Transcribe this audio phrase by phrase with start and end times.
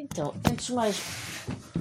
[0.00, 0.96] Então, antes de mais,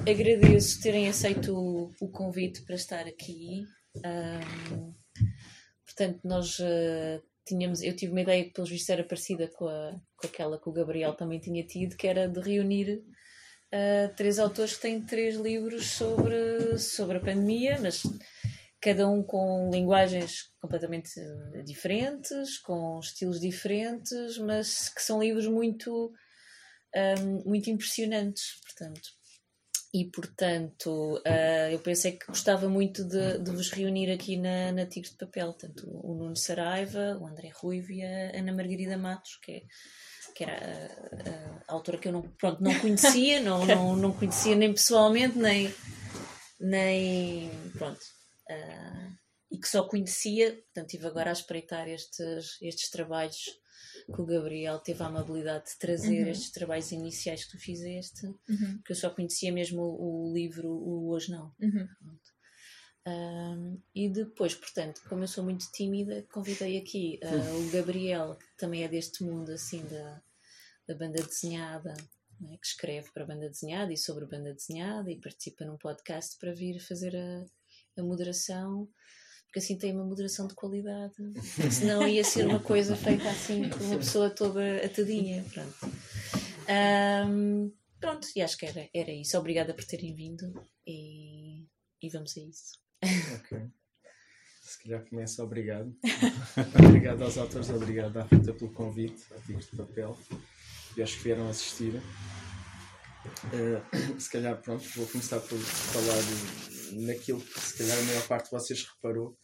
[0.10, 3.64] agradeço terem aceito o, o convite para estar aqui.
[3.98, 4.92] Um,
[5.86, 9.92] portanto, nós uh, tínhamos, eu tive uma ideia que pelos vistos era parecida com, a,
[10.18, 13.04] com aquela que o Gabriel também tinha tido, que era de reunir
[13.72, 18.02] uh, três autores que têm três livros sobre, sobre a pandemia, mas
[18.82, 21.12] cada um com linguagens completamente
[21.64, 26.12] diferentes, com estilos diferentes, mas que são livros muito,
[26.96, 29.18] um, muito impressionantes, portanto.
[29.94, 34.86] E, portanto, uh, eu pensei que gostava muito de, de vos reunir aqui na, na
[34.86, 39.38] Tigres de Papel, tanto o Nuno Saraiva, o André Ruivo e a Ana Margarida Matos,
[39.42, 39.62] que, é,
[40.36, 40.92] que era
[41.68, 45.38] a, a, autora que eu não, pronto, não conhecia, não, não, não conhecia nem pessoalmente,
[45.38, 45.74] nem,
[46.60, 48.02] nem pronto,
[48.52, 49.18] uh,
[49.50, 53.58] e que só conhecia, portanto, estive agora a espreitar estes, estes trabalhos
[54.14, 56.30] que o Gabriel teve a amabilidade de trazer, uhum.
[56.30, 58.82] estes trabalhos iniciais que tu fizeste, uhum.
[58.86, 61.54] que eu só conhecia mesmo o, o livro O Hoje Não.
[61.60, 61.88] Uhum.
[63.08, 68.58] Um, e depois, portanto, como eu sou muito tímida, convidei aqui uh, o Gabriel, que
[68.58, 70.22] também é deste mundo assim da,
[70.88, 71.96] da banda desenhada,
[72.40, 75.78] né, que escreve para a banda desenhada e sobre a banda desenhada e participa num
[75.78, 77.46] podcast para vir fazer a,
[77.98, 78.90] a moderação,
[79.48, 81.16] porque assim tem uma moderação de qualidade,
[81.72, 85.44] senão ia ser uma coisa feita assim com uma pessoa toda atadinha.
[85.54, 85.96] Pronto.
[87.30, 89.38] Um, pronto, e acho que era, era isso.
[89.38, 90.54] Obrigada por terem vindo
[90.86, 91.66] e,
[92.02, 92.78] e vamos a isso.
[93.40, 93.58] Ok.
[94.62, 95.96] Se calhar começa, obrigado.
[96.86, 100.18] obrigado aos autores, obrigado à Rita pelo convite, a Tigres de Papel
[100.98, 102.02] e aos que vieram assistir.
[103.54, 103.82] Uh,
[104.20, 106.18] se calhar, pronto, vou começar por falar
[106.94, 109.38] naquilo que se calhar a maior parte de vocês reparou.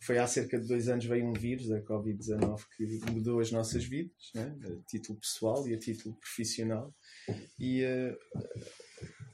[0.00, 3.84] Foi há cerca de dois anos veio um vírus, a Covid-19, que mudou as nossas
[3.84, 4.56] vidas, né?
[4.64, 6.94] a título pessoal e a título profissional.
[7.58, 8.16] E uh,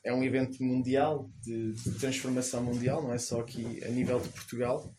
[0.04, 4.28] é um evento mundial, de, de, transformação mundial, não é só aqui a nível de
[4.28, 4.94] Portugal.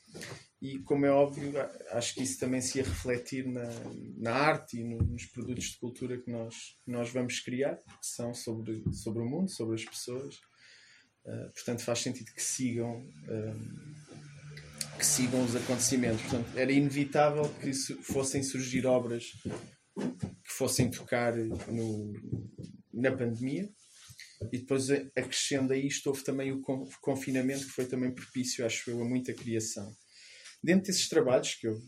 [0.62, 1.54] E, como é óbvio,
[1.92, 3.70] acho que isso também se ia refletir na,
[4.18, 6.56] na arte e nos produtos de cultura que nós,
[6.88, 10.40] nós vamos criar, que são sobre, sobre o mundo, sobre as pessoas.
[11.26, 16.22] Uh, portanto, faz sentido que sigam, uh, que sigam os acontecimentos.
[16.22, 19.32] Portanto, era inevitável que fossem surgir obras
[19.96, 22.14] que fossem tocar no,
[22.94, 23.70] na pandemia.
[24.52, 26.62] E depois, acrescendo a isto, houve também o
[27.02, 29.92] confinamento, que foi também propício, acho eu, a muita criação.
[30.62, 31.82] Dentro desses trabalhos que eu,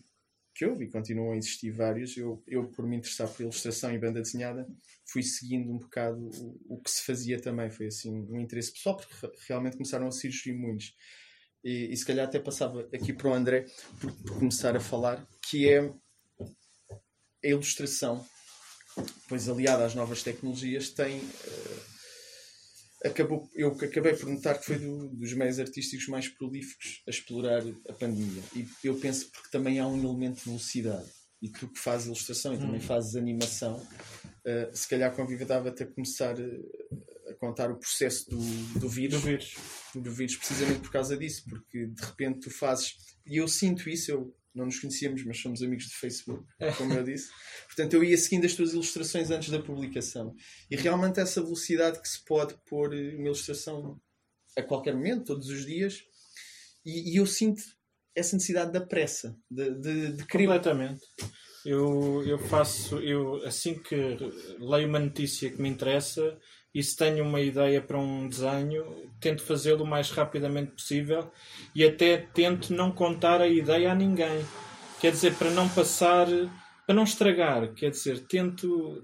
[0.57, 3.99] que eu vi, continuam a existir vários, eu, eu, por me interessar por ilustração e
[3.99, 4.67] banda desenhada,
[5.05, 7.69] fui seguindo um bocado o, o que se fazia também.
[7.69, 10.95] Foi assim um interesse pessoal, porque realmente começaram a surgir muitos.
[11.63, 13.67] E, e se calhar até passava aqui para o André,
[14.01, 18.25] por, por começar a falar, que é a ilustração,
[19.29, 21.19] pois aliada às novas tecnologias, tem.
[21.19, 21.96] Uh,
[23.07, 27.63] acabou, eu acabei por notar que foi do, dos meios artísticos mais prolíficos a explorar
[27.89, 28.43] a pandemia.
[28.55, 31.09] E eu penso porque também há um elemento de velocidade.
[31.41, 32.83] E tu que fazes ilustração e também hum.
[32.83, 38.89] fazes animação, uh, se calhar convidava-te a começar a, a contar o processo do, do
[38.89, 39.21] vírus.
[39.21, 39.55] Do vírus.
[39.93, 42.95] Do vírus, precisamente por causa disso, porque de repente tu fazes.
[43.25, 46.71] E eu sinto isso, eu não nos conhecíamos, mas somos amigos de Facebook, é.
[46.73, 47.29] como eu disse.
[47.67, 50.35] Portanto, eu ia seguindo as tuas ilustrações antes da publicação.
[50.69, 53.99] E realmente essa velocidade que se pode pôr uma ilustração
[54.57, 56.03] a qualquer momento, todos os dias,
[56.85, 57.61] e, e eu sinto
[58.15, 60.45] essa necessidade da pressa, de, de, de querer.
[60.45, 61.01] Completamente.
[61.63, 63.95] Eu, eu faço, eu assim que
[64.59, 66.39] leio uma notícia que me interessa
[66.77, 71.31] e se tenho uma ideia para um desenho, tento fazê-lo o mais rapidamente possível
[71.73, 74.45] e até tento não contar a ideia a ninguém.
[75.01, 76.27] Quer dizer, para não passar,
[76.85, 79.03] para não estragar, quer dizer, tento,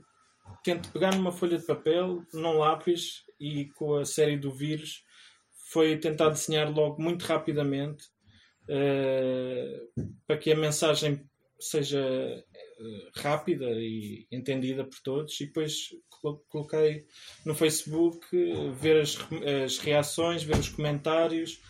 [0.63, 5.03] tento pegar numa folha de papel, num lápis e com a série do vírus
[5.71, 8.03] foi tentar desenhar logo muito rapidamente
[8.69, 11.27] uh, para que a mensagem
[11.59, 11.99] seja
[12.79, 15.87] uh, rápida e entendida por todos e depois
[16.49, 17.05] coloquei
[17.45, 18.25] no Facebook
[18.79, 19.17] ver as,
[19.63, 21.61] as reações, ver os comentários.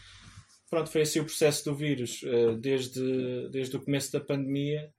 [0.70, 4.92] Pronto, foi assim o processo do vírus uh, desde, desde o começo da pandemia.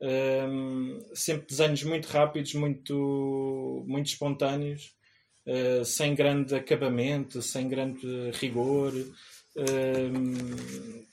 [0.00, 4.92] Um, sempre desenhos muito rápidos muito, muito espontâneos
[5.46, 8.92] uh, sem grande acabamento sem grande rigor.
[9.56, 11.06] Um,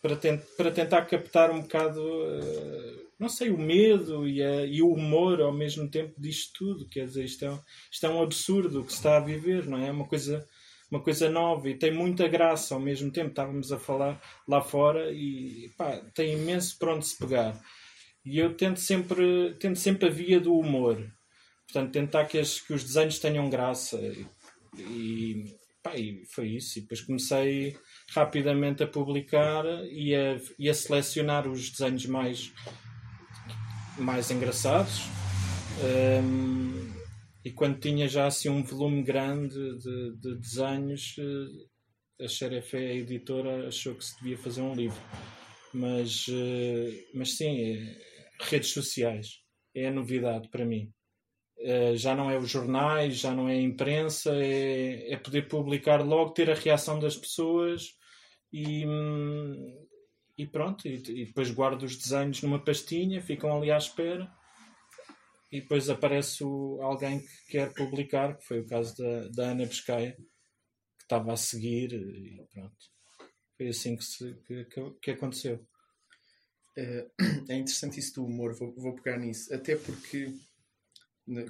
[0.00, 4.82] para, tent, para tentar captar um bocado, uh, não sei, o medo e, a, e,
[4.82, 6.88] o humor ao mesmo tempo disto tudo.
[6.88, 7.60] Quer dizer, isto é,
[7.90, 9.86] isto é um absurdo que se está a viver, não é?
[9.86, 10.44] É uma coisa,
[10.90, 13.30] uma coisa nova e tem muita graça ao mesmo tempo.
[13.30, 17.56] Estávamos a falar lá fora e pá, tem imenso para onde se pegar.
[18.24, 21.08] E eu tento sempre, tento sempre a via do humor.
[21.64, 23.98] Portanto, tentar que, as, que os desenhos tenham graça.
[24.76, 26.76] E, pá, e foi isso.
[26.76, 27.76] E depois comecei
[28.10, 32.52] rapidamente a publicar e a, e a selecionar os desenhos mais,
[33.98, 35.02] mais engraçados.
[35.82, 36.92] Um,
[37.44, 42.94] e quando tinha já assim um volume grande de, de desenhos, eh, a Xerefe, a
[42.94, 45.00] editora, achou que se devia fazer um livro.
[45.74, 47.98] Mas, eh, mas sim, é,
[48.40, 49.40] redes sociais
[49.74, 50.92] é a novidade para mim.
[51.94, 56.32] Já não é os jornais, já não é a imprensa, é, é poder publicar logo,
[56.32, 57.96] ter a reação das pessoas
[58.52, 59.86] e, hum,
[60.36, 60.86] e pronto.
[60.86, 64.30] E, e, depois guardo os desenhos numa pastinha, ficam ali à espera
[65.50, 69.66] e depois aparece o, alguém que quer publicar, que foi o caso da, da Ana
[69.66, 70.16] Pescaia,
[70.96, 72.76] que estava a seguir e pronto.
[73.56, 74.64] Foi assim que, se, que,
[75.00, 75.66] que aconteceu.
[76.76, 77.06] É,
[77.50, 80.32] é interessante isso do humor, vou, vou pegar nisso, até porque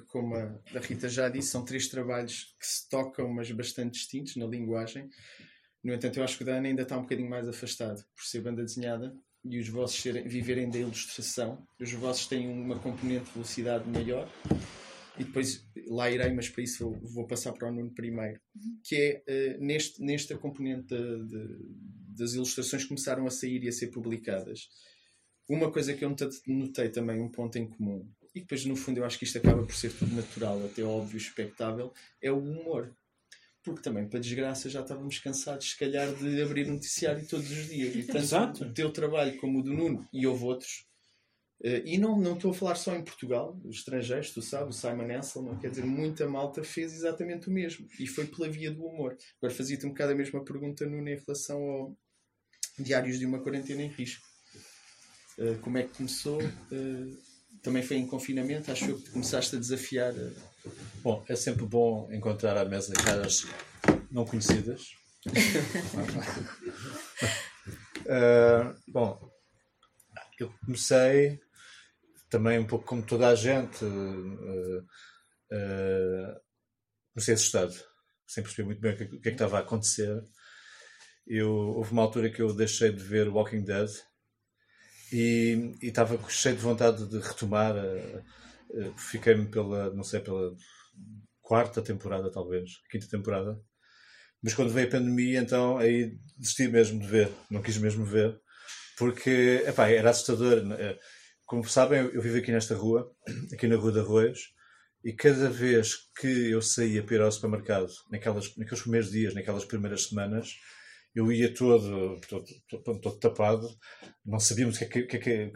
[0.07, 4.45] como a, Rita já disse, são três trabalhos que se tocam, mas bastante distintos na
[4.45, 5.09] linguagem.
[5.83, 8.23] No entanto, eu acho que o da Ana ainda está um bocadinho mais afastado por
[8.23, 9.13] ser banda desenhada
[9.43, 11.67] e os vossos serem, viverem da ilustração.
[11.79, 14.31] Os vossos têm uma componente de velocidade maior.
[15.19, 18.39] E depois lá irei, mas para isso vou, vou passar para o Nuno primeiro.
[18.83, 18.95] Que
[19.27, 21.47] é uh, neste, nesta componente de, de,
[22.17, 24.69] das ilustrações que começaram a sair e a ser publicadas.
[25.49, 26.15] Uma coisa que eu
[26.47, 29.63] notei também, um ponto em comum, e depois no fundo eu acho que isto acaba
[29.63, 32.95] por ser tudo natural, até óbvio, expectável, é o humor.
[33.63, 37.95] Porque também, para desgraça, já estávamos cansados, se calhar, de abrir noticiário todos os dias.
[37.95, 38.63] E tanto Exato.
[38.65, 40.85] o teu trabalho como o do Nuno, e houve outros,
[41.63, 44.77] Uh, e não, não estou a falar só em Portugal, os estrangeiros, tu sabes, o
[44.77, 47.87] Simon Anselm, quer dizer, muita malta fez exatamente o mesmo.
[47.97, 49.17] E foi pela via do humor.
[49.37, 51.97] Agora fazia-te um bocado a mesma pergunta, Nuno, em relação ao
[52.77, 54.27] Diários de uma Quarentena em Risco.
[55.37, 56.41] Uh, como é que começou?
[56.43, 57.17] Uh,
[57.61, 60.13] também foi em confinamento, acho que começaste a desafiar.
[61.01, 63.45] Bom, é sempre bom encontrar à mesa caras
[64.09, 64.91] não conhecidas.
[68.05, 69.29] uh, bom,
[70.39, 71.39] eu comecei
[72.29, 76.41] também um pouco como toda a gente, uh, uh,
[77.13, 77.73] comecei assustado,
[78.25, 80.23] sem perceber muito bem o que, o que é que estava a acontecer.
[81.27, 83.89] Eu, houve uma altura que eu deixei de ver Walking Dead
[85.11, 87.75] e estava cheio de vontade de retomar.
[87.75, 88.23] Uh,
[88.97, 90.55] Fiquei-me pela, não sei, pela
[91.41, 93.59] quarta temporada, talvez, quinta temporada.
[94.41, 98.37] Mas quando veio a pandemia, então aí desisti mesmo de ver, não quis mesmo ver,
[98.97, 100.59] porque epá, era assustador.
[100.73, 100.99] Eh,
[101.45, 103.09] como sabem, eu vivo aqui nesta rua,
[103.53, 104.53] aqui na Rua de Arroios,
[105.03, 109.65] e cada vez que eu saía para ir ao supermercado, naquelas, naqueles primeiros dias, naquelas
[109.65, 110.55] primeiras semanas,
[111.15, 113.69] eu ia todo, todo, todo, todo tapado,
[114.25, 115.51] não sabíamos o que, é que, que, que,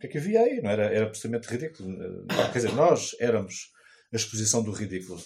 [0.00, 0.84] que, que havia aí, não era?
[0.84, 2.26] Era absolutamente ridículo.
[2.52, 3.70] Quer dizer, nós éramos
[4.12, 5.20] a exposição do ridículo.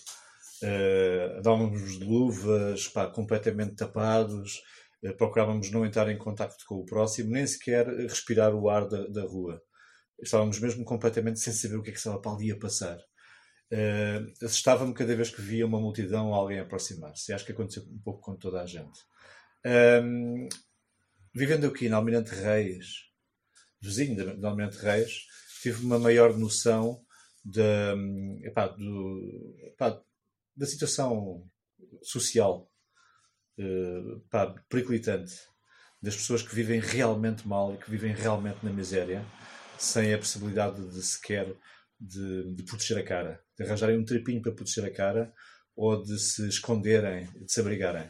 [0.63, 4.61] Uh, dávamos de luvas, pá, completamente tapados,
[5.05, 9.07] uh, procurávamos não entrar em contato com o próximo, nem sequer respirar o ar da,
[9.07, 9.63] da rua.
[10.21, 12.99] Estávamos mesmo completamente sem saber o que é que estava para ali a passar.
[13.71, 17.33] Uh, assustava-me cada vez que via uma multidão ou alguém aproximar-se.
[17.33, 18.99] Acho que aconteceu um pouco com toda a gente.
[19.65, 20.49] Um,
[21.35, 23.09] vivendo aqui na Almirante Reis,
[23.81, 25.27] vizinho de Almirante Reis,
[25.63, 27.05] tive uma maior noção
[27.45, 27.95] da,
[28.43, 30.01] epá, do, epá,
[30.57, 31.49] da situação
[32.03, 32.71] social
[33.59, 35.35] uh, epá, periclitante
[36.01, 39.25] das pessoas que vivem realmente mal e que vivem realmente na miséria,
[39.79, 41.53] sem a possibilidade de sequer
[42.01, 45.33] de, de proteger a cara, de arranjarem um tripinho para proteger a cara
[45.75, 48.09] ou de se esconderem, de se abrigarem.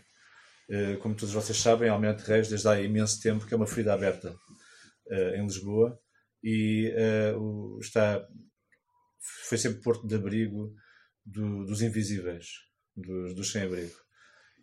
[0.71, 3.95] Eh, como todos vocês sabem, Almirante Reis, desde há imenso tempo, que é uma ferida
[3.95, 4.37] aberta
[5.07, 5.99] uh, em Lisboa
[6.43, 6.93] e
[7.35, 8.23] uh, está,
[9.49, 10.75] foi sempre porto de abrigo
[11.25, 12.49] do, dos invisíveis,
[12.95, 13.97] dos, dos sem-abrigo.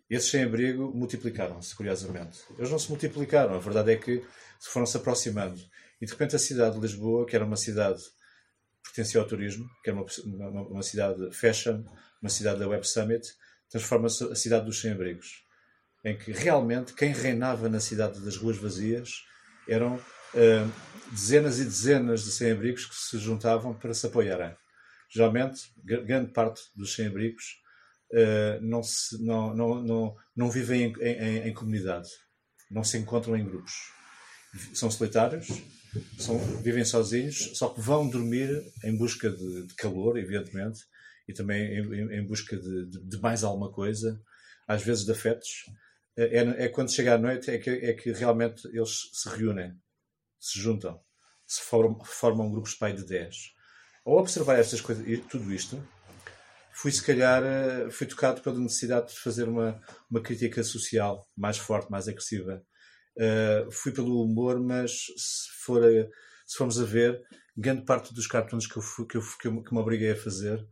[0.08, 2.38] Esses sem-abrigo multiplicaram-se, curiosamente.
[2.56, 4.24] Eles não se multiplicaram, a verdade é que
[4.60, 5.60] se foram se aproximando.
[6.00, 9.68] E de repente a cidade de Lisboa, que era uma cidade que pertencia ao turismo,
[9.82, 11.82] que era uma, uma, uma cidade fashion,
[12.22, 13.26] uma cidade da Web Summit,
[13.68, 15.45] transforma-se a cidade dos sem-abrigos
[16.06, 19.24] em que realmente quem reinava na cidade das ruas vazias
[19.68, 20.72] eram uh,
[21.10, 24.54] dezenas e dezenas de sem-abrigos que se juntavam para se apoiarem.
[25.12, 27.44] Geralmente, grande parte dos sem-abrigos
[28.12, 28.80] uh, não,
[29.18, 32.08] não, não, não, não vivem em, em, em, comunidade,
[32.70, 33.72] não se encontram em grupos.
[34.74, 35.48] São solitários,
[36.20, 38.48] são, vivem sozinhos, só que vão dormir
[38.84, 40.78] em busca de, de calor, evidentemente,
[41.26, 44.20] e também em, em busca de, de, de mais alguma coisa,
[44.68, 45.64] às vezes de afetos,
[46.16, 49.78] é, é, é, quando chega à noite é que, é que realmente eles se reúnem,
[50.40, 50.98] se juntam,
[51.46, 53.36] se formam, formam grupos pai de 10.
[54.04, 55.82] Ao observar estas coisas, tudo isto,
[56.72, 59.80] fui se calhar eh, fui tocado pela necessidade de fazer uma,
[60.10, 62.64] uma crítica social mais forte, mais agressiva.
[63.18, 65.88] Uh, fui pelo humor, mas se, for a,
[66.46, 67.22] se formos a ver,
[67.56, 70.66] grande parte dos cartoons que eu, que, eu, que, eu, que me obriguei a fazer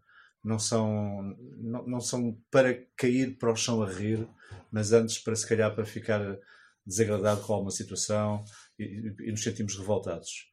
[0.45, 4.29] não são, não, não são para cair para o chão a rir,
[4.71, 6.21] mas antes para se calhar para ficar
[6.87, 8.45] desagradado com alguma situação
[8.79, 10.51] e, e nos sentimos revoltados.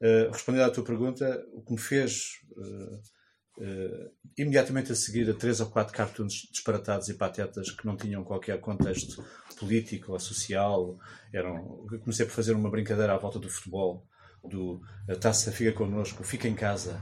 [0.00, 5.34] Uh, respondendo à tua pergunta, o que me fez uh, uh, imediatamente a seguir a
[5.34, 9.24] três ou quatro cartoons disparatados e patetas que não tinham qualquer contexto
[9.58, 10.98] político ou social,
[11.32, 14.06] eram, comecei por fazer uma brincadeira à volta do futebol,
[14.42, 17.00] do a taça fica connosco, fica em casa,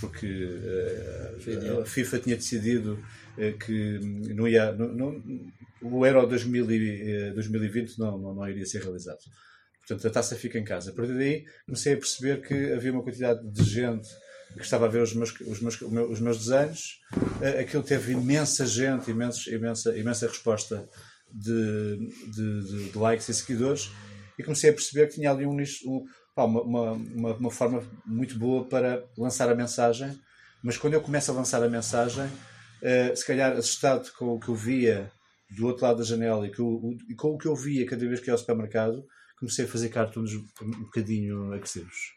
[0.00, 3.02] porque uh, a FIFA tinha decidido
[3.38, 3.98] uh, que
[4.34, 5.22] não ia, não, não,
[5.82, 9.18] o Euro 2000 e, 2020 não, não, não, iria ser realizado.
[9.86, 10.90] Portanto, a taça fica em casa.
[10.90, 14.08] A partir daí, comecei a perceber que havia uma quantidade de gente
[14.54, 17.00] que estava a ver os meus, os meus, os meus desenhos.
[17.12, 20.88] Uh, aquilo teve imensa gente, imensa, imensa, imensa resposta
[21.30, 21.96] de,
[22.32, 23.90] de, de, de likes e seguidores.
[24.38, 26.04] E comecei a perceber que tinha ali um nicho, um,
[26.42, 26.92] uma, uma,
[27.34, 30.18] uma, forma muito boa para lançar a mensagem,
[30.62, 34.48] mas quando eu começo a lançar a mensagem, uh, se calhar assustado com o que
[34.48, 35.12] eu via
[35.50, 38.04] do outro lado da janela e com, o, e com o que eu via cada
[38.06, 39.06] vez que ia ao supermercado,
[39.38, 42.14] comecei a fazer cartoons um bocadinho agressivos.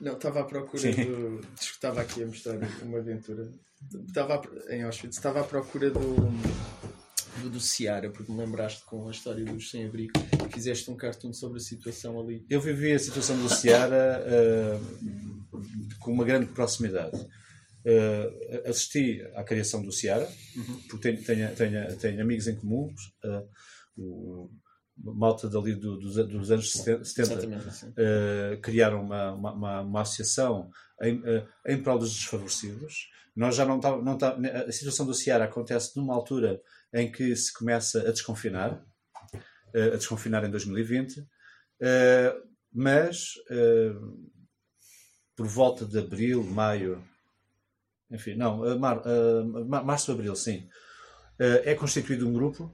[0.00, 1.04] Não, estava à procura Sim.
[1.04, 1.40] do.
[1.60, 3.52] Estava aqui a mostrar uma aventura.
[4.06, 4.40] Estava
[4.70, 6.00] em Auschwitz, estava à procura do
[7.38, 10.12] do, do Ciara, porque me lembraste com a história dos sem-abrigo,
[10.52, 12.44] fizeste um cartoon sobre a situação ali.
[12.48, 17.16] Eu vivi a situação do Ciara uh, com uma grande proximidade.
[17.82, 20.80] Uh, assisti à criação do Ciara, uhum.
[20.90, 22.92] porque tenho, tenho, tenho, tenho, amigos em comum,
[23.24, 23.48] uh,
[23.96, 24.50] o,
[25.02, 30.70] malta dali do, dos, dos, anos 70, uh, criaram uma, uma, uma, associação
[31.00, 31.22] em,
[31.66, 33.08] em prol dos desfavorecidos.
[33.34, 34.36] Nós já não tá, não tá,
[34.68, 36.60] a situação do Ciara acontece numa altura
[36.92, 38.84] em que se começa a desconfinar,
[39.74, 41.24] eh, a desconfinar em 2020,
[41.80, 42.36] eh,
[42.72, 43.94] mas eh,
[45.36, 47.02] por volta de abril, maio,
[48.10, 49.02] enfim, não, mar,
[49.84, 50.68] março, abril, sim,
[51.38, 52.70] é constituído um grupo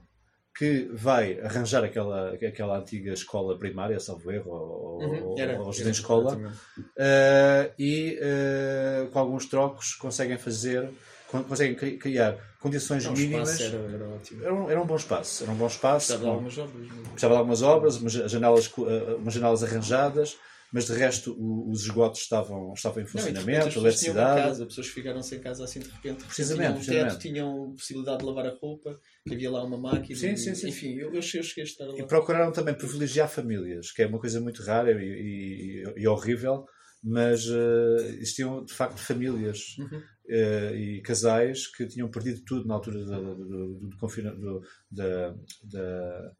[0.57, 5.89] que vai arranjar aquela, aquela antiga escola primária, salvo erro, ou, uhum, era, ou era,
[5.91, 10.89] escola, uh, e uh, com alguns trocos conseguem fazer
[11.27, 13.59] conseguem criar condições um mínimas.
[13.59, 14.43] Era, era, ótimo.
[14.43, 15.43] Era, um, era um bom espaço.
[15.43, 16.07] Era um bom espaço.
[16.07, 16.87] Precisava de algumas obras.
[16.87, 20.37] Precisava de algumas obras, umas janelas, eh, umas janelas arranjadas,
[20.71, 21.35] mas de resto
[21.69, 24.41] os esgotos estavam, estavam em funcionamento, não, a eletricidade.
[24.41, 26.23] Casa, pessoas ficaram sem casa assim de repente.
[26.25, 26.81] Precisamente.
[26.81, 30.17] Tinham um teto, tinham possibilidade de lavar a roupa, havia lá uma máquina.
[30.17, 30.69] Sim, sim, sim.
[30.69, 31.97] Enfim, eu, eu, cheguei a estar lá.
[31.97, 36.65] E procuraram também privilegiar famílias, que é uma coisa muito rara e, e, e horrível
[37.03, 40.01] mas uh, existiam de facto famílias uhum.
[40.29, 46.31] Uh, e casais que tinham perdido tudo na altura do, do, do, da, da,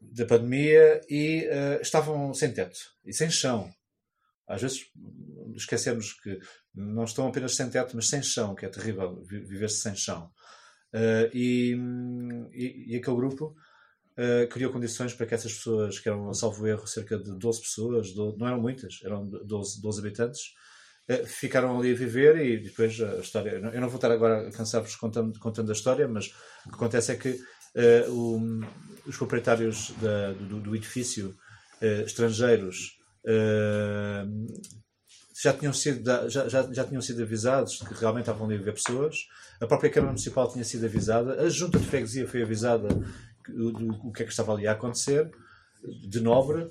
[0.00, 3.70] da, pandemia e uh, estavam sem teto e sem chão.
[4.48, 4.86] Às vezes
[5.56, 6.38] esquecemos que
[6.74, 10.30] não estão apenas sem teto, mas sem chão, que é terrível viver-se sem chão.
[11.34, 11.76] E,
[12.54, 13.56] e, e aquele grupo
[14.16, 18.12] uh, criou condições para que essas pessoas, que eram, salvo erro, cerca de 12 pessoas,
[18.12, 20.65] 12, não eram muitas, eram 12, 12 habitantes, uh,
[21.26, 23.50] ficaram ali a viver e depois a história.
[23.50, 26.34] Eu não vou estar agora a cansar-vos contando, contando a história, mas
[26.64, 28.60] o que acontece é que uh, o,
[29.06, 31.34] os proprietários da, do, do, edifício
[31.80, 32.96] estrangeiros
[35.42, 38.72] já tinham sido já, já, já tinham sido avisados que realmente estavam ali a viver
[38.72, 39.26] pessoas
[39.60, 43.06] a própria Câmara Municipal tinha sido avisada a Junta de Freguesia foi avisada do,
[44.04, 45.30] o que é que estava ali a acontecer,
[46.08, 46.68] de nobre, eh,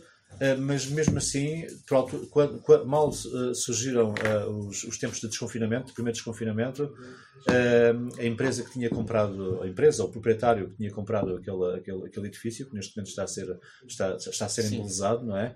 [0.60, 5.88] mas mesmo assim, pronto, quando, quando, mal uh, surgiram uh, os, os, tempos de desconfinamento,
[5.88, 10.92] de primeiro desconfinamento, uh, a empresa que tinha comprado, a empresa, o proprietário que tinha
[10.92, 14.66] comprado aquele, aquele, aquele edifício, que neste momento está a ser, está, está a ser
[14.66, 15.56] embelezado, não é?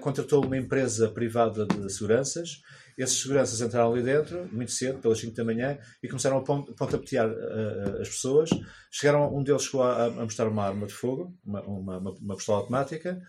[0.00, 2.62] contratou uma empresa privada de seguranças
[2.96, 7.28] esses seguranças entraram ali dentro, muito cedo, pelas 5 da manhã, e começaram a pontapetear
[7.28, 8.50] uh, as pessoas.
[8.90, 12.58] Chegaram, um deles chegou a, a mostrar uma arma de fogo, uma, uma, uma pistola
[12.58, 13.22] automática, uh,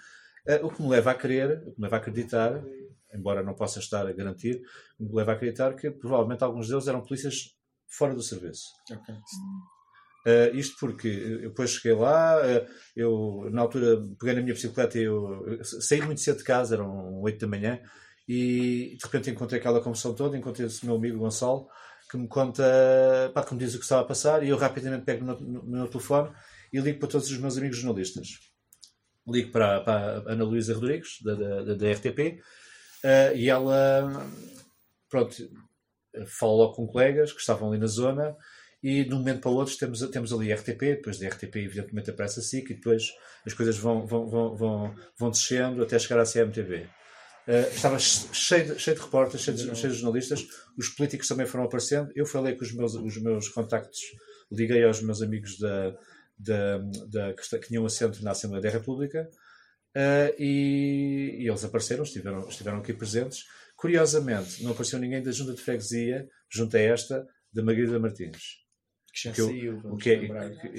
[0.61, 2.61] o que me leva a crer, o que me leva a acreditar,
[3.13, 4.61] embora não possa estar a garantir,
[4.99, 7.55] me leva a acreditar que provavelmente alguns deles eram polícias
[7.87, 8.65] fora do serviço.
[8.91, 9.15] Okay.
[10.25, 14.97] Uh, isto porque eu depois cheguei lá, uh, eu na altura peguei na minha bicicleta
[14.97, 17.79] e eu, eu saí muito cedo de casa, eram 8 da manhã,
[18.27, 21.67] e de repente encontrei aquela confusão toda, encontrei esse meu amigo Gonçalo,
[22.09, 22.63] que me conta,
[23.33, 25.63] pá, que me diz o que estava a passar, e eu rapidamente pego no, no,
[25.63, 26.31] no meu telefone
[26.71, 28.52] e ligo para todos os meus amigos jornalistas.
[29.27, 32.41] Ligo para, para a Ana Luísa Rodrigues, da, da, da RTP,
[33.03, 34.29] uh, e ela
[35.09, 35.35] pronto,
[36.25, 38.35] falo logo com colegas que estavam ali na zona
[38.81, 42.09] e de um momento para o outro temos, temos ali RTP, depois da RTP evidentemente
[42.09, 43.13] aparece a SIC e depois
[43.45, 46.89] as coisas vão, vão, vão, vão, vão descendo até chegar à CMTV.
[47.47, 50.45] Uh, estava cheio de, cheio de repórteres, cheio de, cheio de, jornalistas,
[50.77, 52.11] os políticos também foram aparecendo.
[52.15, 53.99] Eu falei com os meus, os meus contactos,
[54.51, 55.95] liguei aos meus amigos da,
[56.37, 56.77] da,
[57.09, 59.29] da, que, tinham assento na Assembleia da República
[59.95, 63.45] uh, e, e, eles apareceram, estiveram, estiveram aqui presentes.
[63.75, 68.61] Curiosamente, não apareceu ninguém da Junta de Freguesia, junto a esta, da Margarida Martins.
[69.13, 70.27] Que já que eu, saiu, o que, é, que,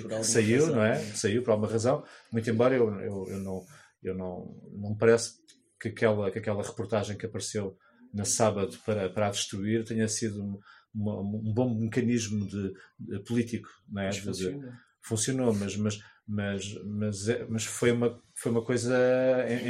[0.02, 0.98] que saiu, razão, não é?
[1.14, 3.64] Saiu por alguma razão, muito embora eu, eu, eu não,
[4.02, 5.34] eu não, não me parece
[5.80, 7.76] que aquela, que aquela reportagem que apareceu
[8.12, 10.58] na sábado para, para a destruir tenha sido um,
[10.94, 14.06] um bom mecanismo de, de político, não é?
[14.06, 14.80] Mas funciona.
[15.04, 18.96] Funcionou, mas, mas, mas, mas, é, mas foi, uma, foi uma coisa,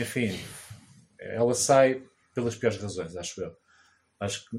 [0.00, 0.30] enfim,
[1.18, 2.02] ela sai
[2.34, 3.54] pelas piores razões, acho eu.
[4.20, 4.56] Acho que.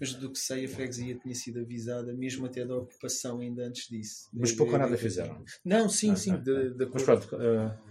[0.00, 3.88] Mas do que sei, a freguesia tinha sido avisada, mesmo até da ocupação, ainda antes
[3.88, 4.28] disso.
[4.34, 5.42] Mas pouco ou nada fizeram.
[5.64, 6.32] Não, sim, Ah, sim.
[6.32, 7.88] ah, de, de Mas acordo, pronto, uh,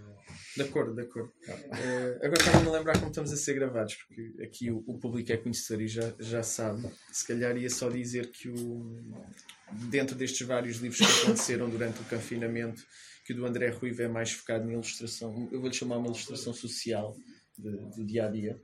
[0.54, 0.94] de acordo.
[0.94, 1.32] De acordo.
[1.48, 5.32] Eh, agora estava-me a lembrar como estamos a ser gravados, porque aqui o, o público
[5.32, 6.88] é conhecedor e já, já sabe.
[7.10, 9.02] Se calhar ia só dizer que o,
[9.72, 12.84] dentro destes vários livros que aconteceram durante o confinamento,
[13.24, 16.52] que o do André Ruivo é mais focado na ilustração, eu vou-lhe chamar uma ilustração
[16.52, 17.14] social
[17.58, 18.60] de- do dia a dia.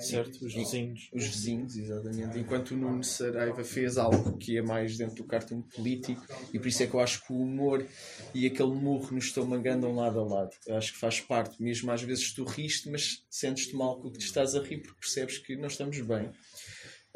[0.00, 0.44] Certo?
[0.44, 1.08] Os vizinhos.
[1.12, 2.38] Os vizinhos, exatamente.
[2.38, 6.66] Enquanto o Nuno Saraiva fez algo que é mais dentro do cartoon político, e por
[6.66, 7.86] isso é que eu acho que o humor
[8.34, 10.50] e aquele murro no estômago andam lado a lado.
[10.66, 14.12] Eu acho que faz parte, mesmo às vezes tu riste, mas sentes-te mal com o
[14.12, 16.30] que te estás a rir porque percebes que não estamos bem.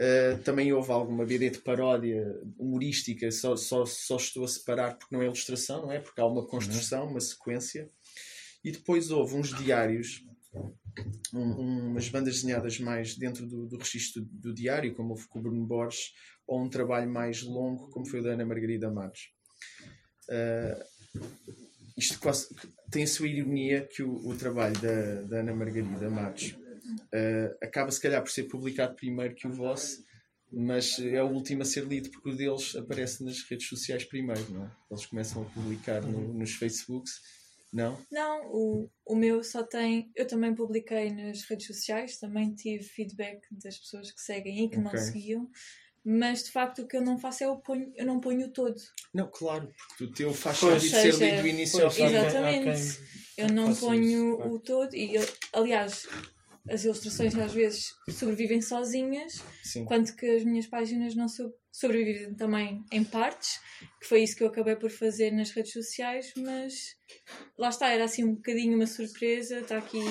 [0.00, 2.24] Uh, também houve alguma BD de paródia
[2.58, 6.00] humorística, só, só, só estou a separar porque não é ilustração, não é?
[6.00, 7.90] Porque há uma construção, uma sequência.
[8.64, 10.24] E depois houve uns diários
[11.34, 15.38] um- umas bandas desenhadas mais dentro do, do registro do, do diário, como houve com
[15.38, 16.12] o Bruno Borges,
[16.46, 19.30] ou um trabalho mais longo, como foi o da Ana Margarida Matos.
[20.30, 20.84] Ah,
[21.96, 22.48] isto quase
[22.90, 26.56] tem a sua ironia que o, o trabalho da, da Ana Margarida Matos
[27.12, 30.04] ah, acaba se calhar por ser publicado primeiro que o vosso,
[30.52, 34.50] mas é o último a ser lido porque o deles aparece nas redes sociais primeiro,
[34.50, 34.70] não é?
[34.90, 37.12] Eles começam a publicar no- nos Facebooks.
[37.72, 37.96] Não?
[38.10, 40.10] Não, o, o meu só tem.
[40.16, 44.76] Eu também publiquei nas redes sociais, também tive feedback das pessoas que seguem e que
[44.76, 44.98] não Ok.
[44.98, 45.48] seguiam,
[46.04, 48.52] mas de facto o que eu não faço é eu, ponho, eu não ponho o
[48.52, 48.74] todo.
[49.14, 50.82] Não, claro, porque o teu faz Pois.
[50.82, 52.02] sentido ser Seja- lido do início ao fim.
[52.02, 52.64] há Exatamente.
[53.36, 54.02] quem- Eu não faço ponho
[54.40, 56.08] isso, o todo e eu, aliás,
[56.68, 59.80] as ilustrações às vezes sobrevivem sozinhas, Sim.
[59.82, 63.58] enquanto que as minhas páginas não so- sobrevivem também em partes,
[64.00, 66.74] que foi isso que eu acabei por fazer nas redes sociais, mas
[67.58, 70.02] lá está, era assim um bocadinho uma surpresa, está aqui,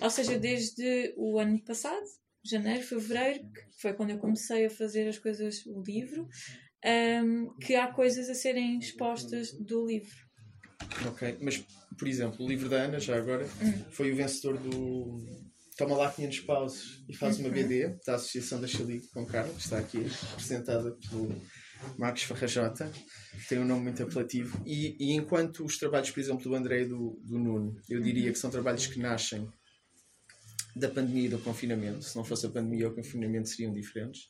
[0.00, 2.04] ou seja, desde o ano passado,
[2.44, 6.28] janeiro, fevereiro, que foi quando eu comecei a fazer as coisas, o livro,
[7.24, 10.16] hum, que há coisas a serem expostas do livro.
[11.06, 11.64] Ok, mas
[11.98, 13.84] por exemplo, o livro da Ana, já agora, Hum.
[13.90, 15.24] foi o vencedor do
[15.76, 17.48] Toma lá 500 pausos e faz uma.
[17.48, 21.34] BD da Associação da Chalique com Carlos, que está aqui representada pelo
[21.98, 22.90] Marcos Farrajota,
[23.48, 24.62] tem um nome muito apelativo.
[24.66, 28.30] E, e enquanto os trabalhos, por exemplo, do André e do, do Nuno, eu diria
[28.30, 29.48] que são trabalhos que nascem
[30.76, 32.02] da pandemia e do confinamento.
[32.02, 34.26] Se não fosse a pandemia o confinamento seriam diferentes.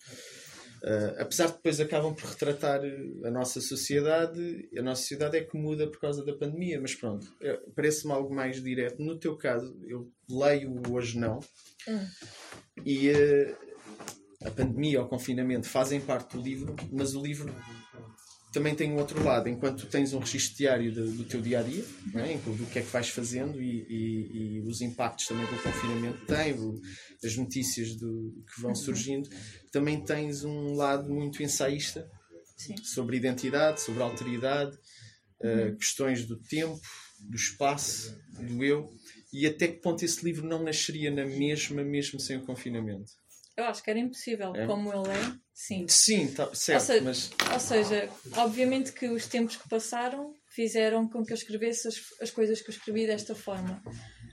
[0.84, 5.44] Uh, apesar de depois acabam por retratar uh, a nossa sociedade, a nossa sociedade é
[5.44, 9.00] que muda por causa da pandemia, mas pronto, é- parece-me algo mais direto.
[9.00, 11.38] No teu caso, eu leio hoje não,
[11.88, 12.06] Hum.
[12.84, 13.56] e uh,
[14.44, 17.54] a pandemia ou o confinamento fazem parte do livro, mas o livro
[18.52, 21.60] também tem um outro lado, enquanto tu tens um registro diário do, do teu dia
[21.60, 25.46] a dia, né, do que é que vais fazendo e, e- e os impactos também
[25.46, 26.54] que o confinamento tem,
[27.24, 29.28] as notícias do, que vão surgindo,
[29.70, 32.06] também tens um lado muito ensaísta
[32.56, 32.76] Sim.
[32.84, 34.76] sobre identidade, sobre alteridade,
[35.44, 35.74] Uhum.
[35.76, 36.80] questões do tempo,
[37.18, 38.88] do espaço, do eu,
[39.32, 43.10] e até que ponto esse livro não nasceria na mesma, mesmo sem o confinamento.
[43.56, 44.66] Eu acho que era impossível, É?
[44.66, 45.86] como ele é, sim.
[45.88, 51.08] Sim, tá, certo, Ou seja, mas Ou seja, obviamente que os tempos que passaram fizeram
[51.08, 53.82] com que eu escrevesse as, as coisas que eu escrevi desta forma.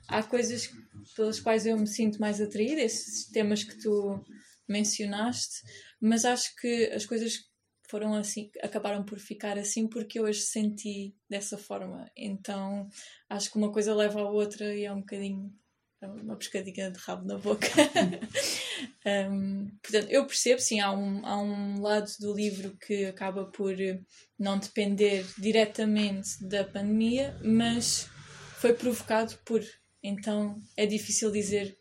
[0.08, 0.69] Há coisas
[1.15, 4.23] pelas quais eu me sinto mais atraída, esses temas que tu
[4.67, 5.62] mencionaste,
[5.99, 7.49] mas acho que as coisas
[7.89, 12.10] foram assim, acabaram por ficar assim porque eu as senti dessa forma.
[12.15, 12.88] Então
[13.27, 15.51] acho que uma coisa leva à outra e é um bocadinho
[16.01, 17.67] uma pescadinha de rabo na boca.
[19.05, 23.79] Um, portanto, eu percebo, sim, há um, há um lado do livro que acaba por
[23.79, 23.99] eh,
[24.38, 28.09] não depender diretamente da pandemia, mas
[28.59, 29.63] foi provocado por.
[30.03, 31.77] Então é difícil dizer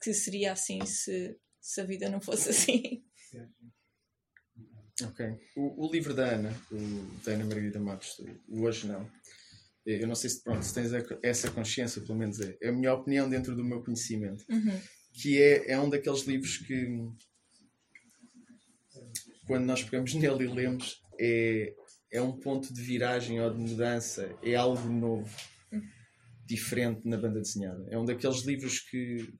[0.00, 3.04] que seria assim se, se a vida não fosse assim.
[5.02, 5.26] Ok.
[5.56, 9.10] O, o livro da Ana, o, da Ana Margarida Matos, Hoje Não,
[9.86, 12.72] eu não sei se, pronto, se tens a- essa consciência, pelo menos é, é a
[12.72, 14.78] minha opinião dentro do meu conhecimento, Uhum.
[15.14, 16.86] que é, é um daqueles livros que,
[19.46, 21.74] quando nós pegamos nele e lemos, é,
[22.12, 25.30] é um ponto de viragem ou de mudança, é algo novo,
[26.46, 27.86] diferente na banda desenhada.
[27.90, 29.32] É um daqueles livros que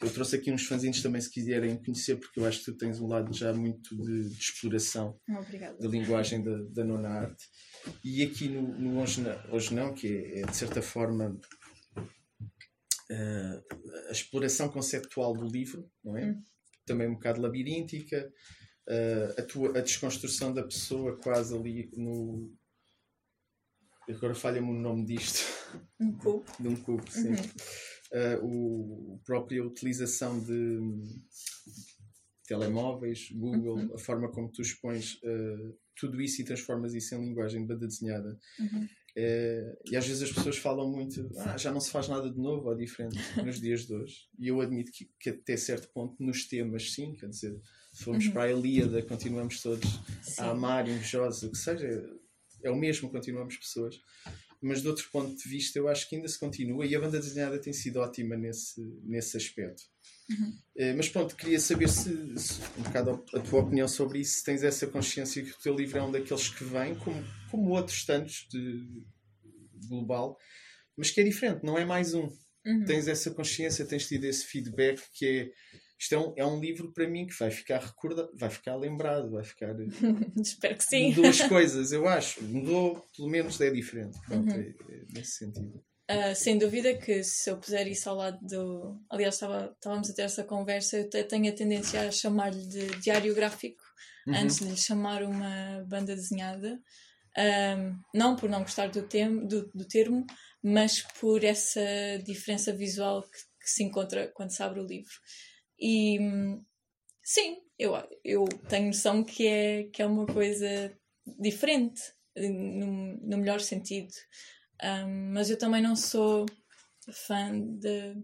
[0.00, 2.98] eu trouxe aqui uns fanzinhos também, se quiserem conhecer, porque eu acho que tu tens
[3.00, 5.76] um lado já muito de, de exploração Obrigada.
[5.78, 7.44] da linguagem da, da nona arte.
[8.04, 11.38] E aqui no, no Hoje, Não, Hoje Não, que é, é, de certa forma
[13.10, 13.62] eh,
[14.08, 16.26] a exploração conceptual do livro, não é?
[16.30, 16.42] Hum.
[16.86, 18.32] Também um bocado labiríntica,
[18.88, 22.52] eh, a, tua, a desconstrução da pessoa quase ali no.
[24.08, 25.46] Agora falha-me o nome disto,
[26.00, 26.44] Um cubo.
[26.58, 27.28] de um cubo, sim.
[27.30, 27.36] Uhum.
[28.12, 30.80] Uh, o, a própria utilização de
[32.46, 33.94] telemóveis, Google, Uhum.
[33.94, 37.86] a forma como tu expões uh, tudo isso e transformas isso em linguagem de banda
[37.86, 38.38] desenhada.
[38.58, 38.88] Uhum.
[39.14, 42.38] Uh, e às vezes as pessoas falam muito, ah, já não se faz nada de
[42.38, 44.26] novo ou diferente nos dias de hoje.
[44.38, 47.60] E eu admito que, que até certo ponto nos temas, sim, quer dizer,
[47.92, 48.32] se formos Uhum.
[48.32, 50.40] para a Ilíada, continuamos todos Sim.
[50.40, 51.86] a amar, invejosos, o que seja,
[52.62, 54.00] é o mesmo, continuamos pessoas.
[54.62, 57.18] Mas de outro ponto de vista, eu acho que ainda se continua e a banda
[57.18, 59.82] desenhada tem sido ótima nesse, nesse aspecto.
[60.30, 60.56] Uhum.
[60.76, 64.44] Eh, mas pronto, queria saber se, se- um bocado a tua opinião sobre isso, se
[64.44, 68.04] tens essa consciência que o teu livro é um daqueles que vem, como, como outros
[68.06, 69.02] tantos de
[69.88, 70.38] global,
[70.96, 72.28] mas que é diferente, não é mais um
[72.64, 72.84] Uhum.
[72.84, 75.50] tens essa consciência, tens tido esse feedback que é
[76.02, 79.30] isto é um, é um livro para mim que vai ficar recordado, vai ficar lembrado,
[79.30, 79.74] vai ficar
[80.36, 81.12] Espero que sim.
[81.12, 82.42] duas coisas, eu acho.
[82.42, 84.18] Mudou, pelo menos é diferente.
[84.26, 84.60] Pronto, Uhum.
[84.60, 85.82] é- é nesse sentido.
[86.08, 89.00] Ah, sem dúvida que se eu puser isso ao lado do.
[89.08, 92.86] Aliás, estava, estávamos a ter essa conversa, eu te- tenho a tendência a chamar-lhe de
[93.00, 93.82] diário gráfico
[94.26, 94.34] Uhum.
[94.34, 96.78] antes de lhe chamar uma banda desenhada.
[97.36, 100.26] Ahm, não por não gostar do, tem, do, do termo,
[100.62, 101.80] mas por essa
[102.24, 105.14] diferença visual que, que se encontra quando se abre o livro.
[105.84, 106.16] E
[107.24, 107.92] sim, eu,
[108.24, 110.96] eu tenho noção que é, que é uma coisa
[111.40, 112.00] diferente,
[112.36, 114.12] no, no melhor sentido.
[114.80, 116.46] Um, mas eu também não sou
[117.12, 118.16] fã de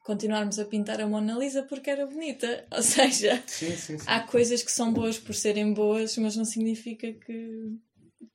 [0.00, 2.66] continuarmos a pintar a Mona Lisa porque era bonita.
[2.74, 4.04] Ou seja, Sim, sim, sim.
[4.08, 7.78] há coisas que são boas por serem boas, mas não significa que,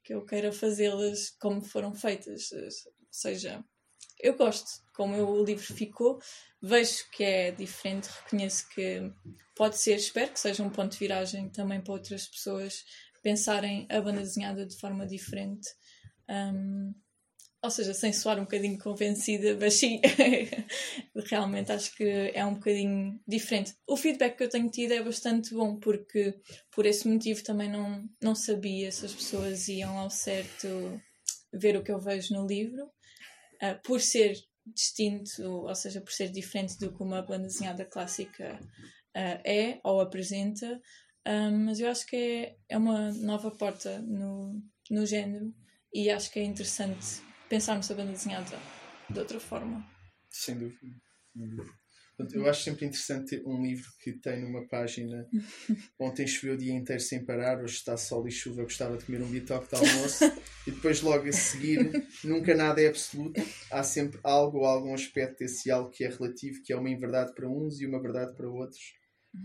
[0.02, 2.50] que eu queira fazê-las como foram feitas.
[2.54, 2.70] Ou
[3.12, 3.62] seja,
[4.22, 6.20] eu gosto como o livro ficou,
[6.66, 9.12] vejo que é diferente, reconheço que
[9.56, 12.84] pode ser, espero que seja um ponto de viragem também para outras pessoas
[13.22, 15.68] pensarem a banda desenhada de forma diferente.
[16.30, 16.94] Um,
[17.62, 20.00] ou seja, sem soar um bocadinho convencida, mas sim,
[21.26, 23.74] realmente acho que é um bocadinho diferente.
[23.88, 26.36] O feedback que eu tenho tido é bastante bom, porque
[26.72, 30.68] por esse motivo também não, não sabia se as pessoas iam ao certo
[31.52, 32.88] ver o que eu vejo no livro,
[33.60, 38.60] Ah, por ser distinto, ou seja, por ser diferente do que uma banda desenhada clássica
[39.14, 40.82] ah, é ou apresenta.
[41.24, 45.54] Ah, mas eu acho que é, é uma nova porta no, no género
[45.94, 48.58] e acho que é interessante pensarmos a banda desenhada
[49.10, 49.86] de outra forma.
[50.30, 50.96] Sem dúvida.
[52.18, 55.28] Portanto, eu acho sempre interessante ter um livro que tem numa página
[56.00, 59.04] ontem choveu o dia inteiro sem parar, hoje está sol e chuva, eu gostava de
[59.06, 60.24] comer um bitoque de almoço
[60.66, 65.40] e depois logo a seguir nunca nada é absoluto, há sempre algo ou algum aspecto
[65.40, 68.50] desse algo que é relativo, que é uma inverdade para uns e uma verdade para
[68.50, 68.94] outros.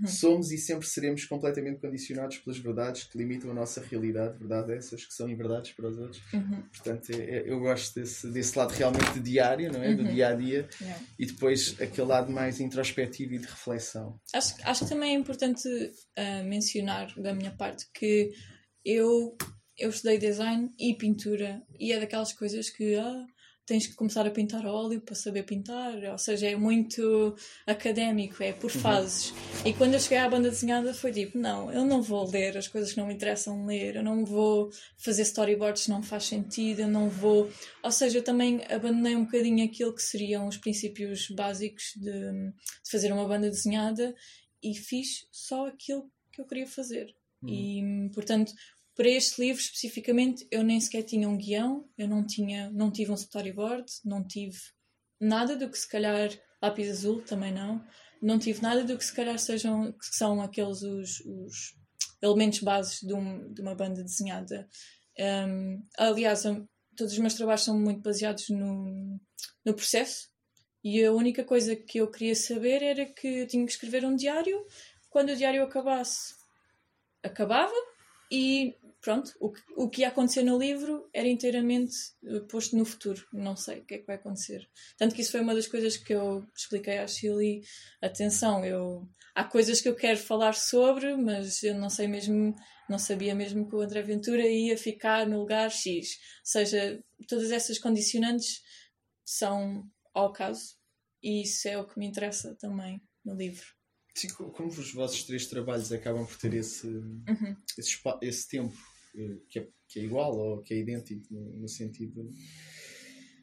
[0.07, 5.05] Somos e sempre seremos completamente condicionados pelas verdades que limitam a nossa realidade, verdade essas
[5.05, 6.23] que são inverdades para os outros.
[6.33, 6.63] Uhum.
[6.73, 9.95] Portanto, é- é- eu gosto desse, desse lado realmente de diário, não é?
[9.95, 10.13] Do Uhum.
[10.15, 11.03] dia a dia Yeah.
[11.19, 14.19] e depois aquele lado mais introspectivo e de reflexão.
[14.33, 15.69] Acho, acho que também é importante
[16.17, 18.33] ah, mencionar da minha parte que
[18.85, 19.37] eu,
[19.77, 23.27] eu estudei design e pintura e é daquelas coisas que ah,
[23.71, 28.53] tens que começar a pintar óleo para saber pintar, ou seja, é muito académico, é
[28.53, 29.33] por fases.
[29.65, 32.67] E quando eu cheguei à banda desenhada foi tipo, não, eu não vou ler as
[32.67, 36.89] coisas que não me interessam ler, eu não vou fazer storyboards não faz sentido, eu
[36.89, 37.49] não vou.
[37.81, 42.91] Ou seja, eu também abandonei um bocadinho aquilo que seriam os princípios básicos de, de
[42.91, 44.13] fazer uma banda desenhada
[44.61, 47.15] e fiz só aquilo que eu queria fazer.
[47.47, 48.53] E, portanto,
[48.95, 53.11] para este livro especificamente, eu nem sequer tinha um guião, eu não, tinha, não tive
[53.11, 54.59] um storyboard, não tive
[55.21, 56.31] nada do que se calhar
[56.63, 57.85] lápis azul, também não.
[58.21, 61.75] Não tive nada do que se calhar sejam, que são aqueles os, os
[62.23, 64.69] elementos bases de, um- de uma banda desenhada.
[65.19, 66.43] Um, aliás,
[66.97, 69.19] todos os meus trabalhos são muito baseados no,
[69.65, 70.29] no processo
[70.83, 74.17] e a única coisa que eu queria saber era que eu tinha que escrever um
[74.17, 74.67] diário.
[75.09, 76.35] Quando o diário acabasse,
[77.23, 77.75] acabava
[78.31, 82.85] e pronto, o que, o que ia acontecer no livro era inteiramente eh, posto no
[82.85, 83.27] futuro.
[83.33, 84.69] Não sei o que é que vai acontecer.
[84.97, 87.63] Tanto que isso foi uma das coisas que eu expliquei à Chile.
[88.03, 92.55] Atenção, eu, há coisas que eu quero falar sobre, mas eu não sei mesmo,
[92.89, 96.19] não sabia mesmo que o André Ventura ia ficar no lugar X.
[96.41, 98.63] Ou seja, todas essas condicionantes
[99.25, 100.79] são ao caso
[101.23, 103.80] e isso é o que me interessa também no livro.
[104.15, 107.57] Sim, como os vossos três trabalhos acabam por ter esse, Uhum.
[107.79, 108.77] esse, esse tempo
[109.17, 112.29] eh, que é, que é igual ou que é idêntico no, no sentido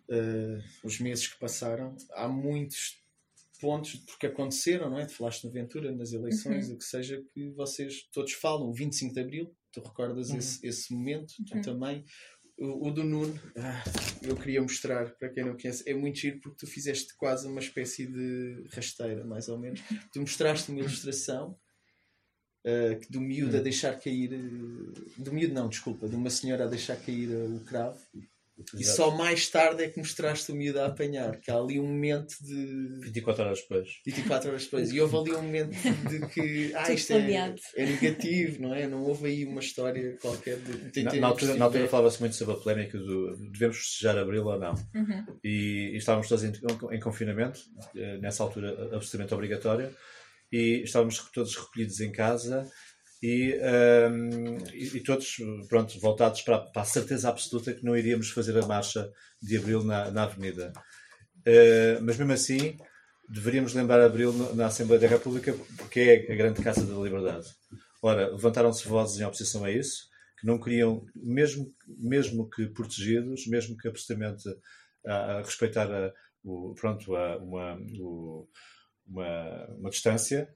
[0.09, 2.97] eh, os meses que passaram há muitos
[3.59, 6.75] pontos porque aconteceram não é tu falaste no Ventura nas eleições Uhum.
[6.75, 10.37] o que seja que vocês todos falam o 25 de Abril tu recordas Uhum.
[10.37, 11.61] esse, esse momento tu Uhum.
[11.61, 12.05] também
[12.57, 13.83] o, o do Nuno ah,
[14.21, 17.59] eu queria mostrar para quem não conhece é muito giro porque tu fizeste quase uma
[17.59, 19.81] espécie de rasteira mais ou menos.
[20.11, 21.57] Tu mostraste uma ilustração
[22.65, 26.67] uh, do miúdo a deixar cair uh, do miúdo não, desculpa, de uma senhora a
[26.67, 27.99] deixar cair o cravo
[28.75, 28.97] e Exato.
[28.97, 32.33] só mais tarde é que mostraste o miúdo a apanhar que há ali um momento
[32.41, 33.89] de 24 horas depois.
[34.05, 35.71] 24 horas depois e houve ali um momento
[36.09, 38.87] de que ah, isto é, é negativo, não é?
[38.87, 42.35] Não houve aí uma história qualquer de, Na, de- na altura, na altura falava-se muito
[42.35, 44.73] sobre a polémica do devemos festejar Abril ou não.
[44.95, 45.25] Uhum.
[45.43, 46.51] E, e estávamos todos em,
[46.91, 47.59] em confinamento,
[47.95, 49.95] eh, nessa altura absolutamente obrigatório,
[50.51, 52.67] e estávamos todos recolhidos em casa
[53.21, 55.37] e, ehm, e, e todos
[55.69, 59.09] pronto, voltados para, para a certeza absoluta que não iríamos fazer a marcha
[59.41, 60.71] de Abril na, na Avenida.
[61.45, 62.77] Eh, mas mesmo assim,
[63.29, 67.47] deveríamos lembrar Abril na Assembleia da República, porque é a grande Casa da Liberdade.
[68.01, 70.07] Ora, levantaram-se vozes em oposição a isso,
[70.39, 74.43] que não queriam, mesmo, mesmo que protegidos, mesmo que absolutamente
[75.05, 78.47] a, a respeitar a, o, pronto, a, uma, o-
[79.07, 80.49] uma, uma distância,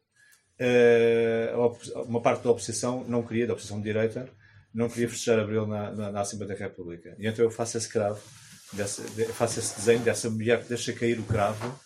[2.06, 4.30] uma parte da oposição não queria, da oposição de direita,
[4.74, 7.15] não queria festejar Abril na, na, na Assembleia da República.
[7.19, 8.21] E então eu faço esse cravo,
[8.74, 11.78] dessa, faço esse desenho dessa mulher que deixa cair o cravo,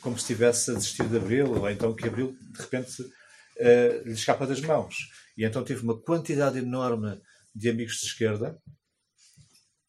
[0.00, 3.02] como se estivesse a desistir de Abril, ou então que Abril, de repente,
[3.58, 4.94] eh, lhe escapa das mãos.
[5.36, 7.20] E então tive uma quantidade enorme
[7.54, 8.56] de amigos de esquerda,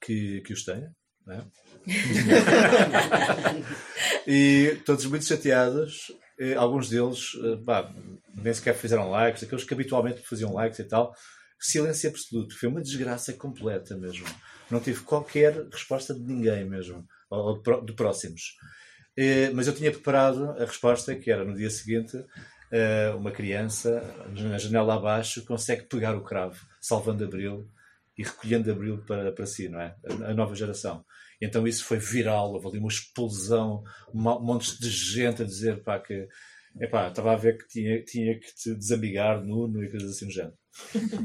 [0.02, 0.90] que, que os tenho,
[1.26, 1.46] não é?
[4.28, 6.12] e todos muito chateados.
[6.40, 7.90] Eh, Alguns deles eh,
[8.36, 11.14] nem sequer fizeram likes, aqueles que habitualmente faziam likes e tal.
[11.60, 12.58] Silêncio absoluto.
[12.58, 14.26] Foi uma desgraça completa mesmo.
[14.72, 18.56] Não tive qualquer resposta de ninguém mesmo, ou de pró- de próximos.
[19.18, 22.18] Eh, Mas eu tinha preparado a resposta, que era no dia seguinte,
[23.18, 24.00] uma criança,
[24.36, 27.68] na janela abaixo, consegue pegar o cravo, salvando Abril
[28.18, 29.96] e recolhendo Abril para, para si, não é?
[30.28, 31.04] A nova geração.
[31.42, 35.82] Então isso foi viral, houve ali uma explosão, um mo- montes de gente a dizer
[35.84, 36.28] pá, que
[36.82, 40.32] epá, estava a ver que tinha, tinha que te desamigar, Nuno e coisas assim do
[40.34, 40.54] género.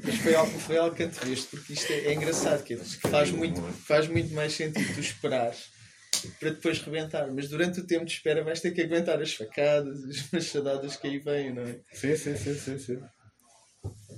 [0.04, 3.60] Mas foi algo, foi algo que anteveste, porque isto é, é engraçado, que faz muito,
[3.86, 5.72] faz muito mais sentido tu esperares
[6.40, 10.02] para depois rebentar, mas durante o tempo de espera vais ter que aguentar as facadas,
[10.04, 11.80] as machadadas que aí vêm, não é?
[11.92, 12.78] Sim, sim, sim, sim.
[12.78, 12.98] sim.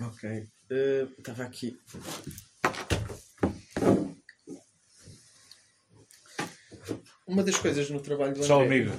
[0.00, 0.46] Ok.
[0.70, 1.76] Eh, Estava aqui.
[7.26, 8.92] Uma das coisas no trabalho do Tchau, André amigo.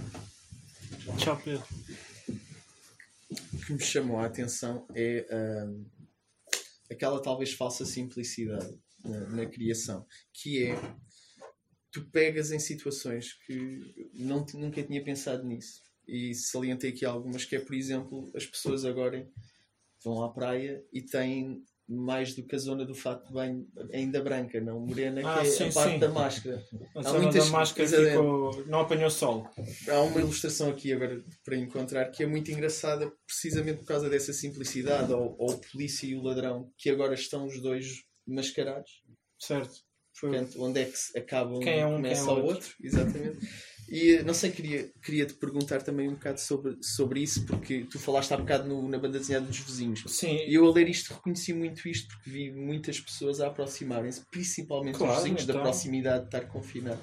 [1.18, 1.64] Tchau, Pedro.
[3.66, 5.86] que me chamou a atenção é ahm,
[6.92, 10.76] aquela talvez falsa simplicidade na, na criação, que é
[11.92, 15.82] tu pegas em situações que não, nunca tinha pensado nisso.
[16.06, 19.30] E salientei aqui algumas, que é, por exemplo, as pessoas agora
[20.04, 24.22] vão à praia e têm mais do que a zona do fato de banho ainda
[24.22, 26.00] branca, não morena, Ah, que é sim, a parte sim.
[26.00, 26.66] da máscara.
[26.96, 28.66] A Há zona muitas da máscara ficou...
[28.66, 29.50] não apanhou sol.
[29.88, 34.34] Há uma ilustração aqui agora para encontrar que é muito engraçada precisamente por causa dessa
[34.34, 38.92] simplicidade, ou, ou o polícia e o ladrão, que agora estão os dois mascarados.
[39.40, 39.88] Certo.
[40.20, 42.76] Portanto, onde é que acabam Quem é um, começa quem é o o outro.
[42.84, 43.48] Exatamente.
[43.90, 47.98] E não sei, queria, queria te perguntar também um bocado sobre, sobre isso, porque tu
[47.98, 50.04] falaste há bocado no- na banda desenhada dos vizinhos.
[50.08, 54.26] Sim, E eu a ler isto reconheci muito isto, porque vi muitas pessoas a aproximarem-se,
[54.30, 55.64] principalmente Claro, os vizinhos, da então.
[55.64, 57.02] proximidade de estar confinado.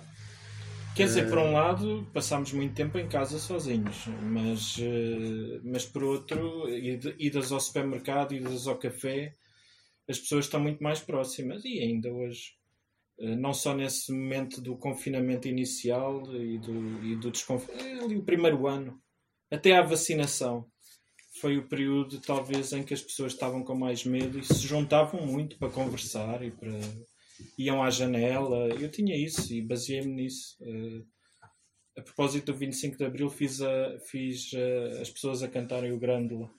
[0.94, 6.04] Quer dizer, por um lado, passámos muito tempo em casa sozinhos, mas, eh, mas por
[6.04, 9.32] outro, id- idas ao supermercado, idas ao café,
[10.08, 12.52] as pessoas estão muito mais próximas e ainda hoje.
[13.18, 18.24] Eh, Não só nesse momento do confinamento inicial e do, e do desconfinamento, ali o
[18.24, 19.00] primeiro ano,
[19.50, 20.66] até à vacinação.
[21.40, 25.26] Foi o período, talvez, em que as pessoas estavam com mais medo e se juntavam
[25.26, 26.70] muito para conversar e para,
[27.58, 28.68] iam à janela.
[28.68, 30.56] Eu tinha isso e baseei-me nisso.
[30.62, 31.02] Eh,
[31.98, 35.98] a propósito do 25 de Abril, fiz, a- fiz eh, as pessoas a cantarem o
[35.98, 36.50] Grândola.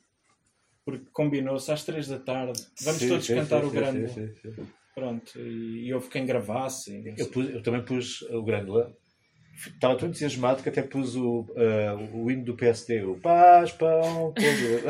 [0.86, 2.62] porque combinou-se às 3 da tarde.
[2.82, 3.76] Vamos Sim, todos sim, cantar sim, o sim,
[4.96, 7.04] Pronto, e, e houve quem gravasse.
[7.18, 8.90] Eu, pus- eu também pus o grande lá.
[9.68, 14.34] Estava tão entusiasmado que até pus o, ah, o hino do PSD, o Paz, Pão,
[14.36, 14.84] a ver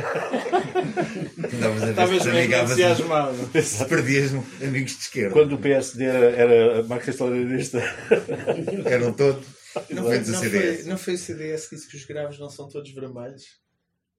[1.90, 3.36] Estavas se amigavas entusiasmado.
[3.62, 5.34] se perdias amigos de esquerda.
[5.34, 7.80] Quando o PSD era, era marxista-leninista.
[8.86, 9.46] Eram todos.
[9.92, 12.50] Não Não foi, não, foi, não foi o CDS que disse que os graves não
[12.50, 13.44] são todos vermelhos?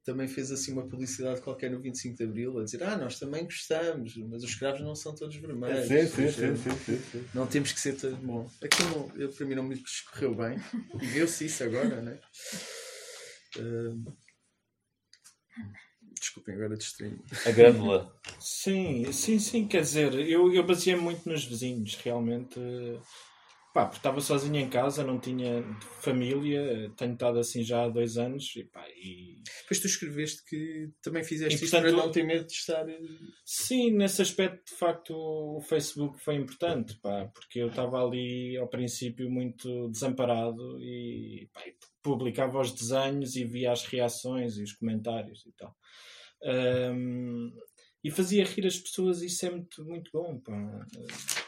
[0.07, 3.43] Também fez assim uma publicidade qualquer no 25 de Abril a dizer ah, nós também
[3.43, 5.89] gostamos, mas os escravos não são todos vermelhos.
[5.89, 7.25] Sim, sim, sim, sim, sim, sim.
[7.35, 8.49] Não temos que ser todos bom.
[8.63, 10.59] Aquilo eu, para mim não me escorreu bem.
[11.03, 12.21] E viu-se isso agora, né?
[13.59, 14.05] Ahm,
[16.21, 17.21] Desculpem, agora distraí-me.
[17.45, 18.17] A grânula.
[18.39, 22.59] Sim, sim, sim, quer dizer, eu, eu baseei muito nos vizinhos, realmente.
[23.77, 25.63] Pá, estava sozinho em casa, não tinha
[26.01, 30.89] família, tenho estado assim já há dois anos e pá, e Depois tu escreveste que
[31.03, 32.89] também fizeste E, isto portanto, para não ter medo de estar.
[32.89, 32.99] eh,
[33.45, 38.67] Sim, nesse aspecto, de facto, o Facebook foi importante, pá, porque eu estava ali ao
[38.67, 41.61] princípio muito desamparado e, pá,
[42.03, 45.77] publicava os desenhos e via as reações e os comentários e tal.
[46.43, 47.51] Ahm,
[48.03, 50.41] e fazia rir as pessoas e isso é muito, muito bom.
[50.41, 50.87] Pá.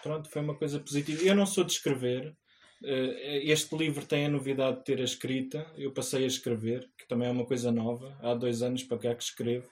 [0.03, 1.23] Pronto, foi uma coisa positiva.
[1.23, 2.37] Eu não sou de escrever.
[2.85, 5.67] Eh, Este livro tem a novidade de ter a escrita.
[5.77, 8.17] Eu passei a escrever, que também é uma coisa nova.
[8.23, 9.69] Há dois anos para cá que escrevo.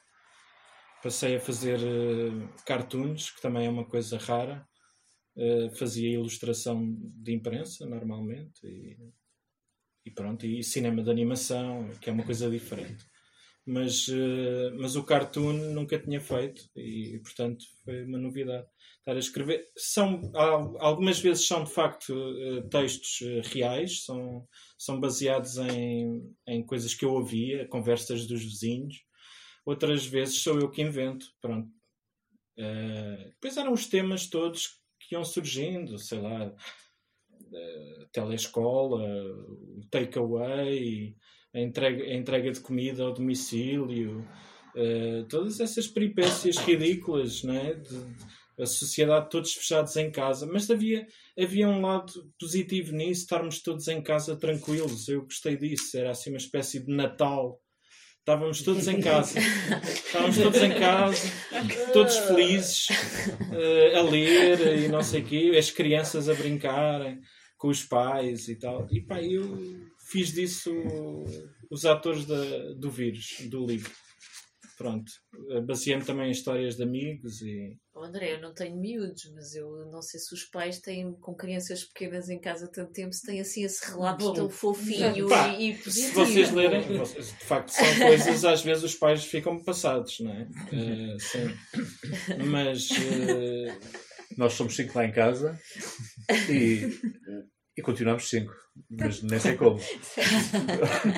[1.02, 4.66] Passei a fazer eh, cartoons, que também é uma coisa rara.
[5.36, 8.66] Eh, fazia ilustração de imprensa, normalmente.
[8.66, 8.96] E,
[10.06, 13.04] e pronto, e cinema de animação, que é uma coisa diferente.
[13.66, 18.66] Mas, eh, mas o cartoon nunca tinha feito e, portanto, foi uma novidade.
[18.98, 19.64] Estar a escrever.
[19.76, 24.46] São, al- algumas vezes são, de facto, eh, textos eh, reais, são,
[24.78, 28.96] são baseados em, em coisas que eu ouvia, conversas dos vizinhos.
[29.64, 31.26] Outras vezes sou eu que invento.
[31.40, 31.68] Pronto.
[32.58, 36.54] Eh, depois eram os temas todos que iam surgindo, sei lá,
[37.52, 39.02] eh, telescola,
[39.78, 41.16] o takeaway,
[41.56, 44.28] a entrega, a entrega de comida ao domicílio,
[44.76, 47.72] eh, todas essas peripécias ridículas, não é?
[47.72, 47.98] De,
[48.58, 51.06] a sociedade todos fechados em casa, mas havia,
[51.38, 55.08] havia um lado positivo nisso, estarmos todos em casa tranquilos.
[55.08, 57.60] Eu gostei disso, era assim uma espécie de Natal.
[58.18, 61.32] Estávamos todos em casa, estávamos todos em casa,
[61.92, 62.88] todos felizes,
[63.52, 67.20] eh, a ler e não sei o quê, as crianças a brincarem
[67.56, 68.86] com os pais e tal.
[68.90, 69.56] E pá, eu
[70.10, 70.72] fiz disso
[71.70, 73.90] os atores da- do vírus, do livro.
[74.78, 75.10] Pronto.
[75.52, 77.78] Eh, Baseei-me também em histórias de amigos e.
[77.94, 81.34] Oh, André, eu não tenho miúdos, mas eu não sei se os pais têm com
[81.34, 84.34] crianças pequenas em casa há tanto tempo, se têm assim esse relato Bom.
[84.34, 86.14] tão fofinho Pá, e, e Se positivo.
[86.26, 90.46] vocês lerem, vocês, de facto, são coisas, às vezes os pais ficam passados, não é?
[90.72, 92.44] Eh, sim.
[92.46, 92.88] Mas.
[92.90, 93.78] eh,
[94.36, 95.58] Nós somos cinco lá em casa
[96.50, 96.82] e,
[97.76, 98.52] e continuamos cinco.
[98.90, 99.80] Mas nem sei como.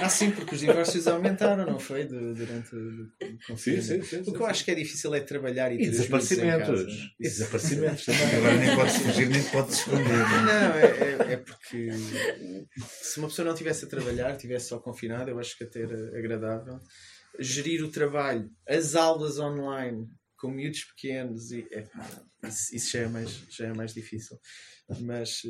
[0.02, 2.04] Ah, sim, porque os divórcios aumentaram, não foi?
[2.04, 4.30] Du- durante o confinamento.
[4.30, 6.84] O que eu acho que é difícil é trabalhar e, E ter desaparecimentos.
[6.84, 6.98] casa.
[7.18, 8.34] E desaparecimentos também.
[8.36, 10.02] Agora nem podes fugir, nem podes esconder.
[10.46, 11.90] Não, é, é- é porque
[13.00, 16.18] se uma pessoa não estivesse a trabalhar, estivesse só confinada, eu acho que até era
[16.18, 16.80] agradável.
[17.40, 21.84] Gerir o trabalho, as aulas online com miúdos pequenos, e, é,
[22.46, 24.38] isso, isso já, é mais, já é mais difícil.
[25.00, 25.42] Mas,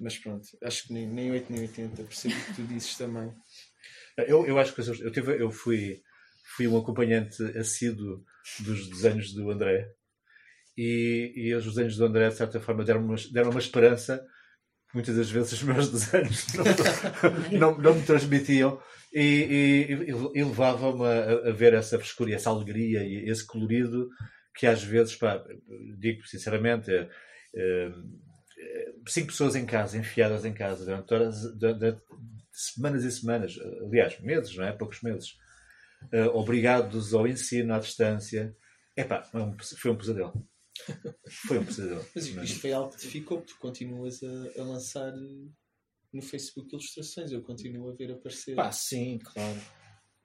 [0.00, 3.32] mas pronto, acho que nem, nem 8 nem 80, percebo o que tu dizes também.
[4.18, 6.00] Eu, eu acho que eu, tive, eu fui,
[6.56, 8.24] fui um acompanhante assíduo
[8.60, 9.90] dos desenhos do André
[10.76, 14.24] e, e os desenhos do André, de certa forma, deram uma, deram uma esperança
[14.94, 16.64] muitas das vezes os meus desenhos não,
[17.72, 18.80] não, não me transmitiam
[19.12, 24.08] e, e, e- levavam-me a, a ver essa frescura, e essa alegria e esse colorido
[24.54, 25.42] que às vezes, pá,
[25.98, 27.08] digo sinceramente, é,
[27.54, 27.90] é,
[29.06, 32.02] cinco pessoas em casa, enfiadas em casa, durante, horas, durante
[32.52, 34.72] semanas e semanas, aliás, meses, não é?
[34.72, 35.36] Poucos meses,
[36.12, 38.56] eh, obrigados ao ensino à distância.
[38.96, 40.48] Epá, foi um, foi um pesadelo.
[41.46, 42.04] Foi um pesadelo.
[42.14, 45.48] Mas isto foi algo que te ficou, porque tu continuas a, a lançar eh,
[46.12, 48.54] no Facebook ilustrações, eu continuo a ver aparecer.
[48.54, 49.60] pá, sim, claro.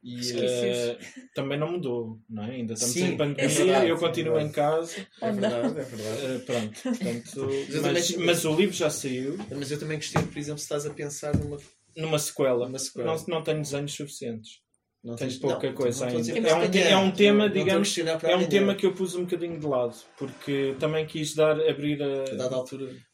[0.03, 0.97] E, Eh,
[1.35, 2.51] também não mudou, não é?
[2.51, 4.49] Ainda estamos Sim, em é pandemia, verdade, eu é continuo verdade.
[4.49, 5.07] em casa.
[5.21, 6.25] é verdade, é verdade.
[6.25, 10.59] eh, pronto, portanto, mas, mas o livro já saiu Mas eu também gostei, por exemplo,
[10.59, 11.57] se estás a pensar numa.
[11.95, 12.65] numa sequela.
[12.65, 13.15] Numa sequela.
[13.15, 14.59] Não, não tenho desenhos suficientes.
[15.03, 16.47] Não tens- pouca não, coisa não estou a ainda.
[16.49, 19.21] É um, é um tema, Não- não digamos, é um tema que eu pus um
[19.23, 22.07] bocadinho de lado, porque também quis dar, abrir A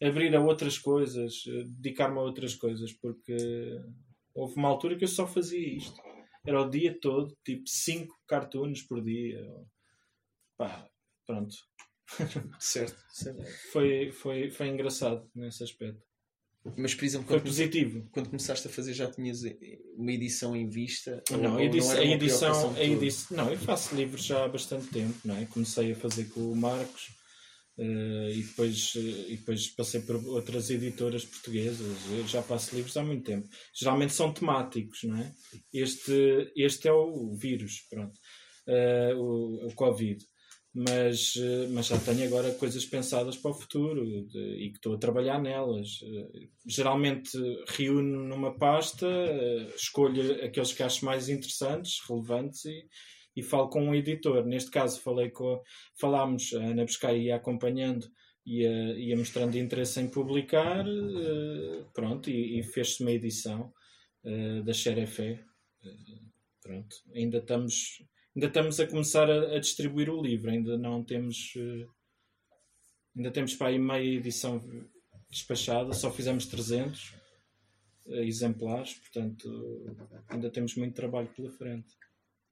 [0.01, 3.37] a, abrir a outras coisas, eh, dedicar-me a outras coisas, porque
[4.35, 5.95] houve uma altura que eu só fazia isto.
[6.47, 9.45] Era o dia todo, tipo 5 cartoons por dia.
[10.57, 10.89] Pá,
[11.25, 11.55] pronto.
[12.59, 12.97] Certo.
[13.73, 16.01] Foi, foi, foi engraçado nesse aspecto.
[16.77, 18.09] Mas, por exemplo, Foi positivo.
[18.11, 19.57] quando começaste a fazer já tinhas eh,
[19.95, 21.23] uma edição em vista?
[21.31, 24.87] Não, ou edição, era a edição, a edição, não, eu faço livros já há bastante
[24.87, 25.45] tempo, não é?
[25.45, 27.16] Comecei a fazer com o Marcos
[27.79, 28.99] eh, e, depois, eh,
[29.33, 31.95] e depois passei por outras editoras portuguesas.
[32.11, 33.47] Eu já faço livros há muito tempo.
[33.73, 35.33] Geralmente são temáticos, não é?
[35.73, 38.19] Este, este é o vírus, pronto,
[38.67, 40.23] Eh, o, o Covid.
[40.73, 41.33] Mas,
[41.71, 45.41] mas já tenho agora coisas pensadas para o futuro de- e que estou a trabalhar
[45.41, 45.89] nelas.
[46.67, 47.31] Geralmente
[47.67, 49.07] reúno numa pasta,
[49.75, 52.83] escolho aqueles que acho mais interessantes, relevantes e,
[53.37, 54.43] e falo com um editor.
[54.47, 55.61] Neste caso falei com,
[55.93, 58.07] falámos, a Ana Pescai ia acompanhando,
[58.43, 63.71] ia, ia mostrando interesse em publicar, eh, pronto, e, e fez-se uma edição
[64.25, 65.39] eh, da Xerefé.
[65.85, 66.19] Eh,
[66.63, 68.03] pronto, ainda estamos,
[68.35, 71.53] ainda estamos a começar a, a distribuir o livro, ainda não temos,
[73.15, 74.59] ainda temos para aí meia edição
[75.29, 77.13] despachada, só fizemos 300
[78.07, 79.47] eh, exemplares, portanto
[80.27, 81.95] ainda temos muito trabalho pela frente.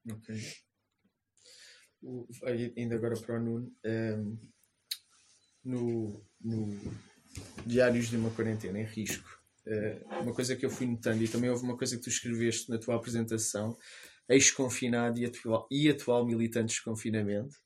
[0.08, 0.36] Ok.
[2.76, 3.72] Ainda agora para o Nuno.
[3.84, 4.36] ehm,
[5.64, 6.78] no, no
[7.66, 9.28] Diários de uma Quarentena em Risco,
[9.66, 12.70] eh, uma coisa que eu fui notando, e também houve uma coisa que tu escreveste
[12.70, 13.76] na tua apresentação,
[14.28, 17.56] ex-confinado e atual, e atual militante de desconfinamento,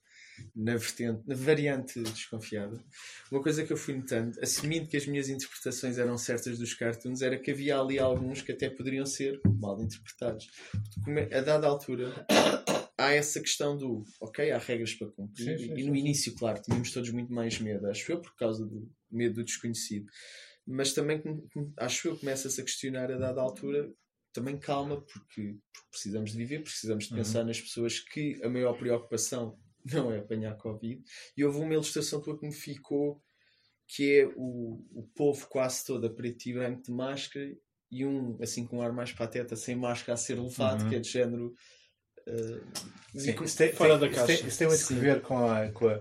[0.57, 2.82] na, vertente, na variante desconfiada.
[3.30, 7.20] Uma coisa que eu fui notando, assumindo que as minhas interpretações eram certas dos cartoons,
[7.20, 10.51] era que havia ali alguns que até poderiam ser mal interpretados.
[11.07, 12.26] É- A dada altura,
[13.01, 16.01] há essa questão do ok, há regras para cumprir, Sim, sim, e sim, no sim.
[16.01, 20.07] início, claro, tínhamos todos muito mais medo, acho eu, por causa do medo do desconhecido.
[20.67, 21.23] Mas também,
[21.79, 23.91] acho eu, começa-se a questionar a dada altura,
[24.33, 27.19] também calma, porque, porque precisamos de viver, precisamos de Uhum.
[27.19, 31.03] pensar nas pessoas que a maior preocupação não é apanhar Covid.
[31.37, 33.21] E houve uma ilustração tua que me ficou,
[33.89, 37.57] que é o, o povo quase todo a preto e branco de máscara
[37.91, 40.89] e um, assim, com um ar mais pateta, sem máscara a ser levado, Uhum.
[40.89, 41.55] que é de género...
[42.31, 42.61] eh,
[43.18, 44.47] Sim, isso tem, Fora tem- da isso tem- caixa.
[44.49, 44.97] isso tem muito Sim.
[44.97, 45.99] a ver com a, com a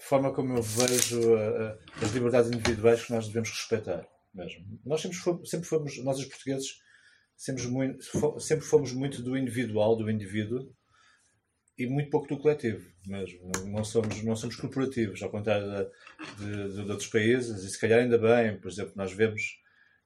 [0.00, 4.06] forma como eu vejo a- a- as liberdades individuais que nós devemos respeitar.
[4.34, 4.80] Mesmo.
[4.84, 6.66] Nós sempre fomos, sempre fomos, nós os portugueses,
[7.36, 10.74] sempre, muito, sempre fomos muito do individual, do indivíduo,
[11.78, 13.50] e muito pouco do coletivo mesmo.
[13.66, 15.88] Não, somos, não somos corporativos, ao contrário
[16.38, 19.42] de, de- de outros países, e se calhar ainda bem, por exemplo, nós vemos,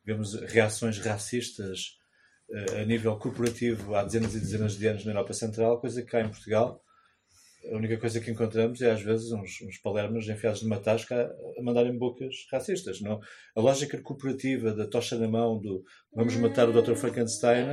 [0.05, 1.99] vemos reações racistas eh,
[2.81, 6.21] a nível corporativo há dezenas e dezenas de anos na Europa Central, coisa que cá
[6.21, 6.83] em Portugal
[7.71, 11.63] a única coisa que encontramos é às vezes uns, uns palermas enfiados numa tasca a,
[11.63, 13.01] mandarem bocas racistas.
[13.01, 13.21] Não?
[13.55, 15.85] A lógica corporativa da tocha na mão, do
[16.15, 16.95] vamos matar o Dr.
[16.95, 17.67] Frankenstein,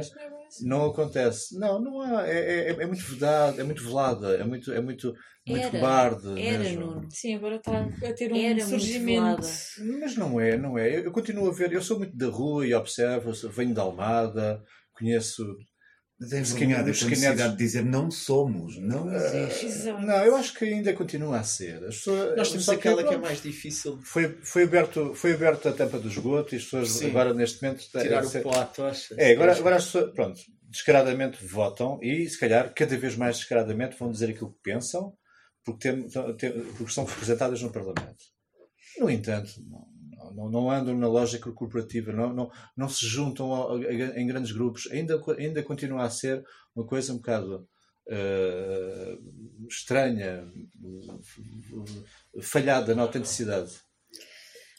[0.50, 1.58] Que não é acontece.
[1.58, 2.28] Não, não há.
[2.28, 5.14] É, é, é muito vedado, é muito velada, é muito, é muito,
[5.48, 6.40] muito cobarde.
[6.40, 6.86] Era, mesmo.
[6.86, 7.08] Nuno.
[7.10, 9.48] Sim, agora está a ter um Era surgimento.
[10.00, 10.98] Mas não é, não é.
[10.98, 14.62] Eu, eu continuo a ver, eu sou muito da rua e observo, venho de Almada,
[14.94, 15.44] conheço.
[16.18, 19.66] Mas é Os envergonhado skinheads- com a necessidade de dizer não somos, não existe.
[19.66, 20.02] Exato.
[20.02, 21.84] Não, eu acho que ainda continua a ser.
[21.84, 25.68] As pessoas, Nós temos aquela que é pronto, mais difícil Foi, foi, aberto, foi aberto
[25.68, 27.10] a tampa do esgoto e as pessoas Sim.
[27.10, 29.14] agora neste momento tirar é, o pó à tocha.
[29.18, 30.40] é, agora, agora as pessoas pronto,
[30.70, 35.14] descaradamente votam e se calhar cada vez mais descaradamente vão dizer aquilo que pensam
[35.66, 36.08] porque, tem,
[36.38, 38.24] tem- porque são representadas no Parlamento.
[39.00, 39.86] No entanto, não,
[40.36, 44.52] não, não andam na lógica corporativa, não, não, não se juntam ao- a- em grandes
[44.52, 46.44] grupos, ainda, ainda continua a ser
[46.76, 47.68] uma coisa um bocado
[48.08, 49.18] eh,
[49.68, 50.48] estranha,
[52.42, 53.72] falhada na autenticidade.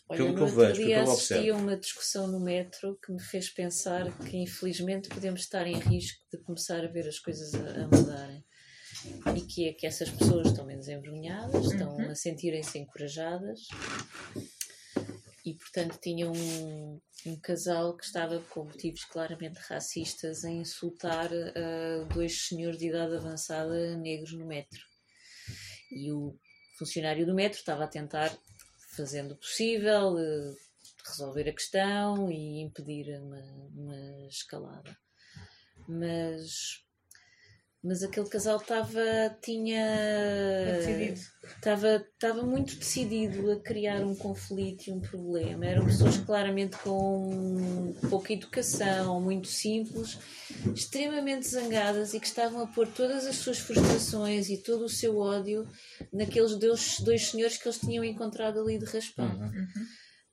[0.08, 2.38] Olha, Pelo no que eu vejo, pelo dia que eu assisti a uma discussão no
[2.38, 7.08] metro que me fez pensar que infelizmente podemos estar em risco de começar a ver
[7.08, 8.44] as coisas a, a mudarem.
[9.36, 13.66] E que é que essas pessoas estão menos envergonhadas, estão a sentirem-se encorajadas
[15.46, 22.04] e portanto tinham um, um casal que estava com motivos claramente racistas a insultar ah,
[22.12, 24.80] dois senhores de idade avançada negros no metro.
[25.92, 26.36] E o
[26.76, 28.36] funcionário do metro estava a tentar,
[28.96, 30.52] fazendo o possível, eh,
[31.06, 33.40] resolver a questão e impedir uma,
[33.72, 34.98] uma escalada.
[35.88, 36.84] Mas,
[37.82, 39.00] mas aquele casal estava,
[39.42, 39.86] tinha,
[41.56, 45.66] estava, estava muito decidido a criar um conflito e um problema.
[45.66, 50.18] Eram pessoas claramente com pouca educação, muito simples,
[50.74, 55.18] extremamente zangadas e que estavam a pôr todas as suas frustrações e todo o seu
[55.18, 55.68] ódio
[56.12, 59.30] naqueles dois, dois senhores que eles tinham encontrado ali de raspão.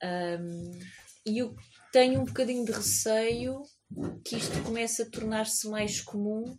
[0.03, 0.71] Um,
[1.25, 1.55] e eu
[1.91, 3.61] tenho um bocadinho de receio
[4.25, 6.57] que isto começa a tornar-se mais comum,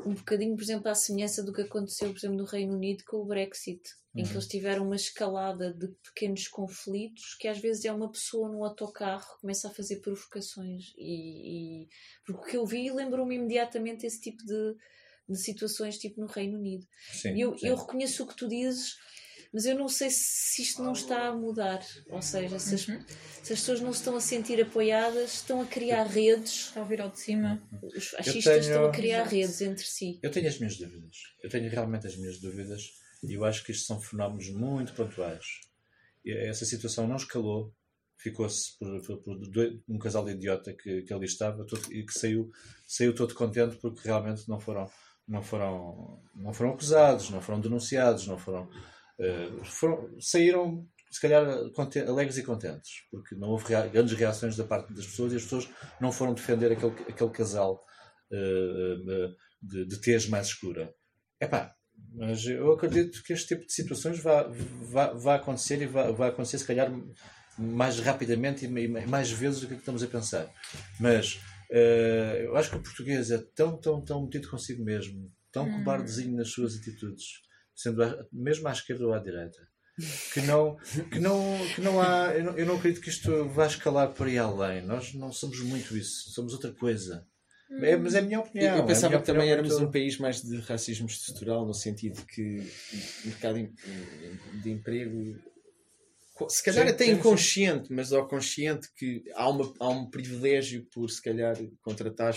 [0.00, 3.18] um bocadinho, por exemplo, à semelhança do que aconteceu, por exemplo, no Reino Unido com
[3.18, 3.82] o Brexit,
[4.14, 8.48] em que eles tiveram uma escalada de pequenos conflitos que às vezes é uma pessoa
[8.48, 11.88] num autocarro que começa a fazer provocações e, e
[12.24, 14.76] porque o que eu vi lembrou-me imediatamente esse tipo de,
[15.28, 16.86] de situações tipo no Reino Unido.
[17.10, 17.66] Sim, eu, sim.
[17.66, 18.96] eu reconheço o que tu dizes,
[19.54, 21.80] mas eu não sei se isto não está a mudar.
[22.10, 25.66] Ou seja, se as, se as pessoas não se estão a sentir apoiadas, estão a
[25.66, 26.66] criar redes.
[26.66, 27.62] Está a vir ao de cima.
[27.96, 30.18] Os fascistas tenho- estão a criar redes entre si.
[30.22, 31.16] Eu tenho as minhas dúvidas.
[31.42, 32.82] Eu tenho realmente as minhas dúvidas
[33.22, 35.46] e eu acho que isto são fenómenos muito pontuais.
[36.24, 37.72] E Essa situação não escalou,
[38.18, 42.04] ficou-se por, por- por dois- um casal de idiota que, que ali estava todo- e
[42.04, 42.50] que saiu,
[42.86, 44.90] saiu todo contente porque realmente não foram,
[45.28, 48.68] não foram, não foram acusados, não foram denunciados, não foram,
[49.20, 51.44] eh, foram saíram se calhar
[52.08, 55.42] alegres e contentes porque não houve rea- grandes reações da parte das pessoas e as
[55.42, 55.68] pessoas
[56.00, 57.84] não foram defender aquele, aquele casal
[58.32, 60.92] eh, de, de tez mais escura.
[61.40, 61.74] Epá,
[62.14, 64.44] mas eu acredito que este tipo de situações vai,
[64.90, 66.90] vai, vai acontecer e vai, vai acontecer se calhar
[67.58, 70.52] mais rapidamente e ma- mais vezes do que estamos a pensar.
[70.98, 71.40] Mas
[71.70, 76.36] eh, eu acho que o português é tão, tão, tão metido consigo mesmo, tão cobardezinho
[76.36, 77.24] nas suas atitudes,
[77.74, 79.58] sendo à- mesmo à esquerda ou à direita,
[80.32, 80.76] que não,
[81.10, 81.38] que não,
[81.74, 82.34] que não há.
[82.34, 84.82] Eu não, eu não acredito que isto vá escalar por aí além.
[84.82, 87.26] Nós não somos muito isso, somos outra coisa.
[87.80, 88.68] É, mas é a minha opinião.
[88.70, 91.06] Eu, é eu a pensava minha que também éramos muito- um país mais de racismo
[91.06, 92.58] estrutural, no sentido que
[93.24, 93.68] o mercado
[94.62, 95.36] de emprego,
[96.48, 97.18] se calhar Sim, até sim, sim.
[97.18, 102.34] inconsciente, mas ao consciente que há, uma, há um privilégio por se calhar contratar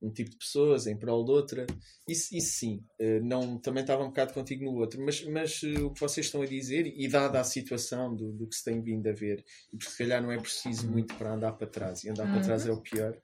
[0.00, 1.66] um tipo de pessoas em prol de outra.
[2.06, 5.80] Isso, isso sim, eh, não, também estava um bocado contigo no outro, mas, mas eh,
[5.80, 8.80] o que vocês estão a dizer, e dada a situação do, do que se tem
[8.80, 12.04] vindo a ver, e porque se calhar não é preciso muito para andar para trás,
[12.04, 13.16] e andar para trás é o pior.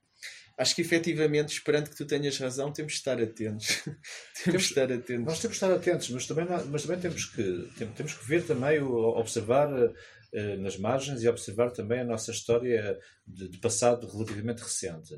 [0.56, 3.82] Acho que efetivamente, esperando que tu tenhas razão, temos de estar atentos.
[4.44, 5.24] temos de estar atentos.
[5.26, 8.46] Nós temos que estar atentos, mas também, mas também temos, que, tem- temos que ver
[8.46, 9.68] também, o, observar
[10.58, 15.14] nas margens e observar também a nossa história de, de passado relativamente recente,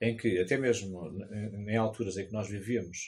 [0.00, 2.98] em que até mesmo em, alturas em que nós vivíamos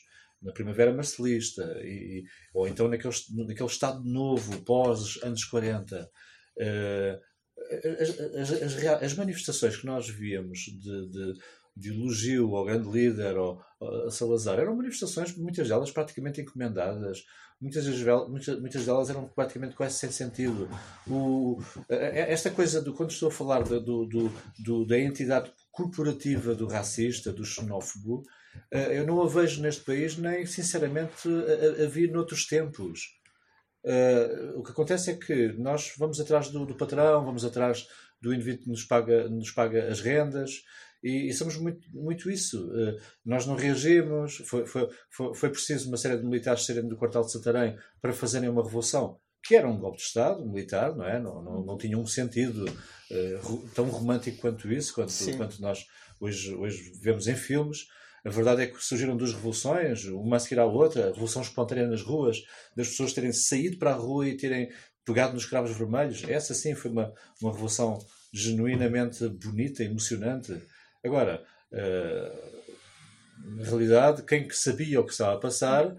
[0.43, 2.25] na primavera marcelista, e,
[2.55, 3.15] ou então naquele,
[3.47, 6.11] naquele estado novo, pós anos 40,
[6.59, 7.21] eh,
[8.01, 8.21] as,
[8.51, 11.33] as- as as manifestações que nós víamos de, de,
[11.77, 13.63] de elogio ao grande líder, ao,
[14.07, 17.23] a Salazar, eram manifestações, muitas delas praticamente encomendadas,
[17.61, 17.87] muitas,
[18.29, 20.69] muitas, muitas delas eram praticamente quase sem sentido.
[21.07, 21.61] O,
[21.91, 26.67] a- esta coisa, do, quando estou a falar do, do, do- da entidade corporativa do
[26.67, 28.23] racista, do xenófobo,
[28.71, 33.01] eh, eu não a vejo neste país, nem sinceramente a, a- vir noutros tempos.
[33.85, 37.87] Eh, o que acontece é que nós vamos atrás do, do patrão, vamos atrás
[38.21, 40.63] do indivíduo que nos paga, nos paga as rendas
[41.03, 42.71] e, e somos muito, muito isso.
[42.77, 46.97] Eh, nós não reagimos, foi, foi, foi, foi preciso uma série de militares saírem do
[46.97, 51.05] quartel de Santarém para fazerem uma revolução que era um golpe de Estado militar, não
[51.05, 51.19] é?
[51.21, 52.65] Não, não, não tinha um sentido
[53.43, 55.37] ro- tão romântico quanto isso, quanto, Sim.
[55.37, 55.87] quanto nós
[56.21, 57.87] hoje, hoje vemos em filmes.
[58.25, 61.87] A verdade é que surgiram duas revoluções, uma a seguir à outra, a revolução espontânea
[61.87, 62.43] nas ruas,
[62.77, 64.71] das pessoas terem saído para a rua e terem
[65.07, 66.23] pegado nos cravos vermelhos.
[66.29, 67.99] Essa sim foi uma, uma revolução
[68.33, 70.55] genuinamente bonita, emocionante.
[71.03, 72.33] Agora, eh,
[73.57, 75.97] na realidade, quem que sabia o que estava a passar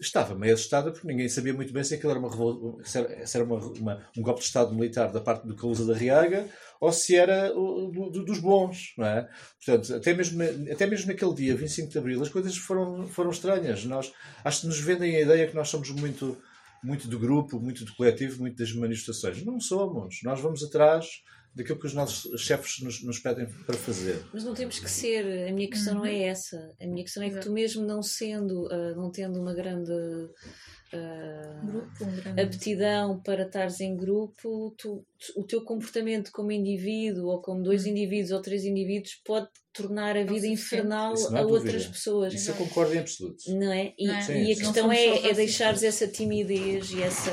[0.00, 2.98] estava meio assustada porque ninguém sabia muito bem se aquilo era, uma, se
[3.36, 6.48] era, uma- uma- um golpe de Estado militar da parte do Calusa da Riaga
[6.80, 9.28] ou se era do- dos bons, não é?
[9.64, 10.42] Portanto, até mesmo,
[10.72, 13.84] até mesmo naquele dia, 25 de Abril, as coisas foram, foram estranhas.
[13.84, 14.12] Nós,
[14.44, 16.36] acho que nos vendem a ideia que nós somos muito,
[16.82, 19.44] muito do grupo, muito do coletivo, muito das manifestações.
[19.44, 20.20] Não somos.
[20.24, 21.06] Nós vamos atrás
[21.54, 24.24] daquilo que os nossos chefes nos, nos pedem para fazer.
[24.32, 26.56] Mas não temos que ser, a minha questão não é essa.
[26.80, 29.92] A minha questão é que tu mesmo não sendo, ah, não tendo uma grande
[31.64, 32.40] Grupo, um grande...
[32.42, 37.86] aptidão para estares em grupo, tu- tu- o teu comportamento como indivíduo ou como dois
[37.86, 42.34] indivíduos ou três indivíduos pode tornar a vida infernal a outras pessoas.
[42.34, 43.36] Isso eu concordo em absoluto.
[43.54, 43.94] Não é?
[43.96, 44.22] E, Não é?
[44.22, 45.36] Sim, e a questão é, é racistas.
[45.36, 47.30] deixares essa timidez e essa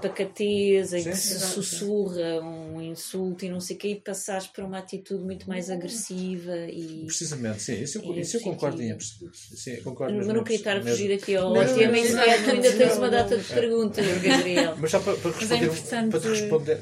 [0.00, 4.64] pacatez em que se sussurra um insulto e não sei o que e passares para
[4.64, 7.82] uma atitude muito mais agressiva e Precisamente, sim.
[7.82, 9.36] Isso eu, É isso eu concordo em absoluto.
[9.36, 12.52] Sim, concordo mas não queria estar a fugir aqui ao Não, tema não, secreto, não,
[12.54, 14.76] ainda tens uma data de perguntas, Gabriel.
[14.78, 16.80] Mas só para, para Mas é responder, importante- para te responder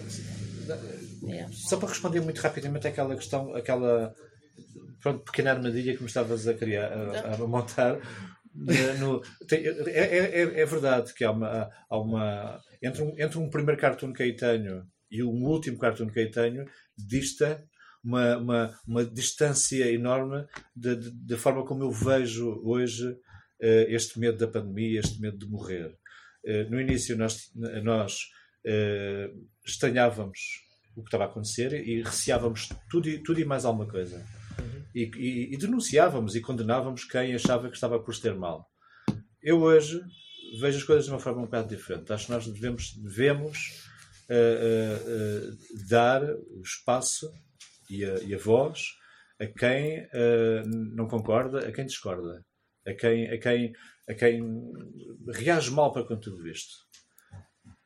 [1.29, 1.47] É.
[1.51, 4.15] só para responder muito rapidamente àquela questão, aquela
[5.01, 7.99] pronto, pequena armadilha que me estavas a criar, a, a montar.
[8.55, 13.39] no- tem- é, é, é- é verdade que há uma, há uma entre, um, entre
[13.39, 14.87] um primeiro cartoon que aí tenho
[15.17, 16.65] e um último cartoon que aí tenho
[16.97, 17.65] dista
[18.03, 20.45] uma, uma, uma distância enorme
[20.77, 23.17] da- forma como eu vejo hoje
[23.61, 25.97] eh, este medo da pandemia, este medo de morrer.
[26.45, 27.51] Eh, no início, nós,
[27.83, 28.19] nós
[28.67, 29.31] eh,
[29.65, 30.39] estranhávamos
[30.97, 34.25] o que estava a acontecer e receávamos tudo e, tudo e mais alguma coisa.
[34.95, 38.69] E, e- e denunciávamos e condenávamos quem achava que estava por ter mal.
[39.43, 40.01] Eu hoje
[40.61, 42.13] vejo as coisas de uma forma um bocado diferente.
[42.13, 43.84] Acho que nós devemos, devemos
[45.89, 47.31] dar o espaço
[47.91, 48.83] e a, e a voz
[49.41, 50.07] a quem
[50.95, 52.45] não concorda, a quem discorda,
[52.87, 53.73] a quem, a quem,
[54.09, 54.43] a quem
[55.29, 56.75] reage mal para com tudo isto.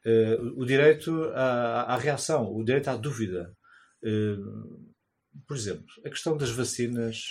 [0.04, 3.54] Eh, o direito à, à reação, o direito à dúvida.
[4.02, 4.36] Eh,
[5.46, 7.28] por exemplo, a questão das vacinas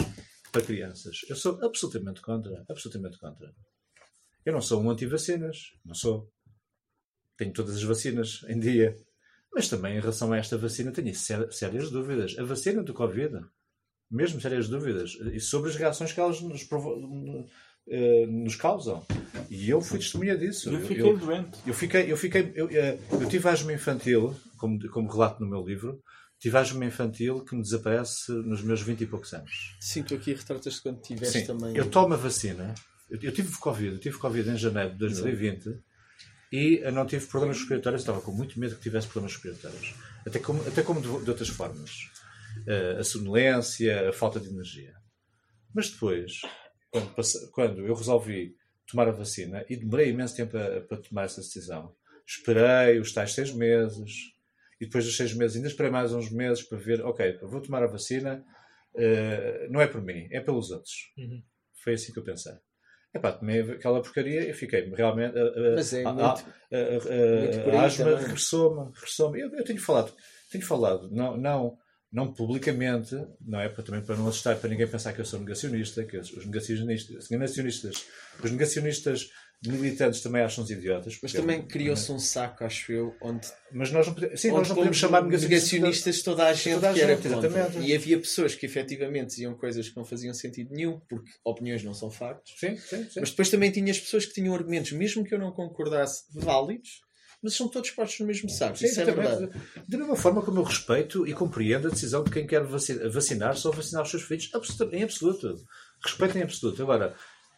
[0.51, 1.21] para crianças.
[1.29, 2.63] Eu sou absolutamente contra.
[2.69, 3.51] Absolutamente contra.
[4.45, 5.71] Eu não sou um anti-vacinas.
[5.83, 6.29] Não sou.
[7.38, 8.97] Tenho todas as vacinas em dia.
[9.53, 12.35] Mas também em relação a esta vacina tenho sé- sérias dúvidas.
[12.38, 13.39] A vacina do Covid,
[14.11, 15.11] mesmo sérias dúvidas.
[15.33, 17.47] E sobre as reações que elas nos, provo-
[17.89, 19.05] eh, nos causam.
[19.49, 20.69] E eu fui testemunha disso.
[20.71, 21.57] Eu fiquei eu, doente.
[21.65, 25.65] eu fiquei, eu fiquei, eu, eh, eu tive asma infantil, como, como relato no meu
[25.65, 26.01] livro,
[26.39, 29.75] tive asma infantil que me desaparece nos meus 20 e poucos anos.
[29.79, 31.75] Sim, tu aqui retratas quando tiveste Sim, também.
[31.75, 32.75] eu tomo a vacina,
[33.09, 35.79] eu, eu tive Covid, eu tive Covid em janeiro de 2020
[36.51, 39.93] e não tive problemas respiratórios, estava com muito medo que tivesse problemas respiratórios.
[40.25, 41.91] Até como, até como de, de outras formas.
[42.67, 44.93] Eh, a sonolência, a falta de energia.
[45.73, 46.41] Mas depois,
[46.89, 48.55] quando, passe- quando eu resolvi
[48.89, 51.93] tomar a vacina, e demorei imenso tempo a- para tomar essa decisão,
[52.25, 54.11] esperei os tais seis meses,
[54.81, 57.83] e depois dos seis meses ainda esperei mais uns meses para ver, ok, vou tomar
[57.83, 58.43] a vacina,
[58.95, 60.93] eh, não é por mim, é pelos outros.
[61.17, 61.43] Uhum.
[61.83, 62.53] Foi assim que eu pensei.
[63.13, 65.35] Epá, tomei aquela porcaria e fiquei realmente.
[65.37, 68.91] eh, eh, Mas é a- muito- a- a asma regressou-me.
[68.93, 69.39] regressou-me.
[69.41, 70.13] Eu, eu tenho falado,
[70.51, 71.77] tenho falado, não, não,
[72.11, 75.39] não publicamente, não é para, também para não assustar, para ninguém pensar que eu sou
[75.39, 78.05] negacionista, que os negacionistas, negacionistas
[78.43, 79.29] os negacionistas
[79.65, 81.17] militantes também acham-nos idiotas.
[81.21, 84.67] Mas porque- também criou-se um saco, acho eu, onde, Mas nós não podemos, sim, nós
[84.69, 86.21] não podemos chamar negacionistas.
[86.21, 87.79] toda a gente Toda a que era gente, contra.
[87.81, 91.93] E havia pessoas que efetivamente diziam coisas que não faziam sentido nenhum, porque opiniões não
[91.93, 92.53] são factos.
[92.59, 93.19] Sim, sim, sim.
[93.19, 97.01] Mas depois também tinhas pessoas que tinham argumentos, mesmo que eu não concordasse, válidos,
[97.41, 98.77] mas são todos postos no mesmo saco.
[98.77, 99.49] Sim, Isso é verdade.
[99.87, 103.55] Da mesma forma como eu respeito e compreendo a decisão de quem quer vaci- vacinar
[103.55, 104.49] só vacinar os seus filhos,
[104.91, 105.55] em absoluto.
[106.03, 106.81] Respeito em absoluto.
[106.81, 107.15] Agora,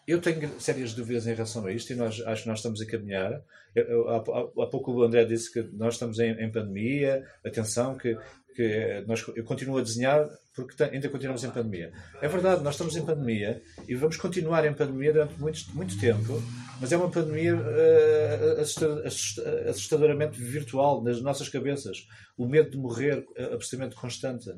[0.07, 2.85] eu tenho sérias dúvidas em relação a isto e nós, acho que nós estamos a
[2.85, 3.41] caminhar.
[3.75, 7.95] Eu- eu- há, há- pouco o André disse que nós estamos em, em pandemia, atenção,
[7.97, 8.17] que,
[8.55, 11.93] que nós, eu continuo a desenhar porque te- ainda continuamos em pandemia.
[12.21, 16.41] É verdade, nós estamos em pandemia e vamos continuar em pandemia durante muito, muito tempo,
[16.81, 22.07] mas é uma pandemia eh, assusta- assusta- assustadoramente virtual nas nossas cabeças.
[22.37, 24.49] O medo de morrer eh, absolutamente constante.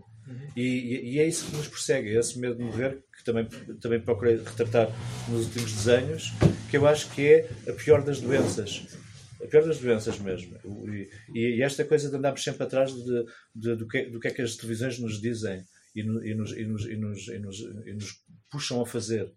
[0.55, 3.45] E, e- e é isso que nos persegue, é esse medo de morrer, que também,
[3.79, 4.87] também procurei retratar
[5.29, 6.31] nos últimos desenhos,
[6.69, 8.87] que eu acho que é a pior das doenças.
[9.43, 10.57] A pior das doenças mesmo.
[11.33, 14.31] E, e esta coisa de andarmos sempre atrás de, de- do, que, do que é
[14.31, 15.63] que as televisões nos dizem
[15.95, 19.31] e, no- e nos, e nos- e nos- e nos- e nos puxam a fazer.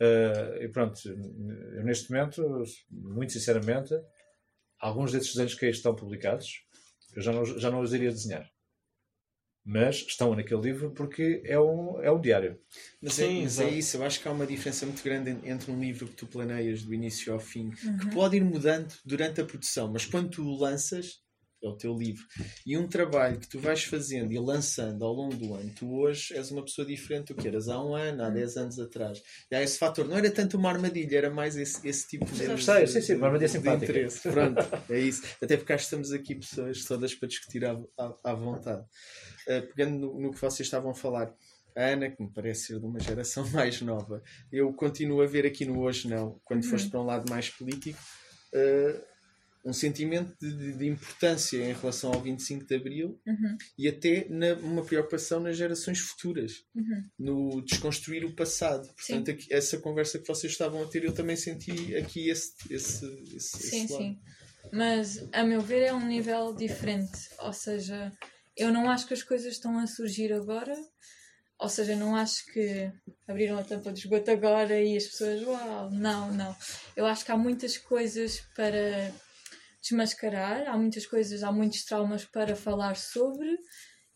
[0.00, 3.94] Ah, e pronto, eu neste momento, muito sinceramente,
[4.80, 6.62] alguns desses desenhos que aí estão publicados,
[7.16, 8.48] eu já não, já não os iria desenhar.
[9.68, 12.58] Mas estão naquele livro porque é um, é um diário.
[13.02, 15.40] Mas, Sim, é, mas é isso, eu acho que há uma diferença muito grande en-
[15.50, 17.98] entre um livro que tu planeias do início ao fim, Uhum.
[17.98, 21.20] que pode ir mudando durante a produção, mas quando tu o lanças,
[21.62, 22.24] é o teu livro,
[22.64, 26.34] e um trabalho que tu vais fazendo e lançando ao longo do ano, tu hoje
[26.34, 29.22] és uma pessoa diferente do que eras há um ano, há 10 anos atrás.
[29.50, 32.46] E há esse fator, não era tanto uma armadilha, era mais esse, esse tipo de,
[32.46, 33.84] Gostei, sim, sim, uma armadilha de simpática.
[33.84, 34.28] interesse.
[34.28, 34.58] Pronto,
[34.92, 35.22] é isso.
[35.42, 38.84] Até porque cá estamos aqui pessoas todas para discutir à, à, à vontade.
[39.48, 41.34] Uh, pegando no, no que vocês estavam a falar,
[41.76, 45.46] a Ana, que me parece ser de uma geração mais nova, eu continuo a ver
[45.46, 47.98] aqui no Hoje Não, quando foste para um lado mais político,
[48.54, 49.17] uh,
[49.68, 53.56] um sentimento de, de- importância em relação ao 25 de Abril Uhum.
[53.76, 57.04] e até na, uma preocupação nas gerações futuras, Uhum.
[57.18, 58.88] no desconstruir o passado.
[58.94, 63.04] Portanto, aqui- essa conversa que vocês estavam a ter, eu também senti aqui esse, esse,
[63.36, 64.18] esse, Sim, esse sim.
[64.72, 67.28] Mas, a meu ver, é um nível diferente.
[67.40, 68.12] Ou seja,
[68.56, 70.74] eu não acho que as coisas estão a surgir agora.
[71.60, 72.90] Ou seja, não acho que
[73.26, 76.54] abriram a tampa de esgoto agora e as pessoas, uau, não, não.
[76.94, 79.12] Eu acho que há muitas coisas para
[79.88, 83.56] desmascarar, há muitas coisas, há muitos traumas para falar sobre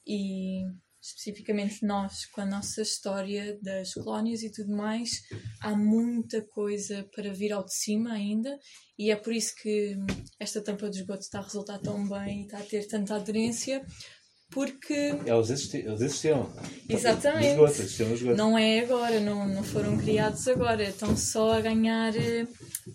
[0.07, 0.63] e
[1.01, 5.11] especificamente nós, com a nossa história das colónias e tudo mais,
[5.61, 8.57] há muita coisa para vir ao de cima ainda
[8.97, 9.97] e é por isso que
[10.39, 13.85] esta tampa de esgoto está a resultar tão bem e está a ter tanta aderência
[14.53, 14.93] porque
[15.25, 16.53] Eles, existi eles existiam.
[16.89, 17.57] Exatamente.
[17.57, 18.37] No esgoto, existiam esgoto.
[18.37, 22.13] não é agora, não, não foram criados agora, estão só a ganhar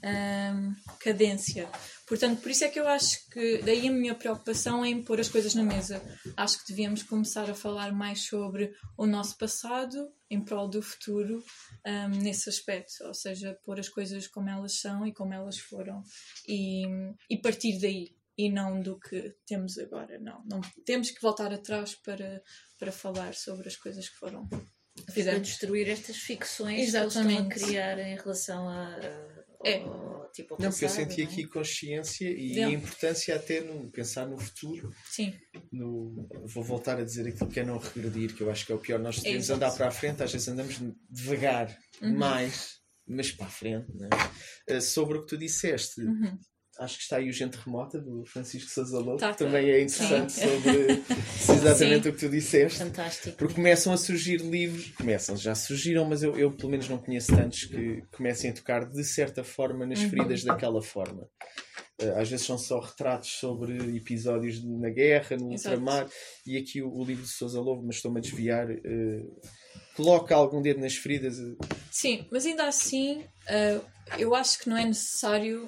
[0.03, 1.67] ahm, cadência.
[2.07, 5.19] Portanto, por isso é que eu acho que daí a minha preocupação é em pôr
[5.19, 6.01] as coisas na mesa.
[6.37, 11.43] Acho que devíamos começar a falar mais sobre o nosso passado em prol do futuro
[11.85, 16.01] ahm, nesse aspecto, ou seja, pôr as coisas como elas são e como elas foram
[16.47, 16.85] e,
[17.29, 20.19] e partir daí e não do que temos agora.
[20.19, 22.41] Não, não temos que voltar atrás para,
[22.79, 24.47] para falar sobre as coisas que foram.
[24.47, 25.47] para Fizemos.
[25.47, 27.55] destruir estas ficções que eles Exatamente.
[27.55, 29.81] estão a criar em relação a, a- É.
[29.81, 31.33] ao, tipo, ao Não, porque eu passado, senti não é?
[31.33, 32.67] aqui consciência e Não.
[32.69, 34.91] a importância até no pensar no futuro.
[35.09, 35.33] Sim,
[35.71, 38.75] No, vou voltar a dizer aquilo que é não regredir, que eu acho que é
[38.75, 38.99] o pior.
[38.99, 39.57] Nós devemos exato.
[39.63, 40.79] andar para a frente, às vezes andamos
[41.09, 42.15] devagar, Uhum.
[42.17, 42.77] mais,
[43.07, 43.87] mas para a frente.
[43.95, 44.79] Né?
[44.81, 46.37] Sobre o que tu disseste, Uhum.
[46.79, 49.81] Acho que está aí o Gente Remota do Francisco Sousa Lobo, Tá, que também é
[49.81, 50.41] interessante Sim.
[50.41, 51.03] sobre
[51.55, 52.09] exatamente Sim.
[52.09, 52.79] o que tu disseste.
[52.79, 53.37] Fantástico.
[53.37, 57.35] Porque começam a surgir livros, começam, já surgiram, mas eu, eu pelo menos não conheço
[57.35, 60.09] tantos que comecem a tocar de certa forma nas Uhum.
[60.09, 61.27] feridas daquela forma.
[61.99, 65.75] Eh, às vezes são só retratos sobre episódios na guerra, no Exato.
[65.77, 66.07] ultramar,
[66.45, 69.23] e aqui o, o livro de Sousa Lobo, mas estou-me a desviar, eh,
[69.95, 71.39] coloca algum dedo nas feridas.
[71.39, 71.55] eh,
[71.91, 73.81] Sim, mas ainda assim, ah,
[74.19, 75.67] eu acho que não é necessário.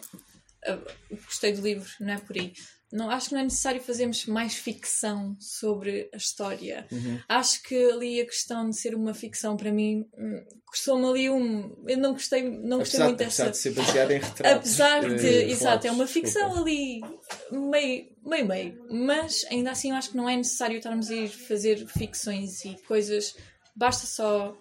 [1.26, 2.54] Gostei do livro, não é por aí.
[2.92, 6.88] Não, acho que não é necessário fazermos mais ficção sobre a história.
[6.92, 7.20] Uhum.
[7.30, 11.76] Acho que ali a questão de ser uma ficção, para mim, hum, custou-me ali um.
[11.88, 13.52] Eu não gostei, não gostei apesar, muito apesar dessa.
[13.52, 14.82] de ser baseado em retratos.
[14.82, 15.28] Apesar de.
[15.28, 16.62] eh, exato, é uma ficção desculpa.
[16.68, 17.02] ali
[17.52, 18.86] meio, meio, meio.
[18.90, 22.76] Mas ainda assim eu acho que não é necessário estarmos a ir fazer ficções e
[22.88, 23.36] coisas.
[23.76, 24.58] Basta só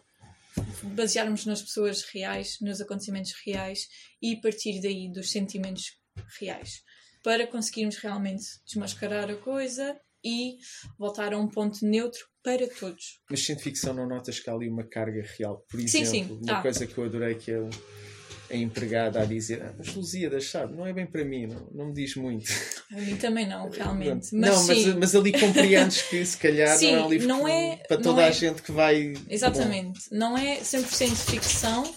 [0.95, 3.89] basearmos nas pessoas reais, nos acontecimentos reais
[4.23, 5.93] e partir daí dos sentimentos
[6.41, 6.83] reais.
[7.23, 10.57] Para conseguirmos realmente desmascarar a coisa e
[10.99, 13.21] voltar a um ponto neutro para todos.
[13.31, 15.65] Mas ciência ficção não notas que há ali uma carga real.
[15.69, 16.43] Por Sim, exemplo, sim.
[16.45, 16.63] uma Ah.
[16.63, 17.61] coisa que eu adorei que é
[18.51, 21.87] a empregada a dizer ah, mas Lusíadas, sabe, não é bem para mim, não, não
[21.87, 22.51] me diz muito.
[22.93, 24.35] A mim também não, realmente.
[24.35, 27.45] Mas não, mas, mas ali compreendes que se calhar Sim, não é um livro não
[27.45, 29.15] que- é- para toda é- a gente que vai.
[29.29, 30.01] Exatamente.
[30.11, 31.95] Não é 100% ficção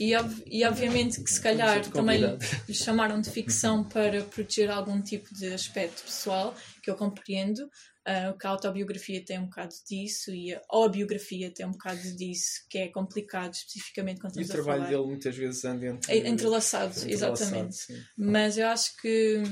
[0.00, 0.12] e,
[0.50, 2.20] e obviamente que se calhar também
[2.68, 7.68] lhe chamaram de ficção para proteger algum tipo de aspecto pessoal, que eu compreendo.
[8.04, 12.66] Ah, que a autobiografia tem um bocado disso e a biografia tem um bocado disso,
[12.68, 16.28] que é complicado especificamente quando E o estamos trabalho dele muitas vezes anda entre, É
[16.28, 17.76] entrelaçado, entrelaçado, exatamente.
[17.76, 18.02] sim.
[18.16, 19.42] Mas eu acho que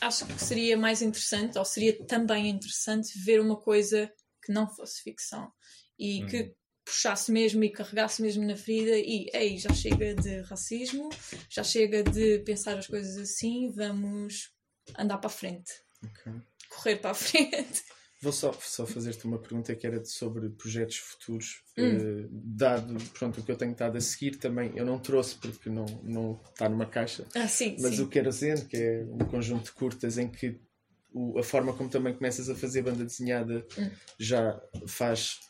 [0.00, 4.12] acho que seria mais interessante, ou seria também interessante, ver uma coisa
[4.44, 5.50] que não fosse ficção
[5.98, 11.08] e que puxasse mesmo e carregasse mesmo na ferida e ei, já chega de racismo,
[11.48, 14.50] já chega de pensar as coisas assim, vamos
[14.98, 15.72] andar para a frente,
[16.04, 16.32] Ok.
[16.74, 17.82] Correr para a frente.
[18.20, 21.60] Vou só, só fazer-te uma pergunta que era sobre projetos futuros.
[21.76, 21.96] Hum.
[21.98, 25.68] Eh, dado pronto, o que eu tenho estado a seguir também, eu não trouxe porque
[25.68, 27.26] não, não está numa caixa.
[27.34, 28.02] Ah, sim, Mas sim.
[28.02, 30.60] o Querosene, que é um conjunto de curtas em que
[31.12, 33.90] o- a forma como também começas a fazer banda desenhada Hum.
[34.20, 35.40] já faz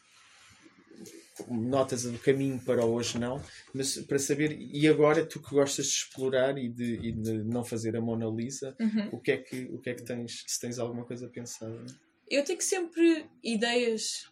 [1.48, 3.42] notas do caminho para o hoje não,
[3.74, 7.64] mas para saber, e agora tu que gostas de explorar e de, e de não
[7.64, 9.08] fazer a Mona Lisa, Uhum.
[9.12, 11.84] o que é que, o que, é que tens, se tens alguma coisa pensada?
[12.32, 14.26] eu tenho sempre ideias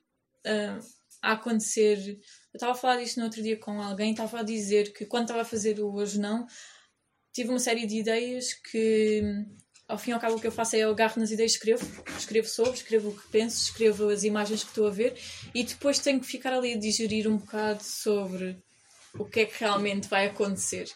[0.47, 0.79] ah,
[1.23, 1.99] a acontecer.
[2.09, 2.19] Eu
[2.55, 5.43] estava a falar disto no outro dia com alguém, estava a dizer que quando estava
[5.43, 6.47] a fazer o Hoje Não,
[7.33, 9.23] tive uma série de ideias que,
[9.91, 11.85] ao fim e ao cabo, o que eu faço é eu agarro nas ideias, escrevo,
[12.17, 15.19] escrevo sobre, escrevo o que penso, escrevo as imagens que estou a ver
[15.55, 18.57] e depois tenho que ficar ali a digerir um bocado sobre
[19.19, 20.89] o que é que realmente vai acontecer.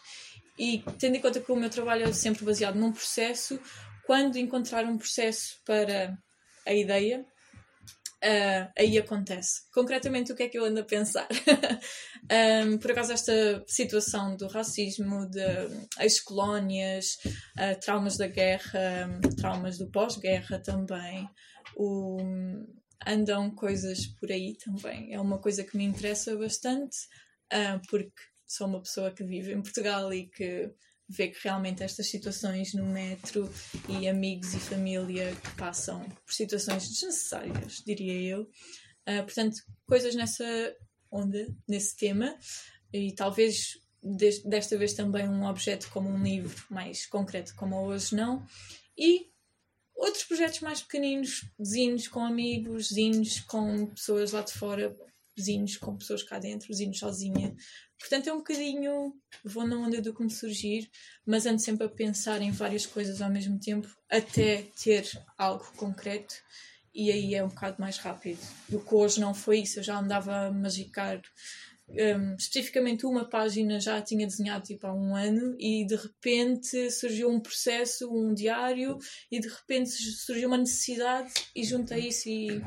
[0.57, 3.59] E tendo em conta que o meu trabalho é sempre baseado num processo,
[4.05, 6.17] quando encontrar um processo para
[6.65, 7.25] a ideia,
[8.23, 9.61] ah, aí acontece.
[9.71, 11.27] Concretamente, o que é que eu ando a pensar?
[12.31, 15.39] Ahm, por acaso, esta situação do racismo, de
[15.99, 17.17] ex-colónias,
[17.57, 21.29] ah, traumas da guerra, traumas do pós-guerra também,
[21.75, 22.17] o-
[23.05, 25.13] andam coisas por aí também.
[25.13, 26.97] É uma coisa que me interessa bastante,
[27.51, 28.11] ah, porque
[28.47, 30.71] sou uma pessoa que vive em Portugal e que
[31.07, 33.51] vê que realmente estas situações no metro
[33.87, 38.49] e amigos e família que passam por situações desnecessárias, diria eu.
[39.05, 40.43] Ah, portanto, coisas nessa
[41.11, 42.35] onda, nesse tema,
[42.91, 48.15] e talvez des- desta vez também um objeto como um livro mais concreto, como hoje
[48.15, 48.45] não,
[48.97, 49.29] e
[49.95, 54.95] outros projetos mais pequeninos, vizinhos com amigos, vizinhos com pessoas lá de fora,
[55.35, 57.55] vizinhos com pessoas cá dentro, vizinhos sozinha.
[57.99, 59.13] Portanto, é um bocadinho,
[59.43, 60.89] vou na onda do que me surgir,
[61.25, 66.35] mas ando sempre a pensar em várias coisas ao mesmo tempo, até ter algo concreto.
[66.93, 68.39] e aí é um bocado mais rápido.
[68.69, 71.21] Do que hoje não foi isso, eu já andava a magicar.
[71.89, 77.29] hum, especificamente uma página já tinha desenhado tipo há um ano e de repente surgiu
[77.29, 78.97] um processo, um diário
[79.31, 82.63] e de repente surgiu uma necessidade e juntei isso e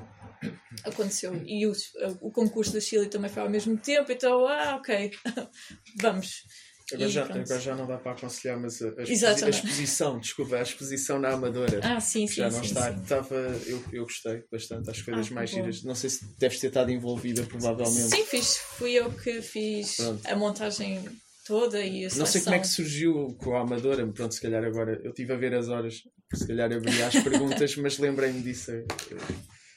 [0.85, 1.41] aconteceu.
[1.45, 1.73] E o,
[2.21, 5.11] o concurso da Chile também foi ao mesmo tempo, então, ah, ok,
[6.01, 6.43] vamos.
[6.91, 9.45] Agora já, agora já não dá para aconselhar, mas a, a, exposi- Exatamente.
[9.45, 11.81] a exposição, desculpa, a exposição na Amadora.
[11.85, 12.95] Ah, sim, sim, já não sim, está.
[12.95, 13.03] sim.
[13.03, 13.35] Estava,
[13.67, 15.57] eu, eu gostei bastante, acho que foi das Ah, mais bom.
[15.59, 15.83] giras.
[15.83, 18.09] Não sei se deves ter estado envolvida, provavelmente.
[18.09, 20.27] Sim, fiz, fui eu que fiz Pronto.
[20.27, 21.05] a montagem
[21.45, 22.85] toda e a Não sei como é que seleção.
[22.87, 26.03] surgiu com a Amadora, pronto, se calhar agora eu estive a ver as horas,
[26.35, 28.73] se calhar abri as perguntas, mas lembrei-me disso.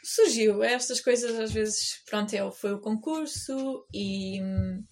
[0.02, 4.84] Eh, Surgiu, estas coisas às vezes, pronto, é, foi o concurso e hum,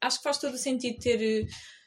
[0.00, 1.46] acho que faz todo o sentido ter, eh,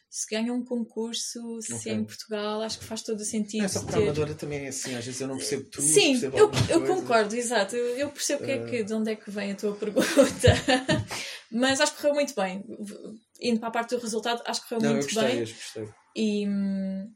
[0.09, 1.91] se ganha um concurso, se Ok.
[1.91, 4.03] é em Portugal, acho que faz todo o sentido É só porque a ter...
[4.03, 5.83] Amadora também é assim, às vezes eu não percebo tudo.
[5.87, 7.75] Sim, percebo eu, eu concordo, exato.
[7.77, 8.65] Eu eu percebo que é Eh.
[8.65, 10.49] que, de onde é que vem a tua pergunta.
[11.51, 12.63] Mas acho que correu muito bem.
[13.41, 15.39] Indo para a parte do resultado, acho que correu Não, eu muito gostei, bem.
[15.39, 15.89] eu gostei.
[16.15, 17.13] E, hum,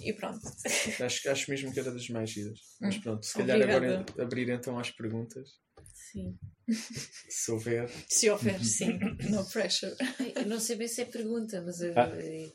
[0.00, 0.40] e pronto.
[1.04, 2.58] Acho, acho mesmo que era das mais giras.
[2.80, 3.86] Mas Hum, pronto, se calhar obrigada.
[4.00, 5.48] agora abrir então às perguntas,
[5.94, 6.36] Sim.
[7.28, 7.88] se houver.
[8.08, 8.98] Se houver, sim.
[9.30, 9.94] No pressure.
[10.36, 12.08] Eu não sei bem se é pergunta, mas eu, Ah.
[12.08, 12.52] eu-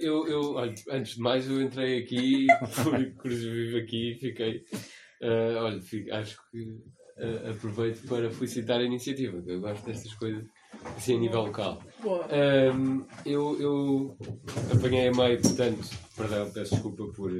[0.00, 2.46] Eu, eu, olha, antes de mais, eu entrei aqui,
[3.22, 4.64] por vivo aqui e fiquei.
[5.22, 6.82] ah, olha, fico- acho que
[7.18, 10.44] ah, aproveito para felicitar a iniciativa, que eu gosto destas coisas
[10.96, 11.82] assim a nível local.
[12.30, 14.18] Ahm, eu, eu
[14.76, 17.30] apanhei a meio, portanto, perdão, peço desculpa por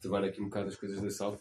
[0.00, 1.38] tomar aqui um bocado as coisas da sala.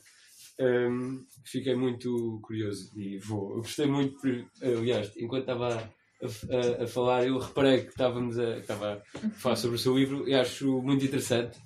[0.60, 3.52] Ahm, fiquei muito curioso e vou.
[3.52, 4.18] Eu gostei muito,
[4.62, 9.30] aliás, enquanto estava a, a- a falar, eu reparei que estávamos a, que estava a
[9.32, 11.60] falar sobre o seu livro e acho muito interessante,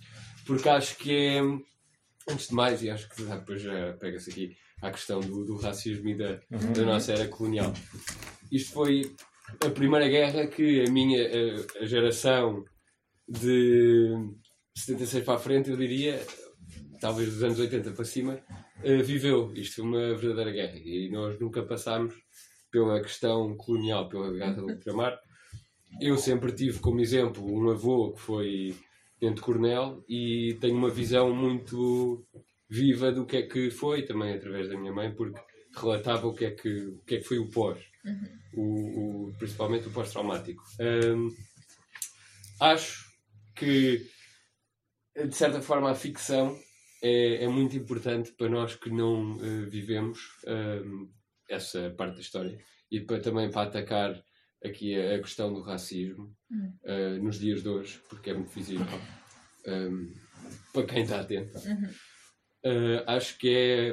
[0.46, 1.40] porque acho que é,
[2.30, 6.10] antes de mais, e acho que depois já pega-se aqui à questão do, do racismo
[6.10, 6.40] e da,
[6.76, 7.72] da nossa era colonial.
[8.52, 9.16] Isto foi
[9.66, 12.64] a primeira guerra que a minha a, a geração
[13.28, 14.32] de
[14.76, 16.20] 76 para a frente, eu diria,
[17.00, 18.40] talvez dos anos 80 para cima,
[18.84, 19.52] eh, viveu.
[19.54, 22.16] Isto foi uma verdadeira guerra e nós nunca passámos
[22.72, 25.20] pela questão colonial, pela guerra do ultramar.
[26.00, 28.76] Eu sempre tive como exemplo um avô que foi
[29.20, 32.26] tenente coronel e tenho uma visão muito
[32.70, 35.40] viva do que é que foi, também através da minha mãe, porque
[35.76, 37.80] relatava o que é que, o que, é que foi o pós,
[38.54, 40.64] o, o- principalmente o pós-traumático.
[40.80, 41.30] Hum,
[42.62, 43.06] acho
[43.56, 44.06] que,
[45.16, 46.58] de certa forma, a ficção
[47.02, 51.10] é, é muito importante para nós que não eh, vivemos hum,
[51.50, 52.58] essa parte da história
[52.92, 54.22] e para, também para atacar
[54.64, 56.74] aqui a, a questão do racismo Hum.
[56.84, 58.88] eh, nos dias de hoje, porque é muito visível
[59.68, 60.12] hum,
[60.74, 61.58] para quem está atento.
[61.60, 61.90] Uhum.
[62.66, 63.48] Uh, acho que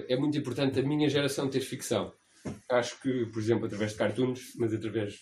[0.09, 2.13] é, é muito importante a minha geração ter ficção.
[2.71, 5.15] Acho que, por exemplo, através de cartoons, mas através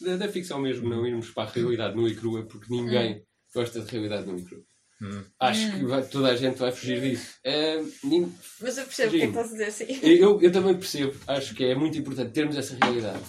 [0.00, 3.22] da, da ficção mesmo, não irmos para a realidade nua e crua, porque ninguém
[3.54, 4.62] gosta de realidade nua e crua.
[5.00, 5.22] Hum.
[5.38, 7.36] Acho que vai- toda a gente vai fugir disso.
[7.44, 7.76] É,
[8.60, 10.00] Mas eu percebo o que é estás a dizer, sim.
[10.02, 13.22] eu, eu também percebo, acho que é muito importante termos essa realidade.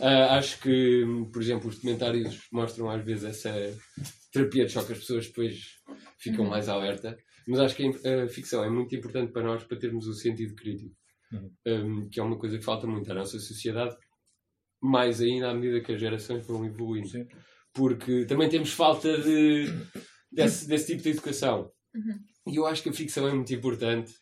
[0.00, 3.52] Ah, acho que, por exemplo, os documentários mostram às vezes essa
[4.32, 5.58] terapia de choque, as pessoas depois
[6.18, 7.14] ficam mais alerta.
[7.46, 10.94] Mas acho que a ficção é muito importante para nós para termos o sentido crítico,
[11.32, 11.50] Uhum.
[11.66, 13.96] Um, que é uma coisa que falta muito à nossa sociedade,
[14.82, 17.08] mais ainda à medida que as gerações vão evoluindo.
[17.08, 17.26] Sim.
[17.72, 19.66] Porque também temos falta de,
[20.32, 21.70] desse, desse tipo de educação.
[22.46, 24.12] E eu acho que a ficção é muito importante.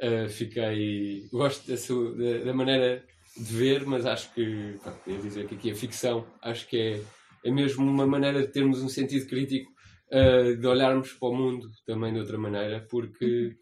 [0.00, 1.28] Uh, fiquei.
[1.30, 3.04] Gosto da, sua- da, da maneira
[3.36, 4.78] de ver, mas acho que.
[4.84, 7.04] Pá, dizer que aqui a ficção acho que é,
[7.44, 9.70] é mesmo uma maneira de termos um sentido crítico,
[10.12, 13.56] uh, de olharmos para o mundo também de outra maneira, porque.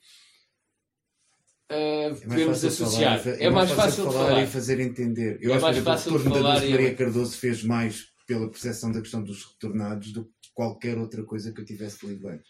[1.70, 3.20] Uh, É mais podemos fácil associar.
[3.22, 4.42] falar, e é mais fácil falar.
[4.42, 5.38] e fazer entender.
[5.40, 7.36] Eu É acho mais que fácil o de retorno da falar e é- Maria Cardoso
[7.36, 11.64] fez mais pela percepção da questão dos retornados do que qualquer outra coisa que eu
[11.64, 12.48] tivesse lido antes.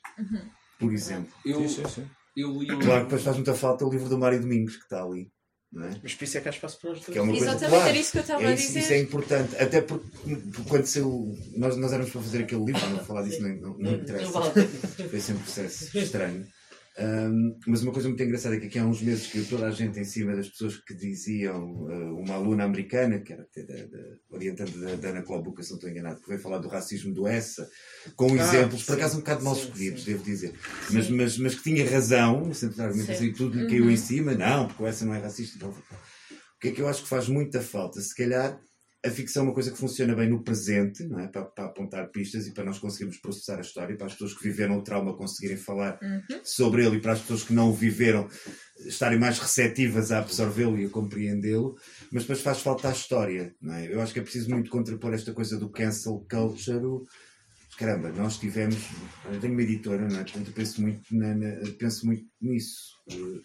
[0.79, 1.33] Por exemplo.
[1.45, 2.07] Eu, Sim, sim, sim.
[2.37, 2.79] eu li um.
[2.79, 5.31] Claro que depois faz muita falta o livro do Mário Domingos que está ali.
[5.73, 5.91] Não é?
[6.03, 7.13] Mas por isso é que há espaço para os dois.
[7.13, 8.79] Que é uma coisa Exatamente, claro, era isso que eu estava é a dizer.
[8.81, 9.57] isso é importante.
[9.57, 10.07] Até porque
[10.53, 11.39] porque quando saiu.
[11.57, 14.33] Nós, nós éramos para fazer aquele livro, não vou falar disso, não, não, não interessa.
[14.33, 16.45] Foi sempre um processo estranho.
[17.03, 19.71] Ahm, mas uma coisa muito engraçada é que aqui há uns meses que toda a
[19.71, 23.75] gente em cima das pessoas que diziam, ah, uma aluna americana, que era até da,
[23.87, 27.15] da, orientante da, da Ana Clobuca, se não estou enganado, que veio falar do racismo
[27.15, 27.67] do Essa,
[28.15, 30.11] com Ah, exemplos, por sim, acaso um bocado mal escolhidos, sim.
[30.13, 30.53] devo dizer,
[30.91, 34.83] mas, mas, mas que tinha razão, argumentação e tudo lhe caiu em cima, não, porque
[34.83, 35.57] o Essa não é racista.
[35.57, 37.99] Então, o que é que eu acho que faz muita falta?
[38.01, 38.61] Se calhar
[39.05, 41.27] a ficção é uma coisa que funciona bem no presente, não é?
[41.27, 44.43] Para, para apontar pistas e para nós conseguirmos processar a história, para as pessoas que
[44.43, 46.41] viveram o trauma conseguirem falar Uhum.
[46.45, 48.29] sobre ele e para as pessoas que não o viveram
[48.87, 51.77] estarem mais receptivas a absorvê-lo e a compreendê-lo,
[52.13, 53.93] mas depois faz falta a história, não é?
[53.93, 56.85] Eu acho que é preciso muito contrapor esta coisa do cancel culture.
[56.85, 57.07] o-
[57.79, 58.77] Caramba, nós tivemos.
[59.33, 60.23] Eu tenho uma editora, não é?
[60.25, 62.91] Portanto, eu penso muito, na- na- penso muito nisso.
[63.11, 63.41] Eh,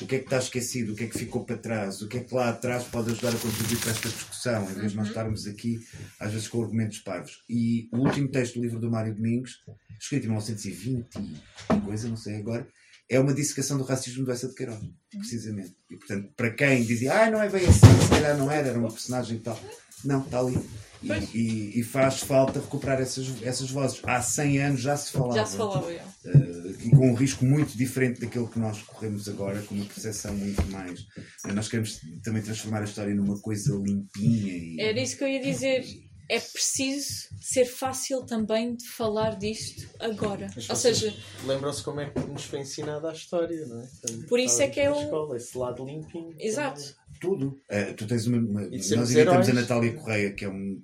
[0.00, 0.92] O que é que está esquecido?
[0.92, 2.00] O que é que ficou para trás?
[2.00, 4.70] O que é que lá atrás pode ajudar a contribuir para esta discussão?
[4.70, 5.78] Em vez de nós estarmos aqui,
[6.18, 7.42] às vezes, com argumentos parvos.
[7.48, 9.60] E o último texto do livro do Mário Domingos,
[10.00, 12.66] escrito em 1920 e coisa, não sei agora,
[13.10, 14.78] é uma dissecação do racismo do Essa de Queiroz,
[15.10, 15.74] precisamente.
[15.90, 18.78] E, portanto, para quem dizia, ah, não é bem assim, se calhar não era, era
[18.78, 19.60] uma personagem e tal.
[20.04, 20.58] Não, está ali.
[21.02, 24.00] E, e- e faz falta recuperar essas, essas vozes.
[24.04, 25.34] Há 100 anos já se falava.
[25.34, 29.74] Já se falava, e com um risco muito diferente daquele que nós corremos agora, com
[29.74, 31.00] uma percepção muito mais.
[31.46, 34.76] eh, Nós queremos também transformar a história numa coisa limpinha e.
[34.80, 35.84] Era isso que eu ia dizer.
[36.28, 37.08] É preciso
[37.40, 40.48] ser fácil também de falar disto agora.
[40.54, 41.12] Mas Ou seja,
[41.44, 43.88] Lembram-se como é que nos foi ensinada a história, não é?
[44.00, 46.32] Também Por isso é que é um- escola, esse lado limpinho.
[46.38, 46.94] exato.
[47.20, 47.58] Tudo.
[47.68, 48.38] Eh, tu tens uma.
[48.38, 49.48] uma- nós editamos a heróis.
[49.48, 50.80] Natália Correia, que é um-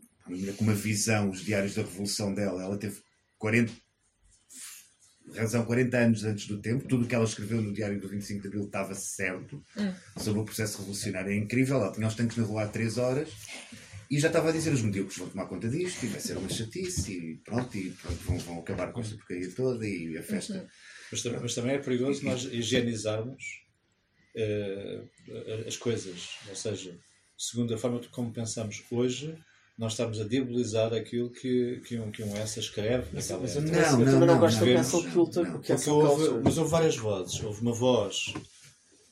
[0.57, 2.63] com uma visão, os diários da Revolução dela.
[2.63, 3.01] Ela teve
[3.39, 3.73] 40.
[5.35, 8.43] Razão 40 anos antes do tempo, tudo o que ela escreveu no Diário do 25
[8.43, 9.61] de Abril estava certo
[10.17, 11.33] sobre o processo revolucionário.
[11.33, 13.29] É incrível, ela tinha os tanques na rua há 3 horas
[14.09, 16.49] e já estava a dizer os medíocres vão tomar conta disto e vai ser uma
[16.49, 20.69] chatice e pronto, e pronto, vão, vão acabar com esta porcaria toda e a festa.
[21.11, 23.43] Mas, também- mas também é perigoso nós higienizarmos
[24.37, 25.03] eh,
[25.67, 26.37] as coisas.
[26.49, 26.97] Ou seja,
[27.37, 29.37] segundo a forma como pensamos hoje,
[29.79, 33.09] nós estamos a diabolizar aquilo que, que, um, que um essa escreve.
[33.13, 35.03] Mas, mas eu, também- Não, eu não, também não, não, gosto não, da não, cancel
[35.03, 35.53] não, culture, não.
[35.53, 37.43] porque Porque cancel houve, mas houve várias vozes.
[37.43, 38.33] Houve uma voz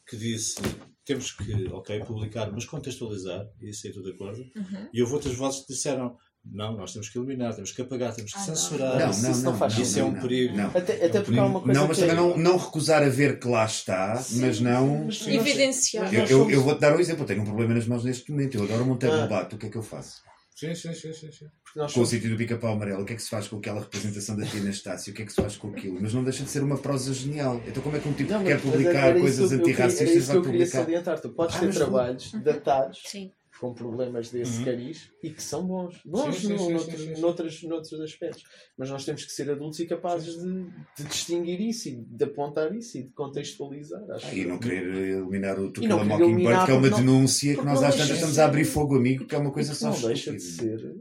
[0.09, 0.57] que disse
[1.05, 4.41] temos que, ok, publicar, mas contextualizar, e isso aí estou de acordo.
[4.57, 4.89] Uhum.
[4.93, 8.31] E houve outras vozes que disseram não, nós temos que eliminar, temos que apagar, temos
[8.33, 8.55] que Ah, não.
[8.55, 8.99] censurar.
[9.01, 10.55] Não, isso- não, isso não não, faz não, Isso é um não, perigo.
[10.57, 10.67] Não.
[10.69, 13.03] Até, até É um porque há uma coisa Não, mas é- também não, não recusar
[13.03, 15.09] a ver que lá está, mas não.
[15.27, 16.13] Evidenciar.
[16.13, 17.23] Eu, eu, eu vou-te dar um exemplo.
[17.23, 18.57] Eu tenho um problema nas mãos neste momento.
[18.59, 19.21] Eu adoro Monteiro Ah.
[19.23, 19.57] Lobato.
[19.57, 20.23] O que é que eu faço?
[20.55, 21.47] Sim, sim, sim, sim, sim.
[21.65, 23.03] porque nós Com o somos- sítio do pica-pau amarelo.
[23.03, 25.13] O que é que se faz com aquela representação da Tina Estácio?
[25.13, 25.99] O que é que se faz com aquilo?
[26.01, 27.61] Mas não deixa de ser uma prosa genial.
[27.67, 30.21] Então, como é que um tipo Não, que quer publicar era coisas Era antirracistas isso
[30.21, 30.79] que vai eu queria publicar?
[30.85, 31.21] salientar.
[31.21, 33.33] Tu podes Ah, ter trabalhos datados Sim.
[33.65, 34.65] Com problemas desse Uhum.
[34.67, 35.99] cariz e que são bons.
[36.05, 37.21] Bons sim, no- sim, noutros, sim, sim, sim.
[37.23, 38.43] noutros, noutros aspectos.
[38.77, 40.65] Mas nós temos que ser adultos e capazes de,
[40.99, 44.03] de distinguir isso e de apontar isso e de contextualizar.
[44.11, 47.57] Acho Ah, e que- não querer eliminar o Tucala Mockingbird, que é uma não- denúncia
[47.57, 50.01] que nós às tantas estamos a abrir fogo amigo, que é uma coisa só não
[50.09, 50.95] deixa de ser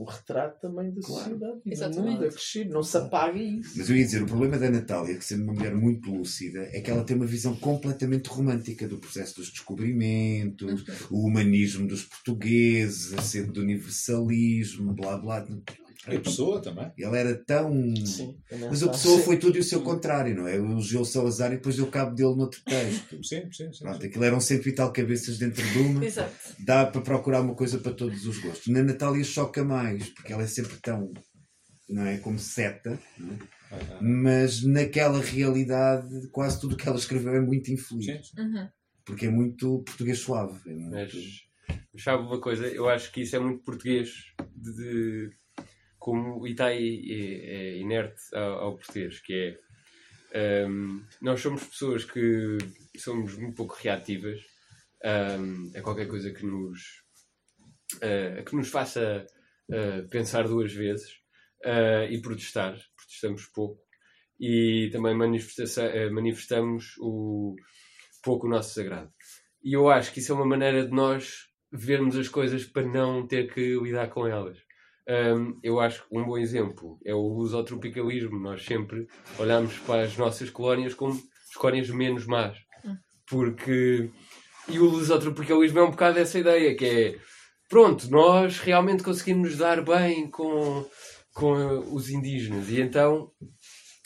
[0.00, 1.22] um retrato também da Claro.
[1.22, 2.68] sociedade e do mundo a crescer.
[2.68, 3.72] Não se apaga isso.
[3.76, 6.80] Mas eu ia dizer, o problema da Natália, que sendo uma mulher muito lúcida, é
[6.80, 13.12] que ela tem uma visão completamente romântica do processo dos descobrimentos, o humanismo dos portugueses,
[13.14, 15.46] a sede do universalismo, blá blá.
[16.08, 16.92] E a pessoa também.
[16.96, 17.72] Ele era tão.
[18.04, 18.36] Sim,
[18.70, 20.56] Mas a pessoa foi tudo e o seu contrário, não é?
[20.56, 23.24] Elogiou o Salazar e depois deu cabo dele noutro texto.
[23.24, 23.84] Sim, sim, sim.
[23.84, 26.04] Pronto, aquilo eram cento e tal cabeças dentro de uma.
[26.04, 26.32] Exato.
[26.60, 28.66] Dá para procurar uma coisa para todos os gostos.
[28.68, 31.12] Na Natália choca mais, porque ela é sempre tão.
[31.88, 32.18] Não é?
[32.18, 33.38] Como seta, não é?
[34.00, 38.04] Mas naquela realidade quase tudo o que ela escreveu é muito infeliz.
[38.06, 38.40] sim, sim.
[38.40, 38.68] Uhum.
[39.04, 40.58] Porque é muito português suave.
[40.68, 40.90] É muito...
[40.90, 41.12] Mas,
[42.02, 42.66] sabe uma coisa?
[42.66, 44.10] Eu acho que isso é muito português,
[44.54, 45.30] de-
[46.06, 49.58] como e está aí, é, inerte ao, ao português, que
[50.32, 52.58] é hum, nós somos pessoas que
[52.96, 54.40] somos muito pouco reativas
[55.40, 56.78] hum, a qualquer coisa que nos
[58.00, 59.26] eh, que nos faça
[59.70, 61.10] eh, pensar duas vezes
[61.64, 63.80] eh, e protestar, protestamos pouco
[64.38, 67.56] e também manifesta- manifestamos o,
[68.22, 69.10] pouco o nosso sagrado.
[69.62, 73.26] E eu acho que isso é uma maneira de nós vermos as coisas para não
[73.26, 74.58] ter que lidar com elas.
[75.08, 78.38] Hum, eu acho que um bom exemplo é o lusotropicalismo.
[78.40, 79.06] Nós sempre
[79.38, 82.56] olhamos para as nossas colónias como as colónias menos más.
[83.28, 84.10] Porque.
[84.68, 87.16] E o lusotropicalismo é um bocado essa ideia, que é.
[87.68, 90.84] Pronto, nós realmente conseguimos nos dar bem com,
[91.34, 92.68] com os indígenas.
[92.68, 93.30] E então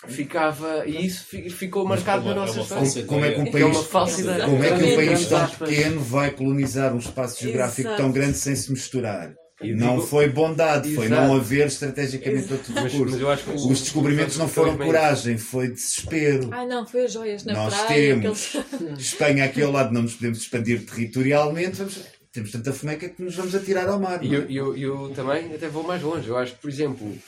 [0.07, 0.87] ficava.
[0.87, 3.07] E isso fi- ficou marcado na é uma- é nossa história.
[3.07, 4.45] Como é que um É país, uma falsa ideia.
[4.45, 8.03] como é que um país tão pequeno vai colonizar um espaço geográfico Exato.
[8.03, 9.35] tão grande sem se misturar?
[9.63, 11.23] E não digo- foi bondade, foi Exato.
[11.29, 13.05] não haver estrategicamente outro recurso.
[13.13, 16.49] mas eu acho que o- Os descobrimentos não foram coragem, foi desespero.
[16.53, 18.15] Ai não, foi as joias na Nós praia.
[18.21, 22.01] temos aqueles- Espanha aqui ao lado, não nos podemos expandir territorialmente, vamos-
[22.33, 24.25] temos tanta fomeca que nos vamos atirar ao mar.
[24.25, 24.39] E é?
[24.39, 26.29] eu, eu, eu também até vou mais longe.
[26.29, 27.19] Eu acho que, por exemplo,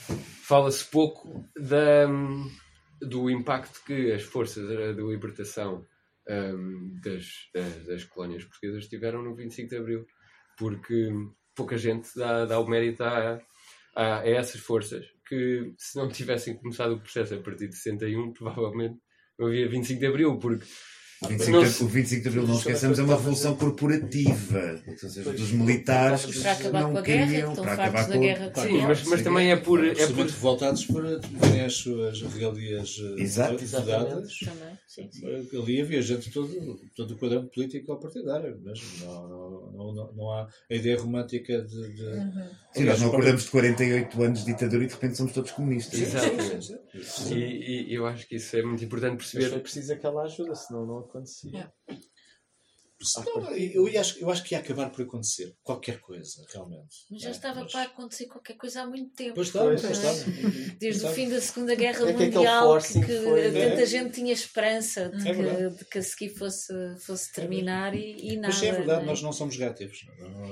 [0.42, 2.06] fala-se pouco da,
[3.00, 5.84] do impacto que as forças de libertação
[6.30, 10.06] hum, das, das, das colónias portuguesas tiveram no 25 de Abril.
[10.56, 11.10] Porque
[11.54, 13.40] pouca gente dá, dá o mérito a,
[13.94, 18.32] a, a essas forças que, se não tivessem começado o processo a partir de 61,
[18.32, 18.98] provavelmente
[19.38, 20.38] não havia 25 de Abril.
[20.38, 20.64] Porque
[21.24, 24.82] O 25, Não de, o 25 de Abril, não esqueçamos, é uma revolução corporativa.
[24.86, 27.94] Ou seja, dos militares Para acabar não com a guerra, que queriam, estão para fartos
[27.94, 29.84] acabar da com guerra que Sim, mas, mas também é por.
[29.84, 33.64] É por Absolutamente revoltados por verem as suas regalias eh, Exato.
[33.86, 34.32] dadas.
[34.88, 35.08] Sim.
[35.54, 40.12] Ali havia gente de todo, todo o quadrante político ou partidário, mas não, não, não,
[40.12, 41.92] não, há a ideia romântica de.
[41.94, 42.32] de...
[42.74, 46.00] Sim, nós não acordamos de 48 anos de ditadura e de repente somos todos comunistas.
[46.00, 46.42] Exato.
[46.42, 47.38] Sim, sim, sim.
[47.38, 49.62] E, e eu acho que isso é muito importante Mas foi perceber.
[49.62, 51.50] preciso aquela ajuda, senão não acontecia.
[51.50, 51.72] Yeah.
[53.26, 56.98] Não, eu, acho, eu acho que ia acabar por acontecer qualquer coisa, realmente.
[57.10, 59.34] Mas já É, estava mas- para acontecer qualquer coisa há muito tempo.
[59.34, 60.12] Pois estava, Pois, pois é?
[60.12, 60.50] estava.
[60.78, 61.14] Desde o Sabe?
[61.16, 63.86] fim da Segunda Guerra É que Mundial, forcing que, foi- tanta É.
[63.86, 65.74] gente tinha esperança de, É verdade.
[65.74, 68.54] que, de que a seguir fosse, fosse terminar e, e nada.
[68.54, 69.06] Mas é verdade, não é?
[69.06, 69.98] nós não somos gativos.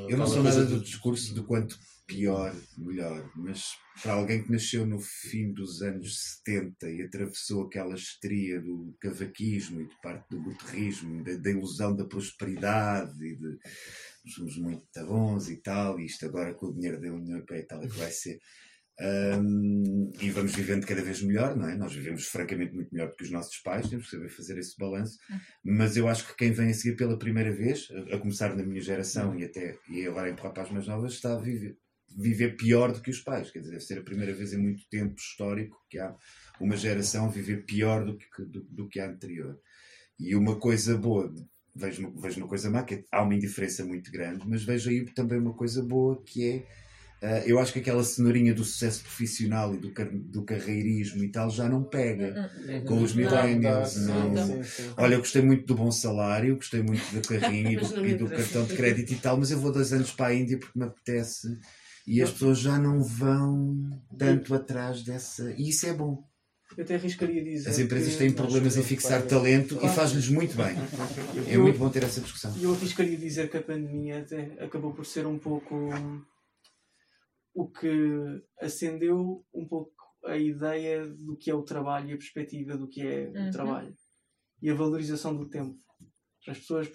[0.08, 1.78] Eu não sou nada do de- discurso de quanto
[2.10, 7.94] pior, melhor, mas para alguém que nasceu no fim dos anos 70 e atravessou aquela
[7.94, 13.58] histeria do cavaquismo e de parte do guterrismo, da, da ilusão da prosperidade e de
[14.34, 17.66] somos muito bons e tal, e isto agora com o dinheiro da União Europeia e
[17.66, 18.40] tal é que vai ser.
[19.00, 21.74] Hum, e vamos vivendo cada vez melhor, não é?
[21.74, 24.76] Nós vivemos francamente muito melhor do que os nossos pais, temos que saber fazer esse
[24.76, 25.16] balanço.
[25.64, 28.62] Mas eu acho que quem vem a seguir pela primeira vez, a, a começar na
[28.62, 31.78] minha geração e até e agora empurrar para as mais novas, está a viver,
[32.16, 33.50] viver pior do que os pais.
[33.50, 36.14] Quer dizer, deve ser a primeira vez em muito tempo histórico que há
[36.60, 39.58] uma geração a viver pior do que, do, do que a anterior.
[40.18, 41.32] E uma coisa boa,
[41.74, 45.04] vejo, vejo uma coisa má, que é- há uma indiferença muito grande, mas vejo aí
[45.14, 46.66] também uma coisa boa que é.
[47.22, 51.30] ah, eu acho que aquela cenourinha do sucesso profissional e do, car- do carreirismo e
[51.30, 52.40] tal já não pega
[52.84, 53.94] com os millennials.
[53.96, 54.94] não, não, sim.
[54.96, 58.14] Olha, eu gostei muito do bom salário, gostei muito do carrinho e do, não e
[58.14, 60.78] do cartão de crédito e tal, mas eu vou dois anos para a Índia porque
[60.78, 61.48] me apetece
[62.12, 63.88] e as pessoas já não vão
[64.18, 65.52] tanto atrás dessa.
[65.52, 66.24] E isso é bom.
[66.76, 67.68] Eu até arriscaria dizer.
[67.68, 70.76] As empresas têm problemas em fixar talento e faz-lhes muito bem.
[71.48, 72.56] É Eu- muito bom ter essa discussão.
[72.56, 75.74] E eu arriscaria dizer que a pandemia até acabou por ser um pouco
[77.54, 77.90] o que
[78.60, 79.92] acendeu um pouco
[80.24, 83.48] a ideia do que é o trabalho e a perspectiva do que é Uhum.
[83.48, 83.94] o trabalho
[84.62, 85.76] e a valorização do tempo.
[86.46, 86.88] As pessoas,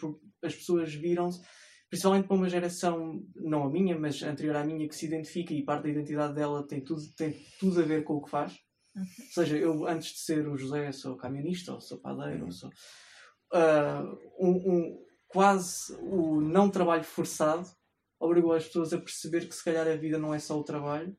[0.43, 1.41] as pessoas viram-se,
[1.89, 5.63] principalmente para uma geração, não a minha, mas anterior à minha, que se identifica e
[5.63, 8.57] parte da identidade dela tem tudo, tem tudo a ver com o que faz.
[8.95, 12.69] Ou seja, eu antes de ser o José sou camionista, ou sou padeiro, ou sou
[13.53, 14.03] ah,
[14.39, 17.67] um, um- quase o não trabalho forçado
[18.19, 21.15] obrigou as pessoas a perceber que se calhar a vida não é só o trabalho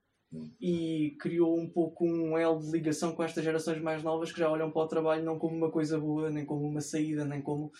[0.61, 4.51] e criou um pouco um elo de ligação com estas gerações mais novas que já
[4.51, 7.71] olham para o trabalho não como uma coisa boa, nem como uma saída, nem como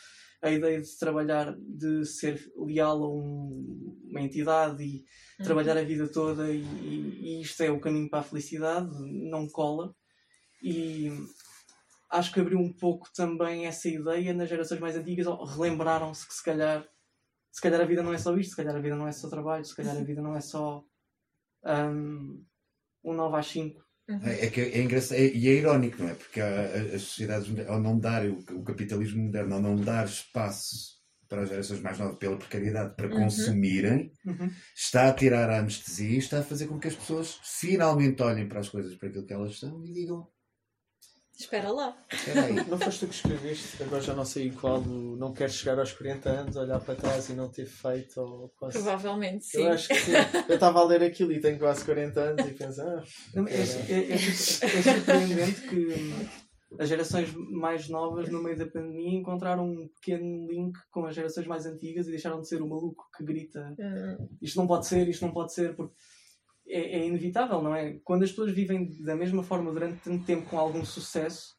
[0.43, 5.05] a ideia de trabalhar, de ser leal a um- uma entidade e
[5.43, 8.91] trabalhar a vida toda e, e- isto é o caminho para a felicidade,
[9.31, 9.95] não cola.
[10.63, 11.11] E
[12.11, 16.43] acho que abriu um pouco também essa ideia nas gerações mais antigas, relembraram-se que se
[16.45, 16.87] calhar,
[17.51, 19.29] se calhar a vida não é só isto, se calhar a vida não é só
[19.29, 20.85] trabalho, se calhar a vida não é só
[21.65, 22.45] um,
[23.05, 23.85] um 9 às 5.
[24.09, 26.15] É, é que é engraçado é- e é irónico, não é?
[26.15, 30.07] Porque a- a- as sociedades, ao não dar, o, o capitalismo moderno, ao não dar
[30.07, 30.97] espaço
[31.29, 33.23] para as gerações mais novas pela precariedade para Uhum.
[33.25, 34.49] consumirem, Uhum.
[34.77, 38.49] está a tirar a anestesia e está a fazer com que as pessoas finalmente olhem
[38.49, 40.29] para as coisas para aquilo que elas são e digam:
[41.39, 41.97] Espera lá.
[42.69, 46.29] Não foste tu que escreveste, agora já não sei qual, não quero chegar aos 40
[46.31, 48.73] anos, olhar para trás e não ter feito ou quase.
[48.79, 49.59] Provavelmente sim.
[49.63, 50.13] Eu acho que sim.
[50.49, 53.05] Eu estava a ler aquilo e tenho quase 40 anos e penso, ah,
[53.35, 56.27] Não, É, é- é- é surpreendente que hum,
[56.81, 61.47] as gerações mais novas, no meio da pandemia, encontraram um pequeno link com as gerações
[61.47, 65.07] mais antigas e deixaram de ser o maluco que grita Hum, isto não pode ser,
[65.09, 65.95] isto não pode ser, porque
[66.69, 67.99] é, é inevitável, não é?
[68.05, 71.57] Quando as pessoas vivem da mesma forma durante tanto tempo com algum sucesso,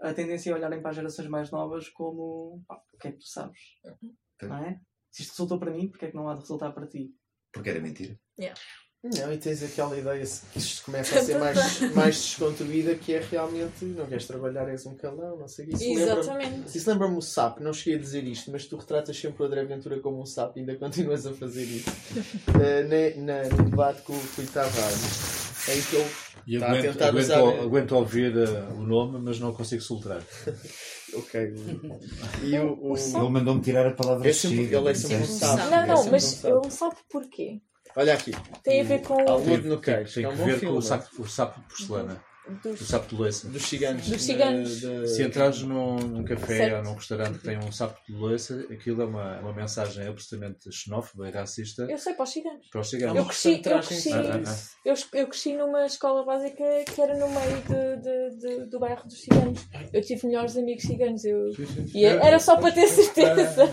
[0.00, 3.18] a tendência é olharem para as gerações mais novas como pá, o que é que
[3.18, 3.60] tu sabes?
[4.42, 4.80] Não é?
[5.10, 7.14] Se isto resultou para mim, porque é que não há de resultar para ti?
[7.52, 8.18] Porque era mentira.
[9.14, 13.20] Não, e tens aquela ideia que isto começa a ser mais, mais desconstruída, que é
[13.30, 15.74] realmente não queres trabalhar, és um calão, não sei o que.
[15.76, 16.76] Isso Exatamente.
[16.78, 19.64] isso lembra-me o SAP, não cheguei a dizer isto, mas tu retratas sempre o André
[19.64, 21.90] Ventura como um SAP e ainda continuas a fazer isso.
[22.60, 26.06] Eh, na, na- no debate com, o Tavares, em que ele
[26.46, 29.82] E Está a aguento, tentar aguento, usar- aguento ouvir eh, o nome, mas não consigo
[29.82, 30.22] soltar.
[31.14, 31.54] Ok.
[32.42, 35.56] E o, o- Ele mandou-me tirar a palavra É sempre- ele é sempre um sapo.
[35.70, 36.54] Não, É não, sempre mas um sapo.
[36.54, 37.60] não sabe porquê.
[37.96, 38.32] Olha aqui.
[38.62, 39.14] Tem a ver com.
[39.14, 40.74] O- no Tem, tem que é um que ver filme.
[40.74, 42.22] com o saco, o sapo de porcelana.
[42.62, 42.86] do dos.
[42.86, 43.48] sapo de louça.
[43.48, 44.06] Dos ciganos.
[44.08, 44.80] Dos ciganos.
[44.82, 46.76] da- da- Se entrares num, num café Certo.
[46.76, 50.70] ou num restaurante que tem um sapo de louça, aquilo é uma, uma mensagem absolutamente
[50.70, 52.68] xenófoba e racista Eu sei para os ciganos.
[52.70, 53.16] para os ciganos.
[53.16, 54.70] Eu cresci, eu cresci, Ah, ah, disso.
[54.84, 56.62] eu, eu cresci numa escola básica
[56.94, 59.60] que era no meio de, de- de- do bairro dos ciganos.
[59.92, 61.24] Eu tive melhores amigos ciganos.
[61.24, 61.90] Eu, Sim, sim.
[61.98, 63.64] e era só para ter certeza.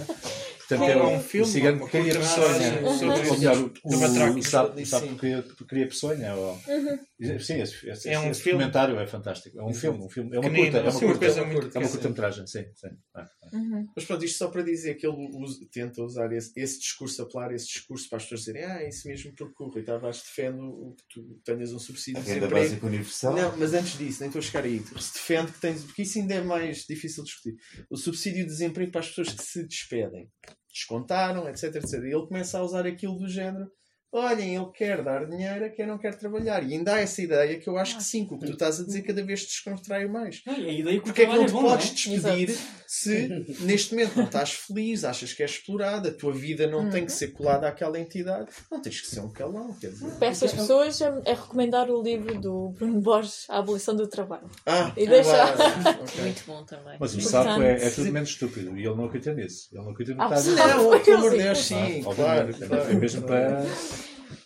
[0.78, 2.48] Portanto, Que- era um um filme, o cigano que queria peçonha.
[2.48, 2.98] metragem Ou
[3.38, 4.86] melhor, o, o sapo, o Sim.
[4.86, 6.36] sapo queria, queria peçonha.
[6.36, 6.54] Ou...
[6.68, 7.40] Uhum.
[7.40, 8.60] Sim, esse, esse, É um esse filme.
[8.60, 9.60] documentário é fantástico.
[9.60, 10.36] É um filme, um filme.
[10.36, 12.66] É uma curta, é uma curta, é uma muito curta, é uma curta-metragem, sim.
[12.76, 12.88] sim.
[13.16, 13.50] Ah, ah.
[13.54, 13.88] Uhum.
[13.96, 15.28] Mas pronto, isto só para dizer que ele
[15.72, 19.08] tenta usar esse, esse discurso, apelar esse discurso para as pessoas dizerem ah, é isso
[19.08, 22.68] mesmo percorre e Tavares defende o que tu tenhas um subsídio de renda desemprego.
[22.70, 23.36] básica universal.
[23.36, 24.80] Não, mas antes disso, nem estou a chegar aí.
[25.00, 25.84] Se defende que tens.
[25.84, 27.56] Porque isso ainda é mais difícil de discutir.
[27.90, 30.28] O subsídio de desemprego para as pessoas que se despedem.
[30.74, 31.94] Descontaram, etc, etc.
[31.94, 33.72] E ele começa a usar aquilo do género.
[34.16, 36.62] Olhem, ele quer dar dinheiro a quem não quer trabalhar.
[36.64, 38.80] E ainda há essa ideia que eu acho que sim, que o que tu estás
[38.80, 40.42] a dizer cada vez te descontrai mais.
[40.46, 42.20] Não, e a ideia que Porque é que não te é bom, podes não é?
[42.20, 42.58] despedir
[42.88, 47.06] se neste momento não estás feliz, achas que és explorado, a tua vida não tem
[47.06, 50.12] que ser colada àquela entidade, não tens que ser um calão, quer dizer.
[50.20, 54.48] Para essas pessoas é, é recomendar o livro do Bruno Borges, A Abolição do Trabalho.
[54.68, 56.00] Ah, E deixar- claro.
[56.04, 56.22] Ok.
[56.22, 56.98] Muito bom também.
[57.00, 59.70] Mas o Portanto, sapo é, é tudo menos estúpido e ele não acredita nisso.
[59.72, 60.62] Ele não acredita no Ah, que está a sim.
[60.62, 60.76] dizer.
[60.84, 61.76] Não, pelo amor de Deus, sim.
[62.08, 62.42] Ah, claro.
[62.50, 62.92] obviamente, claro.
[62.92, 63.64] é mesmo para.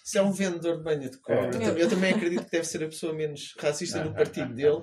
[0.07, 1.41] Se é um vendedor de banha de cobra.
[1.43, 1.47] É.
[1.47, 4.81] Eu também- Eu também acredito que deve ser a pessoa menos racista no partido dele,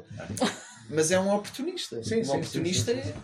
[0.91, 2.03] mas é um oportunista.
[2.05, 3.15] Sim, um sim, oportunista sim, sim, é-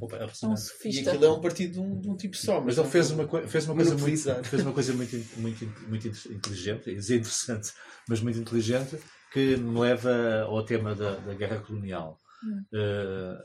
[0.00, 1.10] Opa, é É um e sofista.
[1.10, 2.58] aquilo é um partido de um, de um tipo só.
[2.62, 6.08] Mas não ele fez uma, fez uma coisa muito, fez uma coisa muito, muito, muito
[6.08, 7.70] in- inteligente, interessante,
[8.08, 8.96] mas muito inteligente,
[9.30, 12.18] que me leva ao tema da, da guerra colonial.
[12.72, 13.36] Eh,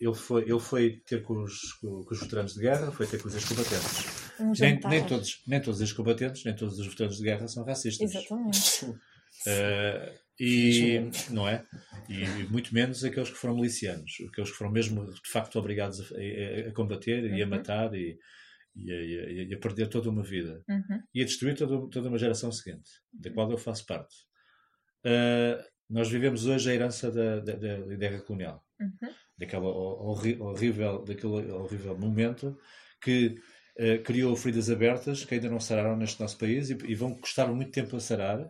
[0.00, 3.28] ele, foi, ele foi ter com os, com os veteranos de guerra, foi ter com
[3.28, 4.23] os ex-combatentes.
[4.40, 4.90] Um Nem, jantar.
[4.90, 8.10] nem, todos, nem todos os ex-combatentes, nem todos os veteranos de guerra são racistas.
[8.14, 8.98] Exatamente.
[9.48, 11.64] Eh, e não é?
[12.08, 16.14] E muito menos aqueles que foram milicianos, aqueles que foram mesmo de facto obrigados a,
[16.14, 17.50] a- a combater e a Uhum.
[17.50, 18.16] matar e,
[18.76, 21.00] e a, e a- e a perder toda uma vida Uhum.
[21.12, 24.14] e a destruir toda, toda uma geração seguinte, da qual eu faço parte.
[25.04, 29.10] Eh, nós vivemos hoje a herança da, da, da guerra colonial, Uhum.
[29.36, 32.56] daquela horrível, daquele horrível momento
[33.02, 33.34] que
[33.76, 37.52] eh, criou feridas abertas que ainda não sararam neste nosso país e, e vão custar
[37.52, 38.48] muito tempo a sarar,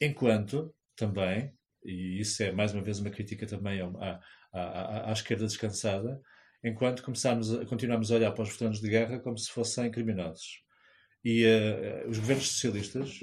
[0.00, 1.52] enquanto também,
[1.84, 4.20] e isso é mais uma vez uma crítica também à,
[4.52, 6.20] à, à, esquerda descansada,
[6.64, 10.62] enquanto começamos a, continuamos a olhar para os veteranos de guerra como se fossem criminosos.
[11.24, 13.20] E eh, os governos socialistas,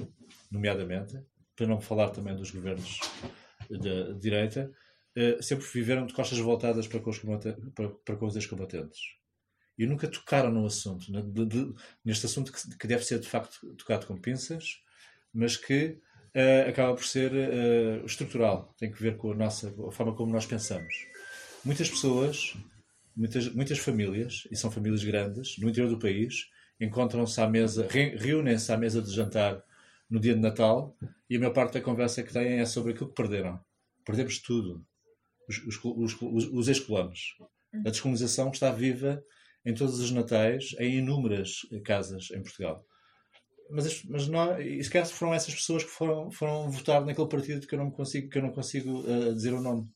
[0.52, 1.20] nomeadamente,
[1.56, 3.00] para não falar também dos governos
[3.70, 4.72] de direita,
[5.16, 9.19] eh, sempre viveram de costas voltadas para com os, para, para com os ex-combatentes.
[9.80, 11.74] E nunca tocaram no assunto, né, de- de-
[12.04, 14.82] neste assunto que, que deve ser de facto tocado com pinças,
[15.34, 15.98] mas que
[16.34, 20.32] eh, acaba por ser eh, estrutural, tem que ver com a, nossa, a forma como
[20.32, 20.94] nós pensamos.
[21.66, 22.56] Muitas pessoas,
[23.16, 26.50] muitas, muitas famílias, e são famílias grandes, no interior do país,
[26.80, 29.64] encontram-se à mesa, re- reúnem-se à mesa de jantar
[30.10, 30.96] no dia de Natal
[31.30, 33.60] e a maior parte da conversa que têm é sobre aquilo que perderam.
[34.06, 34.86] Perdemos tudo.
[35.48, 37.38] Os, os, os, os ex-colonos.
[37.86, 39.24] A descolonização está viva
[39.70, 42.86] em todos os natais, em inúmeras casas em Portugal.
[43.70, 47.28] Mas, as- mas não, e se calhar foram essas pessoas que foram, foram votar naquele
[47.30, 49.88] partido que eu não consigo, que eu não consigo eh, dizer o nome.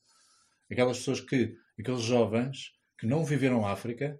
[0.70, 4.18] Aquelas pessoas que, aqueles jovens que não viveram África,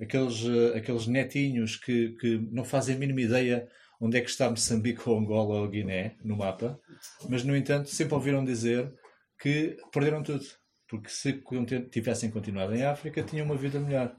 [0.00, 3.68] aqueles, eh, aqueles netinhos que, que não fazem a mínima ideia
[4.00, 6.80] onde é que está Moçambique ou Angola ou Guiné no mapa,
[7.28, 8.92] mas no entanto sempre ouviram dizer
[9.40, 10.44] que perderam tudo,
[10.88, 11.42] porque se
[11.90, 14.16] tivessem continuado em África tinham uma vida melhor.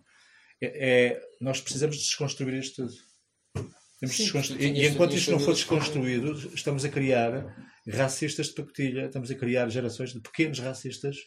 [0.62, 2.94] É, é- nós precisamos de desconstruir isto tudo.
[4.00, 7.56] Temos Sim, desconstru- tu e, e enquanto isto não for desconstruído, estamos a criar
[7.88, 11.18] racistas de pacotilha, estamos a criar gerações de pequenos racistas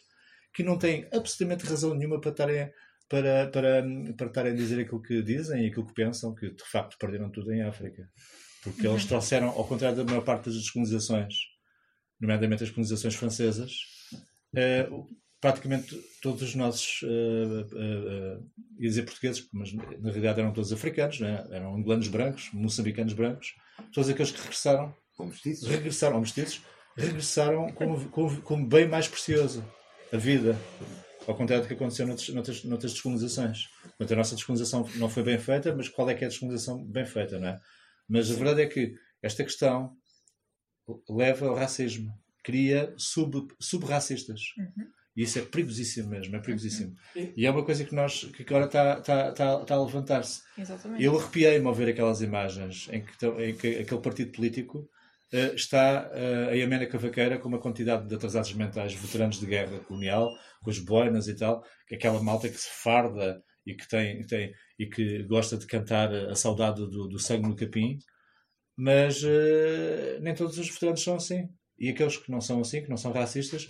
[0.53, 2.71] que não têm absolutamente razão nenhuma para estarem,
[3.09, 3.83] para, para,
[4.17, 7.29] para estarem a dizer aquilo que dizem e aquilo que pensam, que de facto perderam
[7.29, 8.09] tudo em África.
[8.63, 11.33] Porque eles trouxeram, ao contrário da maior parte das descolonizações,
[12.19, 13.71] nomeadamente as colonizações francesas,
[14.55, 14.87] eh,
[15.45, 18.39] praticamente todos os nossos, eh, eh,
[18.79, 21.45] ia dizer portugueses, mas na realidade eram todos africanos, né?
[21.51, 23.53] eram angolanos brancos, moçambicanos brancos,
[23.93, 25.67] todos aqueles que regressaram Com mestiços.
[25.69, 26.63] regressaram, mestiços,
[26.97, 29.63] regressaram como, como, como bem mais precioso,
[30.11, 30.57] a vida.
[31.27, 33.67] Ao contrário do que aconteceu noutras, noutras, noutras descolonizações.
[33.83, 36.83] Portanto, a nossa descolonização não foi bem feita, mas qual é que é a descolonização
[36.83, 37.59] bem feita, não é?
[38.09, 39.95] Mas a verdade é que esta questão
[41.07, 42.11] leva ao racismo,
[42.43, 44.41] cria sub- sub-racistas.
[45.15, 46.93] E isso é perigosíssimo mesmo, é perigosíssimo.
[47.37, 50.41] E é uma coisa que nós que agora está, está, está, está a levantar-se.
[50.99, 54.89] Eu arrepiei-me ao ver aquelas imagens em que, em que aquele partido político
[55.31, 59.79] eh, está eh, a Iamena Cavaqueira com uma quantidade de atrasados mentais, veteranos de guerra
[59.79, 60.29] colonial,
[60.61, 64.53] com as boinas e tal, é aquela malta que se farda e que, tem, tem,
[64.77, 67.97] e que gosta de cantar a saudade do, do sangue no capim,
[68.77, 71.47] mas eh, nem todos os veteranos são assim.
[71.77, 73.69] E aqueles que não são assim, que não são racistas,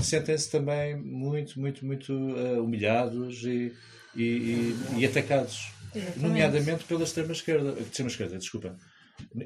[0.00, 3.72] sentem-se também muito, muito, muito eh, humilhados e,
[4.16, 5.70] e, e- e atacados.
[5.94, 6.20] Exatamente.
[6.20, 7.78] Nomeadamente pela extrema-esquerda.
[7.80, 8.76] Extrema-esquerda, desculpa.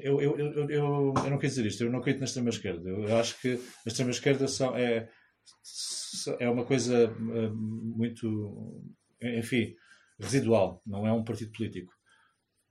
[0.01, 2.89] Eu, eu, eu, eu, eu, não quis dizer isto, eu não acredito na extrema-esquerda.
[2.89, 3.53] Eu, acho que
[3.85, 5.09] a extrema-esquerda são- é,
[6.39, 8.81] é uma coisa eh, muito,
[9.21, 9.75] enfim,
[10.19, 11.91] residual, não é um partido político.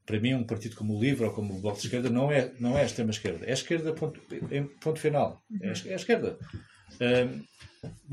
[0.06, 2.52] Para mim, um partido como o LIVRE ou como o Bloco de Esquerda não é,
[2.60, 3.44] não é a extrema-esquerda.
[3.44, 4.20] É a esquerda, ponto,
[4.80, 5.42] ponto final.
[5.60, 6.38] É es- é a esquerda.
[7.00, 7.44] Ahm,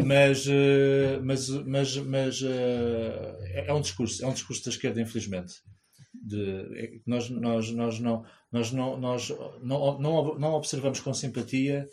[0.06, 5.02] mas eh, mas, mas, mas eh, é- é um discurso, é um discurso da esquerda,
[5.02, 5.54] infelizmente.
[6.14, 6.42] De,
[6.80, 9.30] é nós, nós, nós, não, nós, não, nós
[9.62, 11.88] não, não, não observamos com simpatia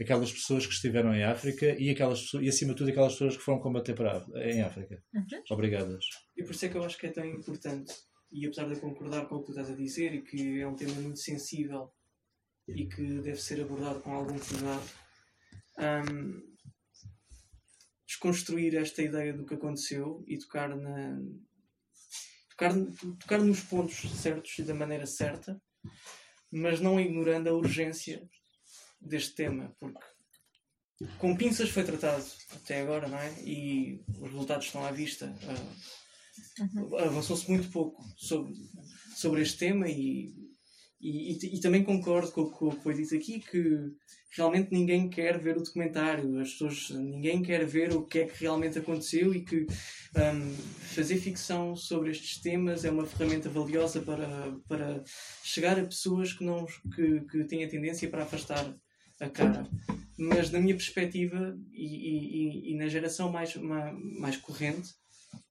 [0.00, 3.36] aquelas pessoas que estiveram em África e, aquelas, pessoas- e acima de tudo, aquelas pessoas
[3.36, 5.02] que foram combater para África- em África.
[5.50, 6.04] Obrigadas.
[6.36, 7.92] E por isso é que eu acho que é tão importante,
[8.32, 10.66] e apesar de eu concordar com o que tu estás a dizer, e que é
[10.66, 11.90] um tema muito sensível
[12.68, 14.82] e que deve ser abordado com algum cuidado,
[15.78, 16.42] hum,
[18.06, 21.20] desconstruir esta ideia do que aconteceu e tocar na.
[22.50, 22.72] Tocar,
[23.18, 25.60] tocar nos pontos certos e da maneira certa,
[26.52, 28.22] mas não ignorando a urgência
[29.00, 29.98] deste tema, porque
[31.18, 32.24] com pinças foi tratado
[32.54, 33.42] até agora, não é?
[33.42, 35.34] E os resultados estão à vista.
[35.42, 38.54] Ah, Avançou-se muito pouco sobre,
[39.16, 40.32] sobre este tema e,
[41.04, 43.92] e, e- e também concordo com, o- que foi dito aqui que
[44.36, 48.40] realmente ninguém quer ver o documentário, as pessoas, ninguém quer ver o que é que
[48.42, 49.66] realmente aconteceu e que
[50.16, 50.50] ahm,
[50.94, 55.04] fazer ficção sobre estes temas é uma ferramenta valiosa para, para
[55.44, 58.74] chegar a pessoas que, não, que, que têm a tendência para afastar
[59.20, 59.68] a cara.
[60.18, 64.90] Mas na minha perspectiva e, e- na geração mais, ma- mais corrente,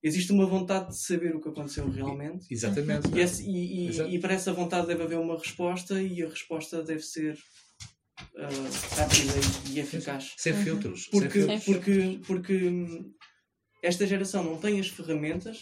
[0.04, 2.46] existe uma vontade de saber o que aconteceu realmente.
[2.50, 3.08] Exatamente.
[3.12, 6.82] E, esse- e- e- e para essa vontade deve haver uma resposta e a resposta
[6.82, 7.36] deve ser
[8.36, 8.48] ah,
[8.96, 9.32] rápida
[9.70, 10.34] e, e eficaz.
[10.36, 11.08] Sem filtros.
[11.10, 11.64] sem Porque, filtros.
[11.64, 13.04] porque, porque
[13.82, 15.60] esta geração não tem as ferramentas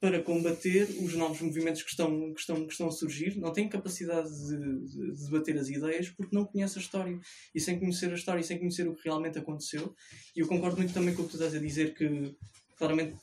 [0.00, 3.68] para combater os novos movimentos que estão, que estão, que estão a surgir, não tem
[3.68, 7.18] capacidade de, de- de debater as ideias porque não conhece a história.
[7.54, 9.94] E sem conhecer a história e sem conhecer o que realmente aconteceu,
[10.36, 12.34] e eu concordo muito também com o que tu estás a dizer, que
[12.76, 13.16] claramente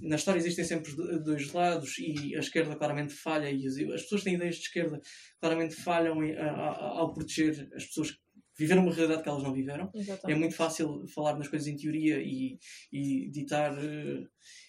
[0.00, 0.94] na história existem sempre
[1.24, 4.62] dois lados e a esquerda claramente falha e as, as pessoas que têm ideias de
[4.62, 5.00] esquerda
[5.40, 8.18] claramente falham em- a- a- ao proteger as pessoas que
[8.56, 9.90] viveram uma realidade que elas não viveram.
[9.94, 10.38] É Exatamente.
[10.40, 12.58] muito fácil falar nas coisas em teoria e,
[12.92, 14.24] e ditar eh,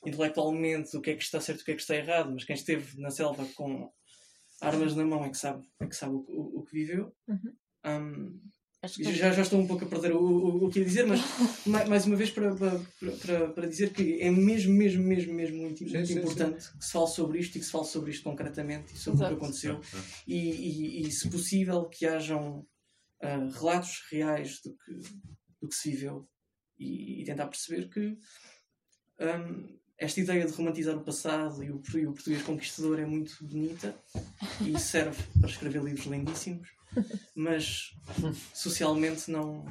[0.06, 2.44] intelectualmente o que é que está certo e o que é que está errado, mas
[2.44, 3.92] quem esteve na selva com
[4.62, 7.16] armas na mão é que sabe, é que, sabe o, o- o que viveu.
[7.28, 7.54] Uhum.
[7.86, 8.59] Hum, que
[8.98, 11.20] já, já estou um pouco a perder o, o, o que ia dizer, mas
[11.66, 12.80] ma- mais uma vez para, para,
[13.22, 16.92] para, para dizer que é mesmo, mesmo, mesmo, mesmo muito, muito sim, importante que se
[16.92, 19.46] fale sobre isto e que se fale sobre isto concretamente e sobre o que Exato.
[19.46, 19.82] aconteceu.
[20.28, 22.66] E, e, e, se possível, que hajam
[23.22, 24.94] ah, relatos reais do que,
[25.62, 26.28] do que se viveu
[26.78, 28.18] e, e tentar perceber que
[29.20, 33.36] hum, esta ideia de romantizar o passado e o, e o português conquistador é muito
[33.42, 33.96] bonita
[34.66, 36.70] e serve para escrever livros lindíssimos,
[37.36, 37.92] mas
[38.54, 39.66] socialmente não.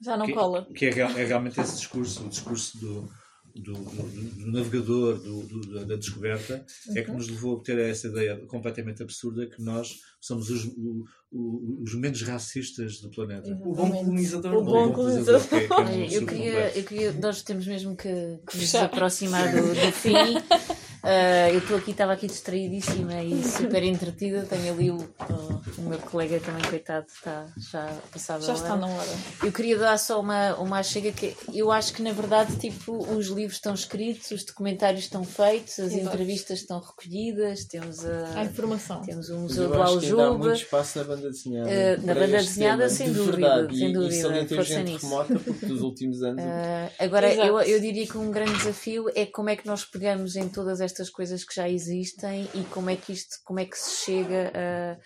[0.00, 0.66] Já não que, cola.
[0.74, 3.10] que é, real- é realmente esse discurso, o discurso do,
[3.54, 6.64] do, do- do navegador, do- do- da- descoberta,
[6.96, 7.16] é que Uhum.
[7.16, 11.94] nos levou a ter essa ideia completamente absurda que nós somos os, o- o- os
[11.94, 13.50] menos racistas do planeta.
[13.50, 14.94] O bom colonizador O bom mundo.
[14.94, 15.48] colonizador.
[15.48, 18.74] que é- que é um eu queria, eu queria, nós temos mesmo que, que nos
[18.74, 20.12] aproximar do, do fim.
[21.02, 24.42] Ah, eu estou aqui, estava aqui distraídíssima e super entretida.
[24.48, 28.68] Tenho ali o, o, o meu colega também, coitado, está já passado Já a está
[28.72, 28.80] hora.
[28.80, 29.08] na hora.
[29.42, 33.26] Eu queria dar só uma, uma chega que eu acho que na verdade tipo, os
[33.26, 36.06] livros estão escritos, os documentários estão feitos, as Exato.
[36.14, 39.02] entrevistas estão recolhidas, temos, Há a, informação.
[39.02, 41.70] temos o Museu eu do ainda há muito espaço na banda desenhada.
[41.70, 43.76] Eh, na banda desenhada, sem de dúvida, verdade.
[43.78, 45.06] sem e, dúvida, E salienta força gente nisso.
[45.08, 46.44] remota, porque dos últimos anos.
[46.44, 47.48] Ah, agora, Exato.
[47.48, 50.80] eu, eu diria que um grande desafio é como é que nós pegamos em todas
[50.80, 54.52] estas coisas que já existem e como é que isto, como é que se chega
[54.54, 54.98] a,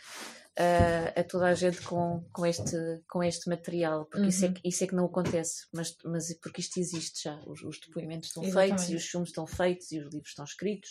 [0.58, 2.76] a, a toda a gente com, com, este,
[3.08, 4.54] com este material, porque isso, é, Uhum.
[4.54, 8.28] que- isso é que não acontece, mas, mas porque isto existe já, os, os depoimentos
[8.28, 8.68] estão Exatamente.
[8.78, 10.90] feitos e os filmes estão feitos e os livros estão escritos,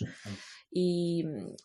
[0.74, 1.24] e,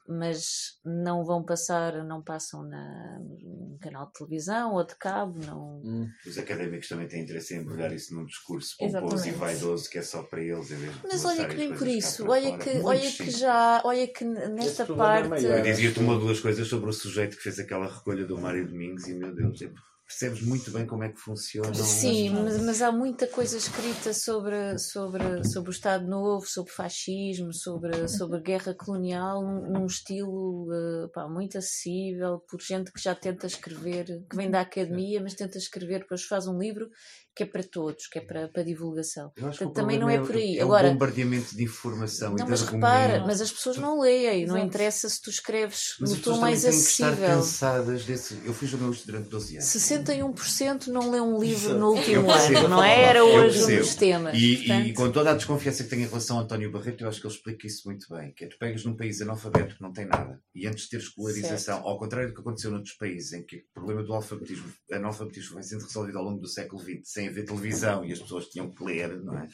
[0.08, 5.80] mas não vão passar, não passam na, num canal de televisão ou de cabo, não,
[5.82, 6.08] Hum.
[6.26, 9.28] Os académicos também têm interesse em embrulhar isso num discurso pomposo Exatamente.
[9.28, 10.68] e vaidoso que é só para eles.
[11.02, 14.86] Mas olha que nem por isso, olha que, olha que já, olha que nesta é
[14.86, 15.44] parte.
[15.44, 18.66] Eu dizia-te uma ou duas coisas sobre o sujeito que fez aquela recolha do Mário
[18.66, 19.72] Domingos e, meu Deus, é-
[20.10, 21.72] percebes muito bem como é que funciona.
[21.72, 27.54] Sim, mas, mas há muita coisa escrita sobre, sobre, sobre o Estado Novo, sobre fascismo,
[27.54, 33.46] sobre, sobre guerra colonial, num, estilo eh, pá, muito acessível, por gente que já tenta
[33.46, 36.88] escrever, que vem da academia, mas tenta escrever, depois faz um livro
[37.34, 39.32] que é para todos, que é para, para divulgação.
[39.36, 40.58] Eu acho que o Portanto, também não problema é por aí.
[40.58, 44.46] É Agora, o bombardeamento de informação não, e mas repara, mas as pessoas não leem,
[44.46, 47.28] não interessa se tu escreves Mas as no tom mais que estar acessível.
[47.28, 48.40] cansadas desse.
[48.44, 49.66] Eu fiz jornalismo durante 12 anos.
[49.66, 51.78] 61% não lê um livro Exato.
[51.78, 52.58] no último percebo.
[52.58, 53.02] ano, não é?
[53.02, 54.34] Era hoje um dos temas.
[54.36, 54.86] E, portanto.
[54.86, 57.26] e com toda a desconfiança que tenho em relação a António Barreto, eu acho que
[57.26, 58.32] ele explica isso muito bem.
[58.34, 60.98] Que é tu pegas num país analfabeto que não tem nada e antes de ter
[60.98, 65.54] escolarização, ao contrário do que aconteceu noutros países em que o problema do alfabetismo, analfabetismo
[65.54, 68.70] vai sendo resolvido ao longo do século XX sem haver televisão e as pessoas tinham
[68.70, 69.48] que ler, não é?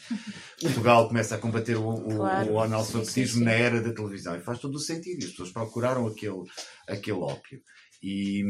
[0.60, 2.52] Portugal começa a combater o, o, Claro.
[2.52, 5.22] o analfabetismo na era da televisão e faz todo o sentido.
[5.22, 6.42] E as pessoas procuraram aquele,
[6.88, 7.60] aquele ópio.
[8.02, 8.44] E,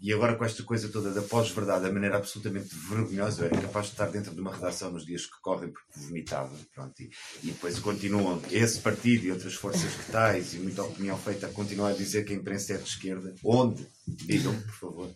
[0.00, 3.86] e agora com esta coisa toda da pós-verdade, da maneira absolutamente vergonhosa, eu era capaz
[3.86, 6.54] de estar dentro de uma redação nos dias que correm porque vomitava.
[6.74, 7.10] Pronto, e,
[7.42, 11.50] e depois continuam esse partido e outras forças que tais e muita opinião feita a
[11.52, 13.34] continuar a dizer que a imprensa é de esquerda.
[13.42, 13.86] Onde?
[14.06, 15.10] Digam-me, por favor.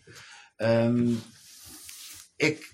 [0.59, 1.17] Hum,
[2.39, 2.65] é que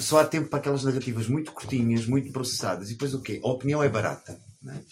[0.00, 2.88] só há tempo para aquelas narrativas muito curtinhas, muito processadas.
[2.88, 3.40] E depois o quê?
[3.42, 4.40] A opinião é barata.
[4.68, 4.82] é?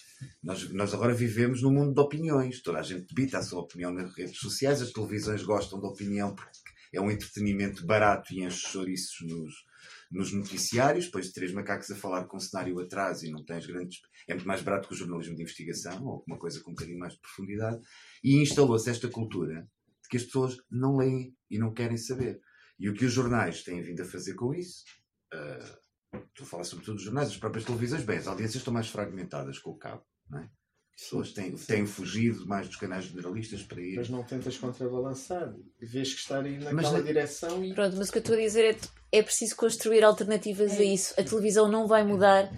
[0.43, 2.63] Nós, nós agora vivemos num mundo de opiniões.
[2.63, 4.81] Toda a gente debita a sua opinião nas redes sociais.
[4.81, 6.59] As televisões gostam da opinião porque
[6.93, 9.55] é um entretenimento barato e enche chouriços nos,
[10.11, 11.07] nos noticiários.
[11.07, 14.01] Depois três macacos a falar com um cenário atrás e não tens grandes.
[14.29, 16.99] É muito mais barato que o jornalismo de investigação ou uma coisa com um bocadinho
[16.99, 17.81] mais de profundidade.
[18.23, 19.69] E instalou-se esta cultura
[20.03, 22.41] de que as pessoas não leem e não querem saber.
[22.81, 24.83] E o que os jornais têm vindo a fazer com isso,
[25.33, 25.79] ah,
[26.15, 29.59] estou a falar sobretudo dos jornais, as próprias televisões, bem, as audiências estão mais fragmentadas
[29.59, 30.49] com o cabo, não é?
[30.97, 33.97] As pessoas têm, têm fugido mais dos canais generalistas para ir.
[33.97, 35.55] Mas não tentas contrabalançar.
[35.81, 37.73] Vês que estar aí Mas naquela na- direção e.
[37.75, 38.79] Pronto, mas o que eu estou a dizer é
[39.19, 41.15] é preciso construir alternativas a isso.
[41.19, 42.51] A televisão não vai mudar,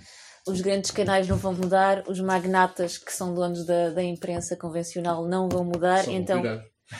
[0.46, 5.26] os grandes canais não vão mudar, os magnatas que são donos da, da imprensa convencional
[5.28, 6.42] não vão mudar, Só vão então.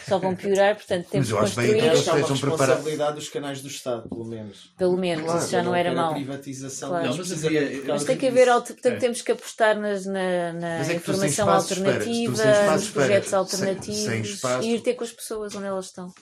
[0.09, 0.75] Só vão piorar.
[0.77, 2.61] Portanto, temos Mas eu que acho bem construir, que uma estejam preparados.
[2.61, 4.73] responsabilidade dos canais do Estado, pelo menos.
[4.77, 6.13] pelo menos, Claro, isso já Eu não era mau.
[6.15, 7.09] privatização Claro.
[7.09, 8.97] Não, mas havia- Mas tem que haver, portanto, É.
[8.97, 14.01] temos que apostar nas, na, na é sem informação alternativa, sem nos projetos sem- alternativos
[14.01, 16.13] sem espaço- e ir ter com as pessoas onde elas estão.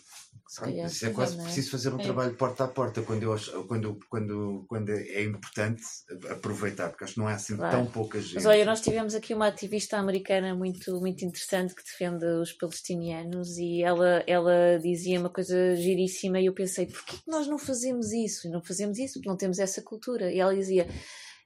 [0.59, 1.43] Calhar, Isso é quase é?
[1.45, 2.03] preciso fazer um É.
[2.03, 5.83] trabalho porta a porta quando, eu quando, quando, quando é importante
[6.29, 7.77] aproveitar, porque acho que não é assim Claro.
[7.79, 8.35] tão pouca gente.
[8.35, 13.59] Mas olha, nós tivemos aqui uma ativista americana muito, muito interessante que defende os palestinianos
[13.59, 18.13] e ela, ela dizia uma coisa giríssima e eu pensei, porquê que nós não fazemos
[18.13, 18.49] isso?
[18.49, 20.33] E não fazemos isso porque não temos essa cultura.
[20.33, 20.87] E ela dizia,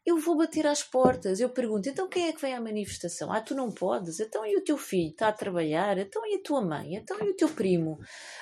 [0.06, 1.40] eu vou bater às portas.
[1.40, 3.32] Eu pergunto, então quem é que vem à manifestação?
[3.32, 4.20] Ah, tu não podes?
[4.20, 5.96] Então e o teu filho está a trabalhar?
[5.98, 6.94] Então e a tua mãe?
[6.96, 7.98] Então e o teu primo?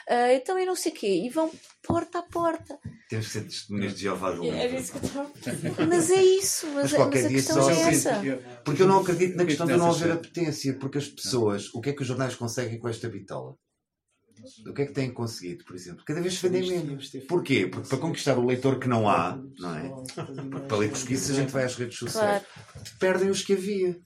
[0.09, 1.23] Ah, então e não sei o quê.
[1.25, 1.51] E vão
[1.83, 2.79] porta a porta.
[3.09, 4.81] Temos que ser testemunhas de Jeová do É Livro.
[4.81, 6.67] isso que eu estava Mas é isso.
[6.69, 8.23] Mas, Mas a- qualquer mas a dia questão só é eu essa.
[8.65, 11.91] Porque eu não acredito na questão de não haver apetência, porque as pessoas, o que
[11.91, 13.55] é que os jornais conseguem com esta bitola?
[14.67, 16.05] O que é que têm conseguido, por exemplo?
[16.05, 17.11] Cada vez vendem menos.
[17.29, 17.67] Porquê?
[17.67, 19.89] Porque para conquistar o leitor que não há, não é?
[19.89, 22.43] Porque para ler pesquisas a gente vai às redes sociais.
[22.43, 22.87] Claro.
[22.99, 23.97] Perdem os que havia.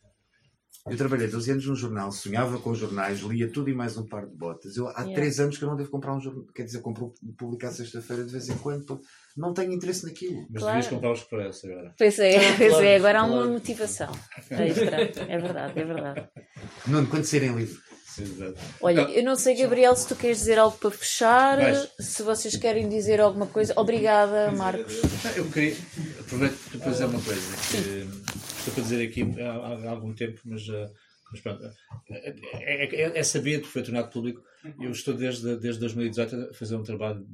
[0.88, 4.24] Eu trabalhei 12 anos num jornal, sonhava com jornais, lia tudo e mais um par
[4.24, 4.76] de botas.
[4.76, 5.14] Eu, há Yeah.
[5.16, 8.30] 3 anos que eu não devo comprar um jornal, quer dizer, compro publicar sexta-feira de
[8.30, 9.04] vez em quando, porque
[9.36, 10.46] não tenho interesse naquilo.
[10.48, 10.76] Mas Claro.
[10.76, 11.92] devias comprar os expresso agora.
[11.98, 13.52] Pois é, pois Claro, é, agora há uma claro.
[13.52, 14.12] motivação
[14.48, 15.00] extra.
[15.28, 16.28] É verdade, é verdade.
[16.86, 17.80] Nuno, quando serem livre.
[18.18, 18.58] Exato.
[18.80, 19.10] Olha, Não.
[19.10, 21.88] eu não sei, Gabriel, se tu queres dizer algo para fechar, Vais.
[22.00, 23.72] se vocês querem dizer alguma coisa.
[23.76, 24.94] Obrigada, Marcos.
[25.36, 25.76] Eu queria.
[26.20, 28.08] Aproveito para dizer uma coisa que
[28.58, 29.52] estou para dizer aqui há,
[29.86, 30.90] há algum tempo, mas, ah,
[31.30, 31.64] mas pronto.
[32.10, 34.42] É, é, é- é sabido, foi tornado público.
[34.80, 37.24] Eu estou desde, desde 2018 a fazer um trabalho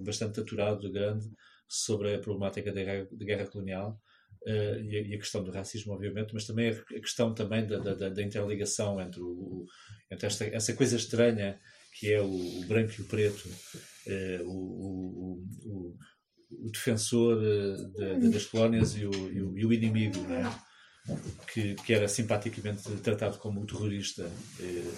[0.00, 1.30] bastante aturado, grande,
[1.68, 3.98] sobre a problemática da guerra, da guerra colonial.
[4.46, 8.22] Eh, e, a, questão do racismo, obviamente, mas também a, questão também da, da, da-
[8.22, 9.64] interligação entre, o,
[10.10, 11.60] entre esta, essa coisa estranha
[11.98, 12.26] que é o,
[12.60, 13.48] o branco e o preto,
[14.06, 15.96] eh, o, o, o,
[16.66, 20.62] o defensor eh, de- das colónias e o, e o, e o inimigo, não é?
[21.52, 24.30] que, que era simpaticamente tratado como um terrorista,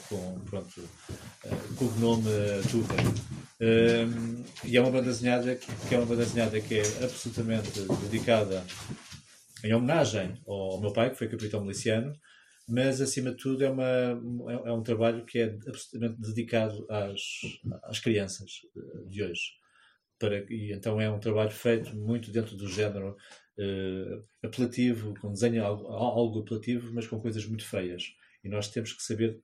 [0.09, 0.83] com, pronto,
[1.77, 2.95] com o nome eh, Tuga.
[3.61, 7.81] Um, e é uma banda desenhada que, que é uma banda desenhada que é absolutamente
[8.03, 8.65] dedicada
[9.65, 12.13] em homenagem ao, meu pai, que foi capitão miliciano,
[12.69, 17.21] mas acima de tudo é, uma, é, é um trabalho que é absolutamente dedicado às,
[17.85, 19.43] às crianças eh, de hoje.
[20.19, 23.17] Para, e então é um trabalho feito muito dentro do género
[23.59, 28.15] eh, apelativo, com desenho algo, algo apelativo, mas com coisas muito feias.
[28.43, 29.41] E nós temos que saber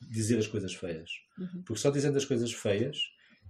[0.00, 1.10] dizer as coisas feias.
[1.64, 2.98] Porque só dizendo as coisas feias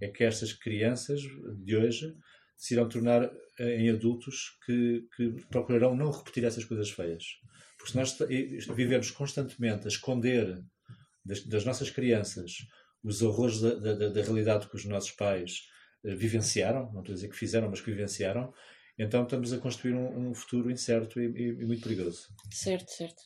[0.01, 1.21] é que estas crianças
[1.63, 2.15] de hoje
[2.57, 3.23] se irão tornar
[3.59, 7.23] eh, em adultos que, que procurarão não repetir essas coisas feias.
[7.77, 8.17] Porque se nós
[8.75, 10.61] vivemos constantemente a esconder
[11.25, 12.51] das, das nossas crianças
[13.03, 15.67] os horrores da, da- da- da realidade que os nossos pais
[16.03, 18.51] eh, vivenciaram, não estou a dizer que fizeram, mas que vivenciaram,
[18.97, 22.27] então estamos a construir um, um futuro incerto e, e- e muito perigoso.
[22.51, 23.21] Certo, certo.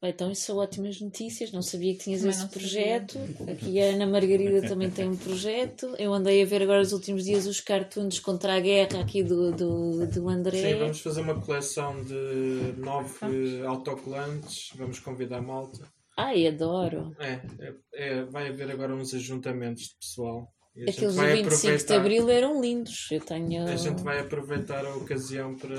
[0.00, 1.50] Bem, então isso são ótimas notícias.
[1.50, 2.60] Não sabia que tinhas Também esse não sabia.
[2.60, 3.18] projeto.
[3.50, 5.92] Aqui a Ana Margarida também tem um projeto.
[5.98, 9.50] Eu andei a ver agora nos últimos dias os cartoons contra a guerra aqui do,
[9.50, 10.72] do, do André.
[10.72, 14.70] Sim, vamos fazer uma coleção de nove autocolantes.
[14.76, 15.84] Vamos convidar a malta.
[16.16, 17.12] Ai, adoro.
[17.18, 20.48] É, é, é, vai haver agora uns ajuntamentos de pessoal.
[20.76, 23.08] Aqueles do vai 25 de Abril eram lindos.
[23.10, 23.66] Eu tenho.
[23.66, 25.76] A gente vai aproveitar a ocasião para,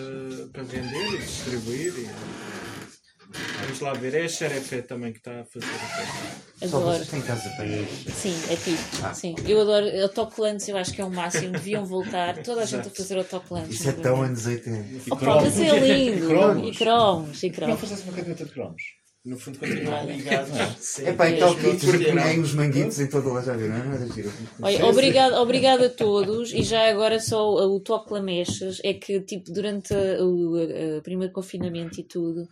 [0.52, 1.94] para vender e distribuir.
[2.00, 2.69] E...
[3.70, 4.14] Vamos lá ver.
[4.16, 6.70] É a Xerefé também que está a fazer a coisa.
[6.72, 6.98] Só Adoro.
[6.98, 7.88] vocês têm casa para ir.
[8.14, 9.16] Sim, é tipo.
[9.16, 11.52] Sim, eu adoro autocolantes, eu acho que é o máximo.
[11.54, 12.42] Deviam voltar.
[12.44, 13.80] Toda a gente a fazer autocolantes.
[13.80, 15.14] Isso é tão anos 80.
[15.14, 16.28] Opa, mas é lindo.
[16.28, 16.68] cromos.
[16.68, 17.80] E cromos, e Não cromos.
[17.80, 18.82] fazes uma caderneta de cromos.
[19.26, 21.00] No fundo, continuam ligados.
[21.00, 21.76] É pá, então que não?
[21.78, 23.76] punhei os manguitos em todo lado, já viram?
[23.78, 24.08] Não.
[24.62, 29.52] Olha, obrigado, obrigado a todos e já agora só o toque lamechas é que tipo
[29.52, 32.48] durante o a- a primeiro confinamento e tudo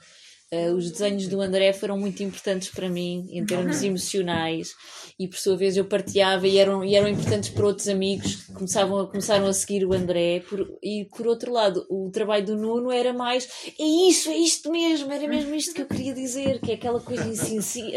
[0.51, 4.73] eh, os desenhos do André foram muito importantes para mim em termos emocionais
[5.19, 8.53] e por sua vez eu partilhava e eram, e eram importantes para outros amigos que
[8.53, 12.55] começavam a, começaram a seguir o André por- e por outro lado o trabalho do
[12.55, 13.47] Nuno era mais
[13.79, 16.99] é isso, é isto mesmo, era mesmo isto que eu queria dizer, que é aquela
[17.01, 17.93] coisa incisi-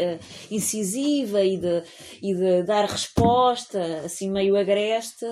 [0.49, 1.83] incisiva e de,
[2.21, 5.25] e de dar resposta assim meio agreste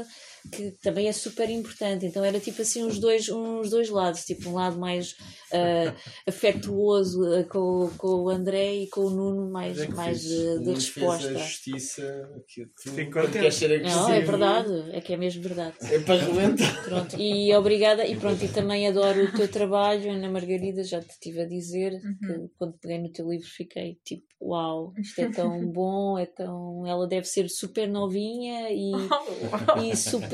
[0.51, 4.49] que também é super importante então era tipo assim uns dois, uns dois lados tipo
[4.49, 5.15] um lado mais
[5.53, 5.93] ah,
[6.27, 10.59] afetuoso ah, com, com o André e com o Nuno mais, é mais fez- de,
[10.59, 13.99] de fez resposta a justiça que tu queres ser agressivo.
[14.01, 16.83] não, é verdade, é que é mesmo verdade É para rebentar.
[16.85, 21.09] Pronto, e obrigada, e pronto, e também adoro o teu trabalho, Ana Margarida, já te
[21.11, 25.59] estive a dizer que quando peguei no teu livro fiquei tipo, uau, isto é tão
[25.71, 26.85] bom, é tão.
[26.87, 28.91] Ela deve ser super novinha e,
[29.83, 30.28] e super,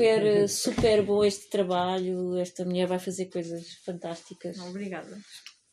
[0.48, 2.36] super bom este trabalho.
[2.38, 4.58] Esta mulher vai fazer coisas fantásticas.
[4.60, 5.16] Obrigada.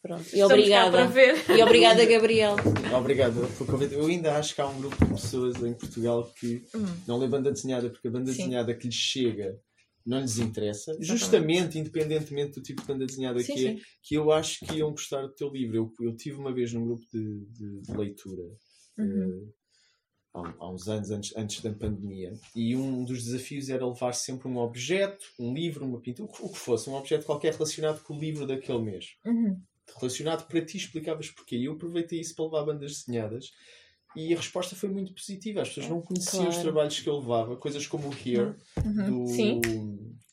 [0.02, 0.92] Pronto, e Estamos cá obrigada.
[0.92, 1.36] para ver.
[1.58, 2.56] E obrigada, Gabriel.
[2.98, 3.94] Obrigado pelo convite.
[3.94, 6.62] Eu ainda acho que há um grupo de pessoas em Portugal que
[7.08, 8.38] não lê banda desenhada porque a banda Sim.
[8.40, 9.58] desenhada que lhes chega
[10.06, 13.82] não lhes interessa, justamente independentemente do tipo de banda desenhada Sim, que é, sim.
[14.04, 15.78] que eu acho que iam gostar do teu livro.
[15.78, 18.44] Eu, eu tive uma vez num grupo de, de- de leitura
[18.98, 19.48] Uhum.
[19.48, 19.52] eh,
[20.34, 24.58] há, uns anos antes, antes da pandemia e um dos desafios era levar sempre um
[24.58, 28.16] objeto, um livro, uma pintura, o que- o que fosse, um objeto qualquer relacionado com
[28.16, 29.66] o livro daquele mês Uhum.
[30.00, 31.58] relacionado para ti, explicavas porquê.
[31.58, 33.52] E eu aproveitei isso para levar bandas desenhadas
[34.16, 35.62] e a resposta foi muito positiva.
[35.62, 36.62] As pessoas não conheciam os Claro.
[36.64, 38.54] trabalhos que eu levava, coisas como o Here,
[39.08, 39.20] do.
[39.20, 39.28] Uhum.
[39.28, 39.62] Sim.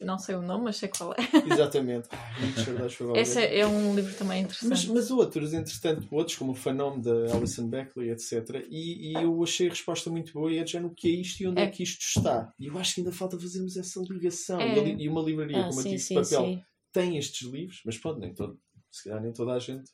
[0.00, 1.16] Não sei o nome, mas sei qual é.
[1.52, 2.08] Exatamente.
[2.10, 4.90] Ah, Esse é, é um livro também mas, interessante.
[4.94, 8.64] mas outros, entretanto, outros, como o Phanome da Alison Beckley, etc.
[8.70, 11.20] E, e eu achei a resposta muito boa e é de género, o que é
[11.20, 11.64] isto e onde é.
[11.64, 11.68] É.
[11.68, 12.50] que isto está?
[12.58, 14.58] E eu acho que ainda falta fazermos essa ligação.
[14.58, 14.88] É.
[14.98, 16.62] E, uma livraria, Ah, como sim, aqui de sim, papel, sim.
[16.92, 18.58] tem estes livros, mas pronto, nem todo.
[18.90, 19.84] Se calhar nem toda a gente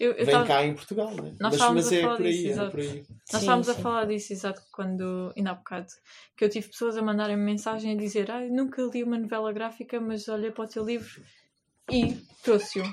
[0.00, 1.30] Eu, eu vem tava- cá em Portugal, né?
[1.38, 2.70] Nós mas, estávamos mas a é falar por aí, disso, é exato.
[2.72, 3.04] por aí.
[3.32, 5.86] Nós estávamos a falar disso exato quando, ainda há bocado,
[6.36, 10.00] que eu tive pessoas a mandarem mensagem a dizer ah, nunca li uma novela gráfica,
[10.00, 11.22] mas olhei para o teu livro
[11.90, 12.84] e trouxe-o.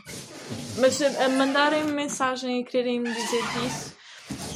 [0.80, 3.91] Mas a, a mandarem mensagem e quererem me dizer disso,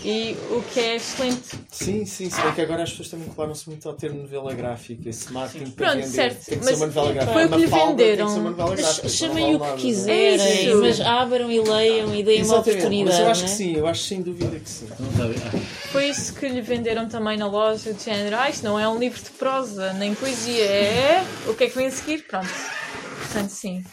[0.03, 1.49] e o que é excelente.
[1.71, 5.09] Sim, sim, se bem que agora as pessoas também colaram-se muito ao termo novela gráfica,
[5.09, 6.15] esse marketing para Pronto, vender.
[6.15, 7.33] certo, Tem que mas ser uma novela gráfica.
[7.33, 8.29] foi o que lhe Mafalda Tem que venderam.
[8.29, 10.81] ser uma novela Mas gráfica, chamem o que quiserem, É isso.
[10.81, 13.17] mas abram e leiam e deem uma Exatamente, oportunidade.
[13.17, 13.57] Mas eu acho não que é?
[13.57, 14.87] sim, eu acho sem dúvida que sim.
[14.99, 15.07] Não.
[15.25, 15.59] Ah,
[15.91, 18.99] Foi isso que lhe venderam também na loja, de género, ah, isto não é um
[18.99, 22.25] livro de prosa, nem poesia, é o que é que vem a seguir?
[22.27, 22.47] Pronto.
[23.21, 23.83] Portanto, sim.